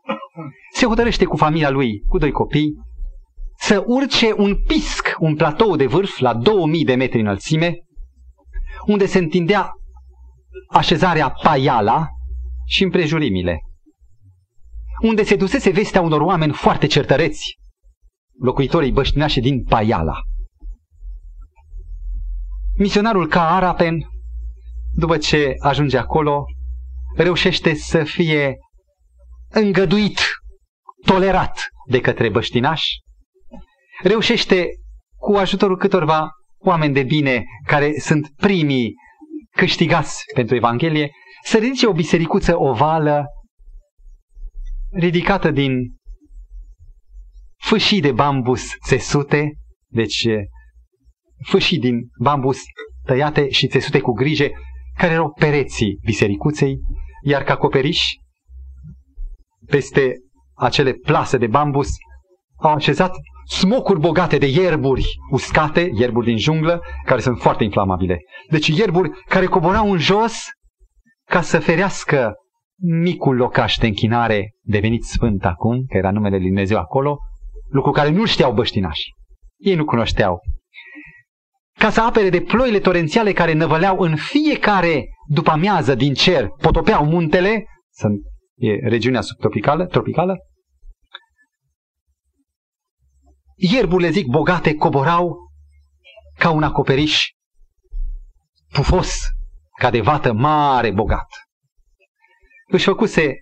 se 0.74 0.86
hotărăște 0.86 1.26
cu 1.26 1.38
familia 1.38 1.70
lui, 1.70 2.00
cu 2.08 2.18
doi 2.18 2.32
copii, 2.32 2.74
să 3.58 3.84
urce 3.88 4.34
un 4.38 4.56
pisc, 4.68 5.16
un 5.20 5.36
platou 5.36 5.76
de 5.76 5.86
vârf 5.86 6.20
la 6.20 6.34
2000 6.34 6.86
de 6.86 6.96
metri 6.96 7.20
înălțime, 7.20 7.76
unde 8.86 9.06
se 9.06 9.18
întindea 9.18 9.72
așezarea 10.70 11.30
Paiala 11.30 12.08
și 12.66 12.84
împrejurimile, 12.84 13.60
unde 15.02 15.24
se 15.24 15.36
dusese 15.36 15.70
vestea 15.70 16.02
unor 16.02 16.22
oameni 16.22 16.54
foarte 16.54 16.88
certăreți, 16.88 17.58
locuitorii 18.40 18.92
băștinașe 18.92 19.40
din 19.40 19.64
Paiala. 19.64 20.20
Misionarul 22.78 23.28
Kaarapen, 23.28 24.08
după 24.94 25.18
ce 25.18 25.54
ajunge 25.60 25.98
acolo, 25.98 26.46
reușește 27.16 27.74
să 27.74 28.04
fie 28.04 28.58
îngăduit, 29.50 30.20
tolerat 31.06 31.68
de 31.88 32.00
către 32.00 32.30
băștinași, 32.30 32.88
reușește 34.04 34.68
cu 35.18 35.36
ajutorul 35.36 35.78
câtorva 35.78 36.30
oameni 36.58 36.94
de 36.94 37.04
bine 37.04 37.44
care 37.66 38.00
sunt 38.00 38.30
primii 38.36 38.94
câștigați 39.52 40.24
pentru 40.34 40.56
Evanghelie, 40.56 41.12
să 41.44 41.58
ridice 41.58 41.88
o 41.88 41.94
bisericuță 41.94 42.60
ovală 42.60 43.26
ridicată 44.92 45.52
din 45.52 45.72
fâșii 47.58 48.02
de 48.02 48.12
bambus 48.12 48.64
țesute, 48.86 49.54
deci 49.88 50.28
fâșii 51.46 51.80
din 51.80 51.96
bambus 52.22 52.60
tăiate 53.06 53.50
și 53.50 53.68
țesute 53.68 54.00
cu 54.00 54.12
grijă, 54.12 54.48
care 54.98 55.14
erau 55.14 55.32
pereții 55.32 56.00
bisericuței, 56.06 56.80
iar 57.24 57.44
ca 57.44 57.54
acoperiș, 57.54 58.14
peste 59.70 60.16
acele 60.56 60.94
plase 60.94 61.38
de 61.38 61.48
bambus, 61.48 61.90
au 62.62 62.74
așezat 62.74 63.12
smocuri 63.48 64.00
bogate 64.00 64.38
de 64.38 64.46
ierburi 64.46 65.06
uscate, 65.32 65.90
ierburi 65.94 66.26
din 66.26 66.38
junglă, 66.38 66.82
care 67.06 67.22
sunt 67.22 67.40
foarte 67.40 67.64
inflamabile. 67.64 68.20
Deci 68.50 68.68
ierburi 68.68 69.10
care 69.26 69.46
coborau 69.46 69.92
în 69.92 69.98
jos 69.98 70.50
ca 71.30 71.42
să 71.42 71.60
ferească 71.60 72.34
micul 72.82 73.36
locaș 73.36 73.78
de 73.78 73.88
închinare 73.88 74.52
devenit 74.62 75.04
sfânt 75.04 75.46
acum, 75.46 75.86
că 75.88 75.98
era 75.98 76.12
numele 76.12 76.38
lui 76.38 76.46
Dumnezeu 76.46 76.78
acolo, 76.78 77.18
lucru 77.70 77.92
care 77.92 78.10
nu 78.10 78.26
știau 78.26 78.54
băștinașii. 78.54 79.14
Ei 79.58 79.76
nu 79.76 79.86
cunoșteau. 79.86 80.40
Ca 81.80 81.90
să 81.90 82.02
apere 82.02 82.30
de 82.30 82.42
ploile 82.42 82.80
torențiale 82.80 83.32
care 83.32 83.54
năvăleau 83.54 84.00
în 84.00 84.16
fiecare 84.16 85.06
după 85.28 85.52
amiază 85.52 85.96
din 85.96 86.14
cer, 86.14 86.48
potopeau 86.48 87.06
muntele, 87.06 87.66
sunt, 87.94 88.20
e 88.60 88.88
regiunea 88.88 89.22
subtropicală, 89.22 89.86
tropicală, 89.86 90.38
ierburile, 93.56 94.10
zic, 94.10 94.28
bogate 94.28 94.76
coborau 94.76 95.38
ca 96.38 96.50
un 96.50 96.64
acoperiș 96.64 97.28
pufos, 98.74 99.22
ca 99.80 99.90
de 99.90 100.02
vată 100.02 100.34
mare, 100.34 100.92
bogat. 100.92 101.28
Își 102.68 102.86
făcuse 102.86 103.34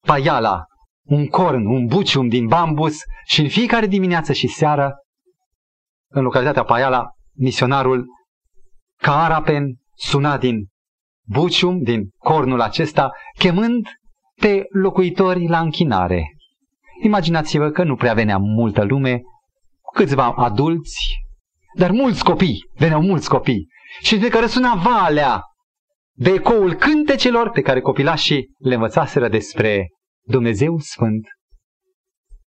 paiala, 0.00 0.64
un 1.02 1.26
corn, 1.26 1.66
un 1.66 1.86
bucium 1.86 2.28
din 2.28 2.46
bambus 2.46 2.96
și 3.26 3.40
în 3.40 3.48
fiecare 3.48 3.86
dimineață 3.86 4.32
și 4.32 4.46
seară, 4.46 4.94
în 6.12 6.22
localitatea 6.22 6.64
Paiala, 6.64 7.10
misionarul 7.32 8.06
Caarapen 8.96 9.80
suna 9.94 10.38
din 10.38 10.68
bucium, 11.22 11.82
din 11.82 12.08
cornul 12.18 12.60
acesta, 12.60 13.12
chemând 13.38 13.86
pe 14.40 14.64
locuitori 14.68 15.48
la 15.48 15.60
închinare. 15.60 16.36
Imaginați-vă 17.02 17.70
că 17.70 17.84
nu 17.84 17.96
prea 17.96 18.14
venea 18.14 18.38
multă 18.38 18.84
lume, 18.84 19.20
câțiva 19.94 20.32
adulți, 20.32 21.14
dar 21.76 21.90
mulți 21.90 22.24
copii, 22.24 22.70
veneau 22.74 23.00
mulți 23.00 23.28
copii. 23.28 23.68
Și 24.02 24.18
de 24.18 24.28
că 24.28 24.38
răsuna 24.38 24.74
valea 24.74 25.42
de 26.12 26.30
ecoul 26.30 26.74
cântecelor 26.74 27.50
pe 27.50 27.60
care 27.60 27.80
copilașii 27.80 28.46
le 28.58 28.74
învățaseră 28.74 29.28
despre 29.28 29.88
Dumnezeu 30.26 30.78
Sfânt 30.78 31.26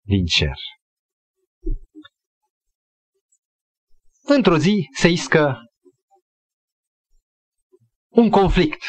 din 0.01 0.25
cer. 0.25 0.55
Într-o 4.23 4.57
zi 4.57 4.87
se 4.93 5.07
iscă 5.07 5.57
un 8.09 8.29
conflict. 8.29 8.83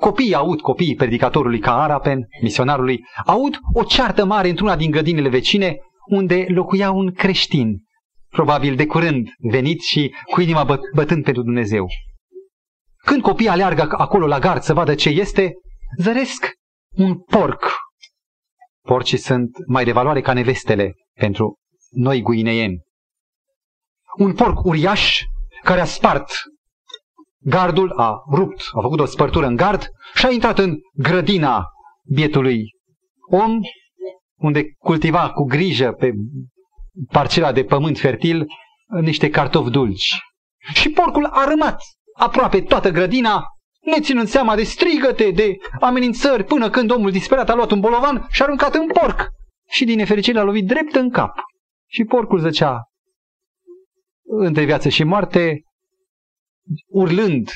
Copiii 0.00 0.34
aud, 0.34 0.60
copiii 0.60 0.94
predicatorului 0.94 1.58
ca 1.58 1.82
Arapen, 1.82 2.26
misionarului, 2.42 3.04
aud 3.26 3.58
o 3.72 3.84
ceartă 3.84 4.24
mare 4.24 4.48
într-una 4.48 4.76
din 4.76 4.90
grădinile 4.90 5.28
vecine 5.28 5.76
unde 6.06 6.46
locuia 6.48 6.90
un 6.90 7.12
creștin, 7.12 7.84
probabil 8.28 8.76
de 8.76 8.86
curând 8.86 9.28
venit 9.38 9.80
și 9.80 10.14
cu 10.30 10.40
inima 10.40 10.64
bă- 10.64 10.94
bătând 10.94 11.24
pentru 11.24 11.42
Dumnezeu. 11.42 11.86
Când 13.04 13.22
copiii 13.22 13.48
aleargă 13.48 13.88
acolo 13.96 14.26
la 14.26 14.38
gard 14.38 14.62
să 14.62 14.72
vadă 14.72 14.94
ce 14.94 15.08
este, 15.08 15.52
zăresc 15.98 16.52
un 16.96 17.18
porc. 17.18 17.72
Porcii 18.82 19.18
sunt 19.18 19.50
mai 19.66 19.84
de 19.84 19.92
valoare 19.92 20.20
ca 20.20 20.32
nevestele 20.32 20.94
pentru 21.20 21.54
noi 21.90 22.22
guineieni. 22.22 22.80
Un 24.18 24.34
porc 24.34 24.64
uriaș 24.64 25.22
care 25.62 25.80
a 25.80 25.84
spart 25.84 26.30
gardul, 27.48 27.92
a 27.96 28.14
rupt, 28.32 28.60
a 28.72 28.80
făcut 28.80 29.00
o 29.00 29.04
spărtură 29.04 29.46
în 29.46 29.56
gard 29.56 29.88
și 30.14 30.26
a 30.26 30.30
intrat 30.30 30.58
în 30.58 30.76
grădina 30.92 31.64
bietului 32.14 32.64
om, 33.30 33.60
unde 34.34 34.64
cultiva 34.78 35.30
cu 35.30 35.44
grijă 35.44 35.92
pe 35.92 36.12
parcela 37.10 37.52
de 37.52 37.64
pământ 37.64 37.98
fertil 37.98 38.46
niște 39.00 39.30
cartofi 39.30 39.70
dulci. 39.70 40.18
Și 40.74 40.90
porcul 40.90 41.24
a 41.24 41.44
rămat 41.48 41.82
aproape 42.16 42.60
toată 42.60 42.90
grădina, 42.90 43.44
ne 43.80 44.00
ținând 44.00 44.28
seama 44.28 44.54
de 44.54 44.62
strigăte, 44.62 45.30
de 45.30 45.56
amenințări, 45.80 46.44
până 46.44 46.70
când 46.70 46.90
omul 46.90 47.10
disperat 47.10 47.48
a 47.50 47.54
luat 47.54 47.70
un 47.70 47.80
bolovan 47.80 48.26
și 48.30 48.42
a 48.42 48.44
aruncat 48.44 48.74
în 48.74 48.86
porc. 48.86 49.28
Și 49.68 49.84
din 49.84 49.96
nefericire 49.96 50.38
a 50.38 50.42
lovit 50.42 50.66
drept 50.66 50.94
în 50.94 51.10
cap. 51.10 51.32
Și 51.86 52.04
porcul 52.04 52.38
zăcea 52.38 52.80
între 54.22 54.64
viață 54.64 54.88
și 54.88 55.04
moarte, 55.04 55.60
urlând 56.86 57.50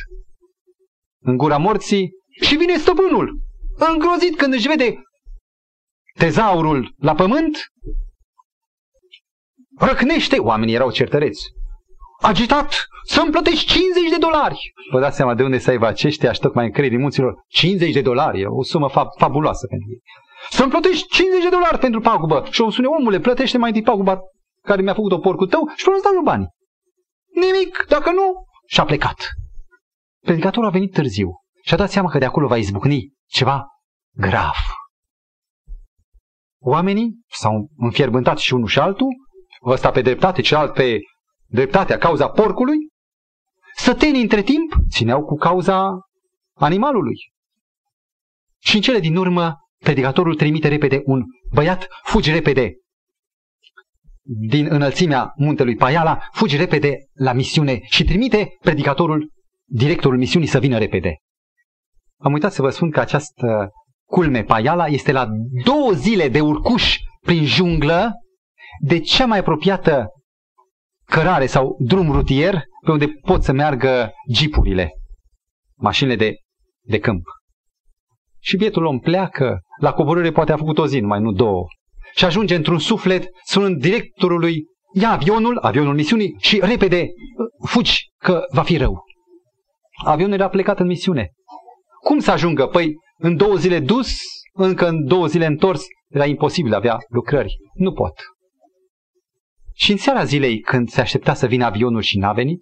în 1.23 1.37
gura 1.37 1.57
morții 1.57 2.11
și 2.43 2.57
vine 2.57 2.77
stăpânul, 2.77 3.39
îngrozit 3.77 4.37
când 4.37 4.53
își 4.53 4.69
vede 4.69 5.03
tezaurul 6.19 6.95
la 6.97 7.15
pământ, 7.15 7.59
răcnește, 9.79 10.39
oamenii 10.39 10.75
erau 10.75 10.91
certăreți, 10.91 11.43
agitat, 12.21 12.87
să-mi 13.05 13.31
plătești 13.31 13.67
50 13.67 14.11
de 14.11 14.17
dolari. 14.17 14.73
Vă 14.93 15.01
dați 15.01 15.17
seama 15.17 15.35
de 15.35 15.43
unde 15.43 15.59
să 15.59 15.71
aibă 15.71 15.87
aceștia 15.87 16.33
și 16.33 16.41
tocmai 16.41 16.65
în 16.65 16.73
credit 16.73 16.99
munților 16.99 17.35
50 17.47 17.93
de 17.93 18.01
dolari, 18.01 18.47
o 18.47 18.63
sumă 18.63 18.91
fa- 18.91 19.19
fabuloasă 19.19 19.67
pentru 19.67 19.89
ei. 19.91 20.01
Să-mi 20.51 20.71
plătești 20.71 21.09
50 21.09 21.43
de 21.43 21.49
dolari 21.49 21.79
pentru 21.79 22.01
pagubă. 22.01 22.47
Și 22.51 22.61
o 22.61 22.71
spune, 22.71 22.87
omule, 22.87 23.21
plătește 23.21 23.59
mai 23.59 23.69
întâi 23.69 23.85
paguba 23.85 24.21
care 24.63 24.83
mi-a 24.83 24.95
făcut-o 24.95 25.19
porcul 25.19 25.47
tău 25.47 25.61
și 25.77 25.85
până 25.85 25.97
îți 25.97 26.05
dau 26.05 26.15
eu 26.15 26.23
bani. 26.23 26.49
Nimic, 27.35 27.85
dacă 27.89 28.11
nu, 28.11 28.45
și-a 28.71 28.85
plecat. 28.85 29.29
Predicatorul 30.21 30.69
a 30.69 30.73
venit 30.73 30.93
târziu 30.93 31.31
și 31.63 31.75
a 31.75 31.77
dat 31.77 31.91
seama 31.91 32.11
că 32.11 32.19
de 32.19 32.25
acolo 32.25 32.47
va 32.47 32.57
izbucni 32.57 33.13
ceva 33.27 33.67
grav. 34.17 34.55
Oamenii 36.63 37.21
s-au 37.29 37.71
înfierbântat 37.77 38.39
și 38.39 38.55
unul 38.55 38.67
și 38.67 38.79
altul, 38.79 39.09
ăsta 39.65 39.91
pe 39.91 40.01
dreptate, 40.01 40.43
celălalt 40.43 40.73
pe 40.73 40.99
dreptatea, 41.47 41.99
cauza 41.99 42.29
porcului, 42.29 42.77
sătenii 43.77 44.23
între 44.23 44.43
timp 44.43 44.73
țineau 44.91 45.25
cu 45.25 45.37
cauza 45.37 45.99
animalului. 46.55 47.17
Și 48.59 48.77
în 48.77 48.83
cele 48.83 48.99
din 48.99 49.17
urmă, 49.17 49.55
predicatorul 49.79 50.37
trimite 50.37 50.69
repede 50.69 51.01
un 51.05 51.23
băiat, 51.53 51.89
fugi 52.03 52.31
repede 52.31 52.73
din 54.23 54.67
înălțimea 54.71 55.33
muntelui 55.37 55.77
Paiala, 55.77 56.19
fugi 56.33 56.57
repede 56.57 56.97
la 57.13 57.33
misiune 57.33 57.81
și 57.83 58.05
trimite 58.05 58.49
predicatorul, 58.61 59.31
directorul 59.65 60.19
misiunii 60.19 60.49
să 60.49 60.59
vină 60.59 60.79
repede. 60.79 61.17
Am 62.19 62.33
uitat 62.33 62.53
să 62.53 62.63
vă 62.63 62.71
spun 62.71 62.91
că 62.91 63.01
această 63.01 63.71
culme 64.07 64.43
Paiala 64.43 64.87
este 64.87 65.13
la 65.13 65.29
două 65.65 65.93
zile 65.93 66.29
de 66.29 66.41
urcuș 66.41 66.97
prin 67.21 67.45
junglă 67.45 68.13
de 68.81 69.01
cea 69.01 69.27
mai 69.27 69.39
apropiată 69.39 70.07
cărare 71.05 71.47
sau 71.47 71.77
drum 71.81 72.13
rutier 72.13 72.63
pe 72.85 72.91
unde 72.91 73.07
pot 73.07 73.43
să 73.43 73.53
meargă 73.53 74.13
jeepurile, 74.33 74.91
mașinile 75.77 76.17
de, 76.17 76.35
de 76.81 76.99
câmp. 76.99 77.25
Și 78.43 78.57
bietul 78.57 78.85
om 78.85 78.99
pleacă, 78.99 79.61
la 79.81 79.93
coborâre 79.93 80.31
poate 80.31 80.53
a 80.53 80.57
făcut 80.57 80.79
o 80.79 80.87
zi, 80.87 81.01
numai 81.01 81.21
nu 81.21 81.33
două. 81.33 81.65
Și 82.15 82.25
ajunge 82.25 82.55
într-un 82.55 82.79
suflet, 82.79 83.29
sunând 83.45 83.81
directorului, 83.81 84.65
ia 84.93 85.11
avionul, 85.11 85.59
avionul 85.59 85.95
misiunii 85.95 86.37
și 86.39 86.61
repede 86.63 87.09
fugi 87.67 88.11
că 88.19 88.43
va 88.53 88.63
fi 88.63 88.77
rău. 88.77 89.05
Avionul 90.05 90.35
era 90.35 90.49
plecat 90.49 90.79
în 90.79 90.87
misiune. 90.87 91.31
Cum 92.05 92.19
să 92.19 92.31
ajungă? 92.31 92.67
Păi 92.67 92.95
în 93.17 93.37
două 93.37 93.55
zile 93.55 93.81
dus, 93.81 94.19
încă 94.53 94.89
în 94.89 95.05
două 95.05 95.27
zile 95.27 95.47
întors, 95.47 95.85
era 96.09 96.27
imposibil, 96.27 96.75
avea 96.75 96.99
lucrări. 97.09 97.57
Nu 97.75 97.93
pot. 97.93 98.13
Și 99.75 99.91
în 99.91 99.97
seara 99.97 100.25
zilei, 100.25 100.61
când 100.61 100.89
se 100.89 101.01
aștepta 101.01 101.35
să 101.35 101.47
vină 101.47 101.65
avionul 101.65 102.01
și 102.01 102.19
n-a 102.19 102.33
venit, 102.33 102.61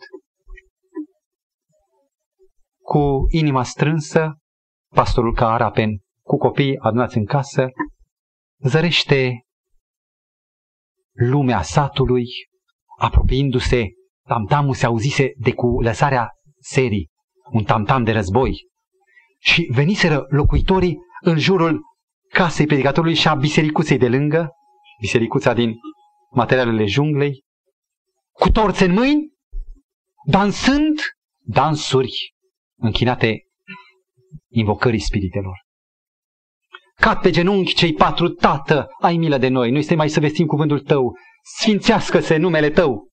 cu 2.82 3.26
inima 3.28 3.62
strânsă, 3.62 4.36
pastorul 4.94 5.34
Caarapen, 5.34 5.98
cu 6.22 6.36
copiii 6.36 6.78
adunați 6.78 7.16
în 7.16 7.24
casă, 7.24 7.68
zărește 8.62 9.42
lumea 11.12 11.62
satului, 11.62 12.26
apropiindu-se, 12.98 13.86
tamtamul 14.26 14.74
se 14.74 14.86
auzise 14.86 15.32
de 15.36 15.52
cu 15.52 15.80
lăsarea 15.80 16.30
serii, 16.60 17.10
un 17.52 17.64
tamtam 17.64 18.04
de 18.04 18.12
război. 18.12 18.66
Și 19.38 19.68
veniseră 19.72 20.26
locuitorii 20.28 20.98
în 21.20 21.38
jurul 21.38 21.80
casei 22.28 22.66
predicatorului 22.66 23.14
și 23.14 23.28
a 23.28 23.34
bisericuței 23.34 23.98
de 23.98 24.08
lângă, 24.08 24.50
bisericuța 25.00 25.54
din 25.54 25.74
materialele 26.30 26.86
junglei, 26.86 27.42
cu 28.32 28.50
torțe 28.50 28.84
în 28.84 28.92
mâini, 28.92 29.32
dansând 30.26 30.98
dansuri 31.38 32.34
închinate 32.76 33.42
invocării 34.48 35.00
spiritelor. 35.00 35.67
Cad 37.00 37.20
pe 37.20 37.30
genunchi 37.30 37.74
cei 37.74 37.92
patru, 37.92 38.28
tată, 38.28 38.86
ai 39.00 39.16
milă 39.16 39.38
de 39.38 39.48
noi, 39.48 39.70
noi 39.70 39.78
suntem 39.78 39.96
mai 39.96 40.08
să 40.08 40.20
vestim 40.20 40.46
cuvântul 40.46 40.80
tău, 40.80 41.16
sfințească-se 41.56 42.36
numele 42.36 42.70
tău. 42.70 43.08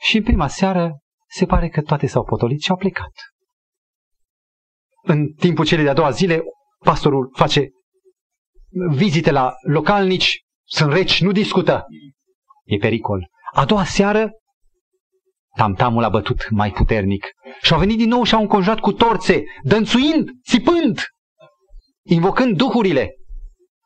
Și 0.00 0.16
în 0.16 0.22
prima 0.22 0.48
seară 0.48 0.98
se 1.30 1.46
pare 1.46 1.68
că 1.68 1.82
toate 1.82 2.06
s-au 2.06 2.24
potolit 2.24 2.60
și 2.60 2.70
au 2.70 2.76
plecat. 2.76 3.12
În 5.02 5.32
timpul 5.32 5.64
celei 5.64 5.84
de-a 5.84 5.94
doua 5.94 6.10
zile, 6.10 6.42
pastorul 6.78 7.30
face 7.36 7.68
vizite 8.90 9.30
la 9.30 9.54
localnici, 9.68 10.40
sunt 10.64 10.92
reci, 10.92 11.20
nu 11.20 11.32
discută. 11.32 11.84
E 12.64 12.76
pericol. 12.76 13.28
A 13.52 13.64
doua 13.64 13.84
seară, 13.84 14.30
Tamtamul 15.56 16.04
a 16.04 16.08
bătut 16.08 16.50
mai 16.50 16.70
puternic 16.70 17.26
și 17.62 17.72
au 17.72 17.78
venit 17.78 17.98
din 17.98 18.08
nou 18.08 18.22
și 18.22 18.34
au 18.34 18.40
înconjurat 18.40 18.80
cu 18.80 18.92
torțe, 18.92 19.42
dănțuind, 19.62 20.30
țipând, 20.48 21.00
invocând 22.06 22.56
duhurile. 22.56 23.14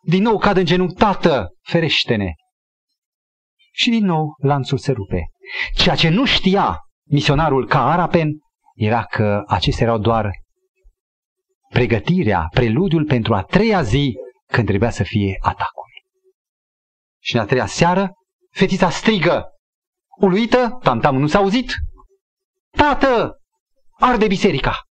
Din 0.03 0.23
nou 0.23 0.39
cad 0.39 0.57
în 0.57 0.64
genunchi, 0.64 0.95
tată, 0.95 1.49
ferește-ne. 1.62 2.33
Și 3.73 3.91
din 3.91 4.05
nou 4.05 4.35
lanțul 4.43 4.79
se 4.79 4.93
rupe. 4.93 5.27
Ceea 5.75 5.95
ce 5.95 6.09
nu 6.09 6.25
știa 6.25 6.79
misionarul 7.11 7.66
ca 7.66 7.91
Arapen 7.91 8.31
era 8.75 9.05
că 9.05 9.43
acestea 9.47 9.87
erau 9.87 9.99
doar 9.99 10.31
pregătirea, 11.69 12.47
preludiul 12.51 13.05
pentru 13.05 13.35
a 13.35 13.43
treia 13.43 13.83
zi 13.83 14.16
când 14.47 14.66
trebuia 14.66 14.91
să 14.91 15.03
fie 15.03 15.37
atacul. 15.41 15.87
Și 17.19 17.35
în 17.35 17.41
a 17.41 17.45
treia 17.45 17.66
seară, 17.66 18.12
fetița 18.51 18.91
strigă, 18.91 19.47
uluită, 20.21 20.79
tamtam 20.83 21.16
nu 21.16 21.27
s-a 21.27 21.39
auzit, 21.39 21.73
Tată, 22.71 23.39
arde 23.99 24.27
biserica! 24.27 24.83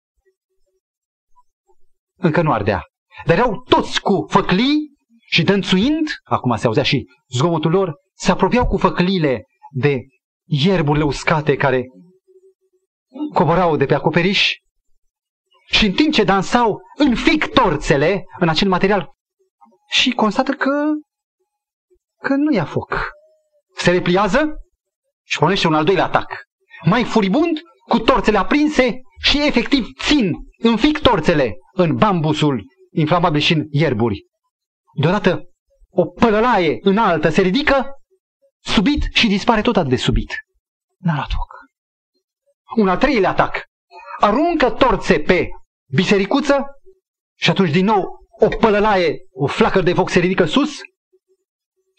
Încă 2.19 2.41
nu 2.41 2.51
ardea, 2.51 2.83
dar 3.25 3.37
erau 3.37 3.61
toți 3.61 4.01
cu 4.01 4.25
făclii 4.29 4.95
și 5.29 5.43
dănțuind, 5.43 6.07
acum 6.23 6.55
se 6.55 6.65
auzea 6.67 6.83
și 6.83 7.05
zgomotul 7.29 7.71
lor, 7.71 7.93
se 8.13 8.31
apropiau 8.31 8.67
cu 8.67 8.77
făclile 8.77 9.43
de 9.71 9.99
ierburile 10.45 11.03
uscate 11.03 11.55
care 11.55 11.83
coborau 13.33 13.75
de 13.75 13.85
pe 13.85 13.93
acoperiș 13.93 14.55
și 15.65 15.85
în 15.85 15.91
timp 15.91 16.13
ce 16.13 16.23
dansau 16.23 16.79
înfic 16.97 17.53
torțele 17.53 18.23
în 18.39 18.49
acel 18.49 18.67
material 18.67 19.11
și 19.89 20.11
constată 20.11 20.51
că, 20.51 20.83
că 22.21 22.35
nu 22.35 22.53
ia 22.53 22.65
foc. 22.65 23.09
Se 23.75 23.91
repliază 23.91 24.55
și 25.27 25.37
pornește 25.37 25.67
un 25.67 25.73
al 25.73 25.83
doilea 25.83 26.05
atac. 26.05 26.27
Mai 26.85 27.03
furibund, 27.03 27.61
cu 27.87 27.99
torțele 27.99 28.37
aprinse 28.37 29.01
și 29.21 29.45
efectiv 29.47 29.85
țin, 29.99 30.33
înfic 30.57 30.99
torțele 30.99 31.53
în 31.73 31.95
bambusul 31.95 32.63
inflamabil 32.91 33.39
și 33.39 33.53
în 33.53 33.65
ierburi. 33.69 34.25
Deodată 35.01 35.41
o 35.89 36.05
pălălaie 36.05 36.77
înaltă 36.81 37.29
se 37.29 37.41
ridică, 37.41 37.91
subit 38.63 39.03
și 39.13 39.27
dispare 39.27 39.61
tot 39.61 39.77
atât 39.77 39.89
de 39.89 39.95
subit. 39.95 40.35
N-a 40.97 41.13
luat 41.13 41.29
foc. 41.29 41.55
Un 42.75 42.87
al 42.87 42.97
treilea 42.97 43.29
atac. 43.29 43.63
Aruncă 44.19 44.71
torțe 44.71 45.19
pe 45.19 45.47
bisericuță 45.93 46.65
și 47.39 47.49
atunci 47.49 47.71
din 47.71 47.85
nou 47.85 48.05
o 48.39 48.47
pălălaie, 48.47 49.17
o 49.31 49.47
flacăr 49.47 49.83
de 49.83 49.93
foc 49.93 50.09
se 50.09 50.19
ridică 50.19 50.45
sus 50.45 50.79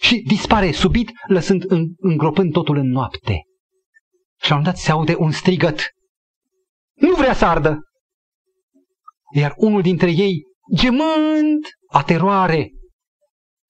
și 0.01 0.23
dispare 0.27 0.73
subit, 0.73 1.11
lăsând 1.29 1.65
în, 1.71 1.87
îngropând 1.97 2.53
totul 2.53 2.77
în 2.77 2.91
noapte. 2.91 3.43
Și 4.41 4.51
la 4.51 4.57
un 4.57 4.63
dat 4.63 4.77
se 4.77 4.91
aude 4.91 5.15
un 5.19 5.31
strigăt. 5.31 5.81
Nu 6.95 7.15
vrea 7.15 7.35
să 7.35 7.45
ardă! 7.45 7.79
Iar 9.35 9.55
unul 9.57 9.83
dintre 9.83 10.11
ei, 10.11 10.43
gemând 10.75 11.65
a 11.91 12.03
teroare, 12.03 12.71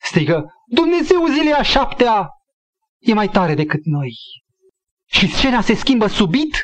strigă, 0.01 0.45
Dumnezeu 0.67 1.27
zilei 1.27 1.53
a 1.53 1.63
șaptea 1.63 2.29
e 2.99 3.15
mai 3.15 3.29
tare 3.29 3.55
decât 3.55 3.85
noi. 3.85 4.15
Și 5.11 5.29
scena 5.29 5.61
se 5.61 5.75
schimbă 5.75 6.07
subit, 6.07 6.57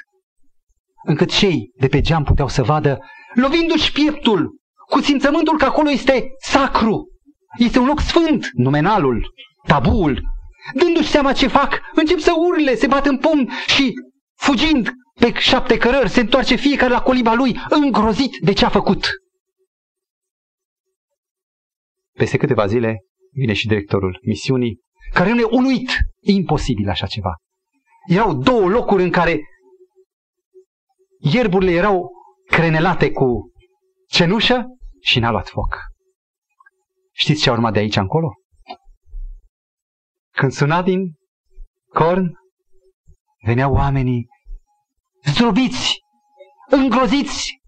încât 1.05 1.31
cei 1.31 1.71
de 1.77 1.89
pe 1.89 2.01
geam 2.01 2.25
puteau 2.25 2.49
să 2.49 2.63
vadă, 2.63 2.99
lovindu-și 3.35 3.93
pieptul, 3.93 4.59
cu 4.89 5.01
simțământul 5.01 5.59
că 5.59 5.65
acolo 5.65 5.91
este 5.91 6.29
sacru, 6.39 7.09
este 7.59 7.79
un 7.79 7.87
loc 7.87 8.01
sfânt, 8.01 8.49
numenalul, 8.53 9.33
tabuul. 9.67 10.23
Dându-și 10.75 11.11
seama 11.11 11.33
ce 11.33 11.47
fac, 11.47 11.81
încep 11.95 12.19
să 12.19 12.33
urle, 12.37 12.75
se 12.75 12.87
bat 12.87 13.07
în 13.07 13.19
pumn 13.19 13.51
și, 13.67 13.93
fugind 14.39 14.93
pe 15.21 15.33
șapte 15.39 15.77
cărări, 15.77 16.09
se 16.09 16.21
întoarce 16.21 16.55
fiecare 16.55 16.93
la 16.93 17.03
coliba 17.03 17.35
lui, 17.35 17.57
îngrozit 17.69 18.37
de 18.43 18.53
ce 18.53 18.65
a 18.65 18.69
făcut. 18.69 19.07
Peste 22.17 22.37
câteva 22.37 22.67
zile 22.67 22.99
vine 23.33 23.53
și 23.53 23.67
directorul 23.67 24.21
misiunii, 24.23 24.81
care 25.13 25.33
nu 25.33 25.41
e 25.41 25.49
uluit. 25.51 25.91
E 26.21 26.33
imposibil 26.33 26.89
așa 26.89 27.07
ceva. 27.07 27.35
Erau 28.09 28.35
două 28.35 28.69
locuri 28.69 29.03
în 29.03 29.11
care 29.11 29.41
ierburile 31.19 31.71
erau 31.71 32.11
crenelate 32.47 33.13
cu 33.13 33.51
cenușă 34.09 34.65
și 35.01 35.19
n-a 35.19 35.31
luat 35.31 35.49
foc. 35.49 35.79
Știți 37.13 37.43
ce 37.43 37.49
a 37.49 37.53
urmat 37.53 37.73
de 37.73 37.79
aici 37.79 37.97
încolo? 37.97 38.33
Când 40.37 40.53
suna 40.53 40.83
din 40.83 41.15
corn, 41.89 42.33
veneau 43.45 43.75
oamenii 43.75 44.27
zdrobiți, 45.25 45.99
îngroziți, 46.71 47.59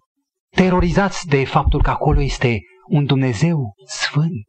terorizați 0.55 1.27
de 1.27 1.45
faptul 1.45 1.83
că 1.83 1.91
acolo 1.91 2.21
este 2.21 2.61
un 2.89 3.05
Dumnezeu 3.05 3.75
sfânt. 3.87 4.47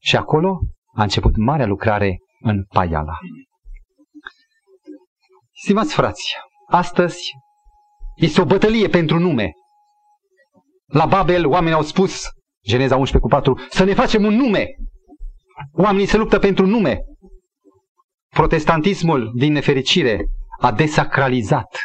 Și 0.00 0.16
acolo 0.16 0.60
a 0.94 1.02
început 1.02 1.36
marea 1.36 1.66
lucrare 1.66 2.16
în 2.40 2.64
Paiala. 2.64 3.18
Stimați 5.52 5.94
frați, 5.94 6.34
astăzi 6.68 7.30
este 8.14 8.40
o 8.40 8.44
bătălie 8.44 8.88
pentru 8.88 9.18
nume. 9.18 9.50
La 10.86 11.06
Babel 11.06 11.46
oamenii 11.46 11.76
au 11.76 11.82
spus, 11.82 12.24
Geneza 12.68 12.96
11 12.96 13.18
cu 13.18 13.28
4, 13.28 13.66
să 13.68 13.84
ne 13.84 13.94
facem 13.94 14.24
un 14.24 14.34
nume. 14.34 14.66
Oamenii 15.72 16.06
se 16.06 16.16
luptă 16.16 16.38
pentru 16.38 16.66
nume. 16.66 16.98
Protestantismul, 18.28 19.32
din 19.34 19.52
nefericire, 19.52 20.26
a 20.60 20.72
desacralizat. 20.72 21.78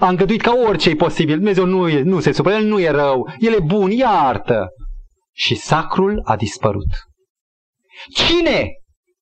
A 0.00 0.08
îngăduit 0.08 0.40
ca 0.40 0.52
orice 0.66 0.90
e 0.90 0.94
posibil. 0.94 1.34
Dumnezeu 1.34 1.64
nu, 1.64 1.88
e, 1.88 2.02
nu 2.02 2.20
se 2.20 2.32
supără, 2.32 2.54
El 2.54 2.64
nu 2.64 2.80
e 2.80 2.90
rău, 2.90 3.32
El 3.38 3.52
e 3.52 3.60
bun, 3.60 3.90
iartă. 3.90 4.68
Și 5.32 5.54
sacrul 5.54 6.20
a 6.24 6.36
dispărut. 6.36 6.88
Cine 8.14 8.70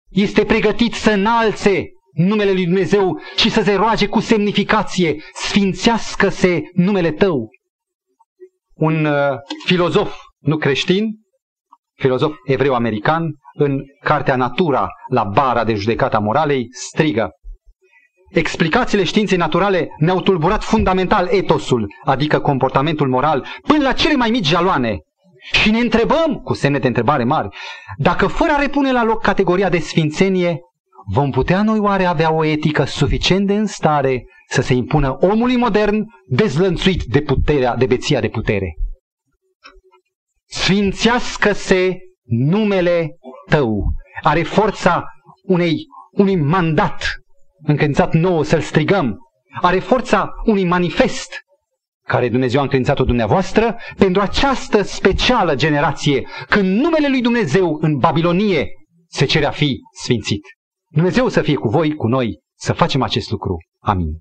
este 0.09 0.45
pregătit 0.45 0.95
să 0.95 1.11
înalțe 1.11 1.85
numele 2.13 2.53
lui 2.53 2.65
Dumnezeu 2.65 3.21
și 3.37 3.51
să 3.51 3.63
se 3.63 3.75
roage 3.75 4.07
cu 4.07 4.21
semnificație, 4.21 5.23
sfințească-se 5.35 6.63
numele 6.73 7.13
tău? 7.13 7.49
Un 8.75 9.05
uh, 9.05 9.37
filozof 9.65 10.17
nu 10.39 10.57
creștin, 10.57 11.21
filozof 11.95 12.35
evreu-american, 12.45 13.35
în 13.53 13.81
cartea 14.01 14.37
Natura, 14.37 14.89
la 15.09 15.25
bara 15.25 15.65
de 15.65 15.75
judecata 15.75 16.19
moralei, 16.19 16.67
strigă 16.71 17.31
Explicațiile 18.31 19.05
științei 19.05 19.39
naturale 19.39 19.89
ne-au 19.99 20.21
tulburat 20.21 20.63
fundamental 20.63 21.29
etosul, 21.31 21.93
adică 22.05 22.41
comportamentul 22.41 23.09
moral, 23.09 23.47
până 23.63 23.83
la 23.83 23.93
cele 23.93 24.15
mai 24.15 24.31
mici 24.31 24.47
jaloane. 24.47 24.99
Și 25.53 25.71
ne 25.71 25.79
întrebăm, 25.79 26.41
cu 26.45 26.55
semne 26.55 26.79
de 26.79 26.87
întrebare 26.87 27.25
mari, 27.25 27.49
dacă 27.97 28.27
fără 28.27 28.53
a 28.53 28.61
repune 28.61 28.93
la 28.93 29.05
loc 29.05 29.23
categoria 29.23 29.69
de 29.69 29.79
sfințenie, 29.79 30.61
vom 31.13 31.31
putea 31.31 31.63
noi 31.63 31.79
oare 31.79 32.05
avea 32.05 32.33
o 32.33 32.45
etică 32.45 32.85
suficient 32.85 33.47
de 33.47 33.55
în 33.55 33.67
stare 33.67 34.25
să 34.49 34.63
se 34.63 34.75
impună 34.75 35.17
omului 35.21 35.57
modern 35.57 36.05
dezlănțuit 36.27 37.03
de 37.03 37.21
puterea, 37.21 37.77
de 37.77 37.87
beția 37.87 38.21
de 38.21 38.29
putere? 38.29 38.75
Sfințească-se 40.47 41.99
numele 42.25 43.17
tău. 43.51 43.85
Are 44.23 44.43
forța 44.43 45.05
unei, 45.43 45.87
unui 46.11 46.37
mandat 46.37 47.15
încredințat 47.63 48.15
nouă 48.15 48.45
să-l 48.45 48.61
strigăm. 48.61 49.19
Are 49.61 49.79
forța 49.79 50.31
unui 50.45 50.65
manifest 50.65 51.29
care 52.11 52.29
Dumnezeu 52.29 52.59
a 52.59 52.63
încredințat-o 52.63 53.05
dumneavoastră 53.05 53.77
pentru 53.97 54.23
această 54.23 54.83
specială 54.83 55.55
generație, 55.55 56.27
când 56.49 56.81
numele 56.81 57.09
lui 57.09 57.21
Dumnezeu 57.21 57.79
în 57.81 57.97
Babilonie 57.97 58.69
se 59.09 59.25
cere 59.25 59.45
a 59.45 59.51
fi 59.51 59.79
sfințit. 60.03 60.41
Dumnezeu 60.89 61.29
să 61.29 61.43
fie 61.43 61.55
cu 61.55 61.69
voi, 61.69 61.95
cu 61.95 62.07
noi, 62.07 62.41
să 62.59 62.73
facem 62.73 63.03
acest 63.03 63.31
lucru. 63.31 63.57
Amin. 63.79 64.19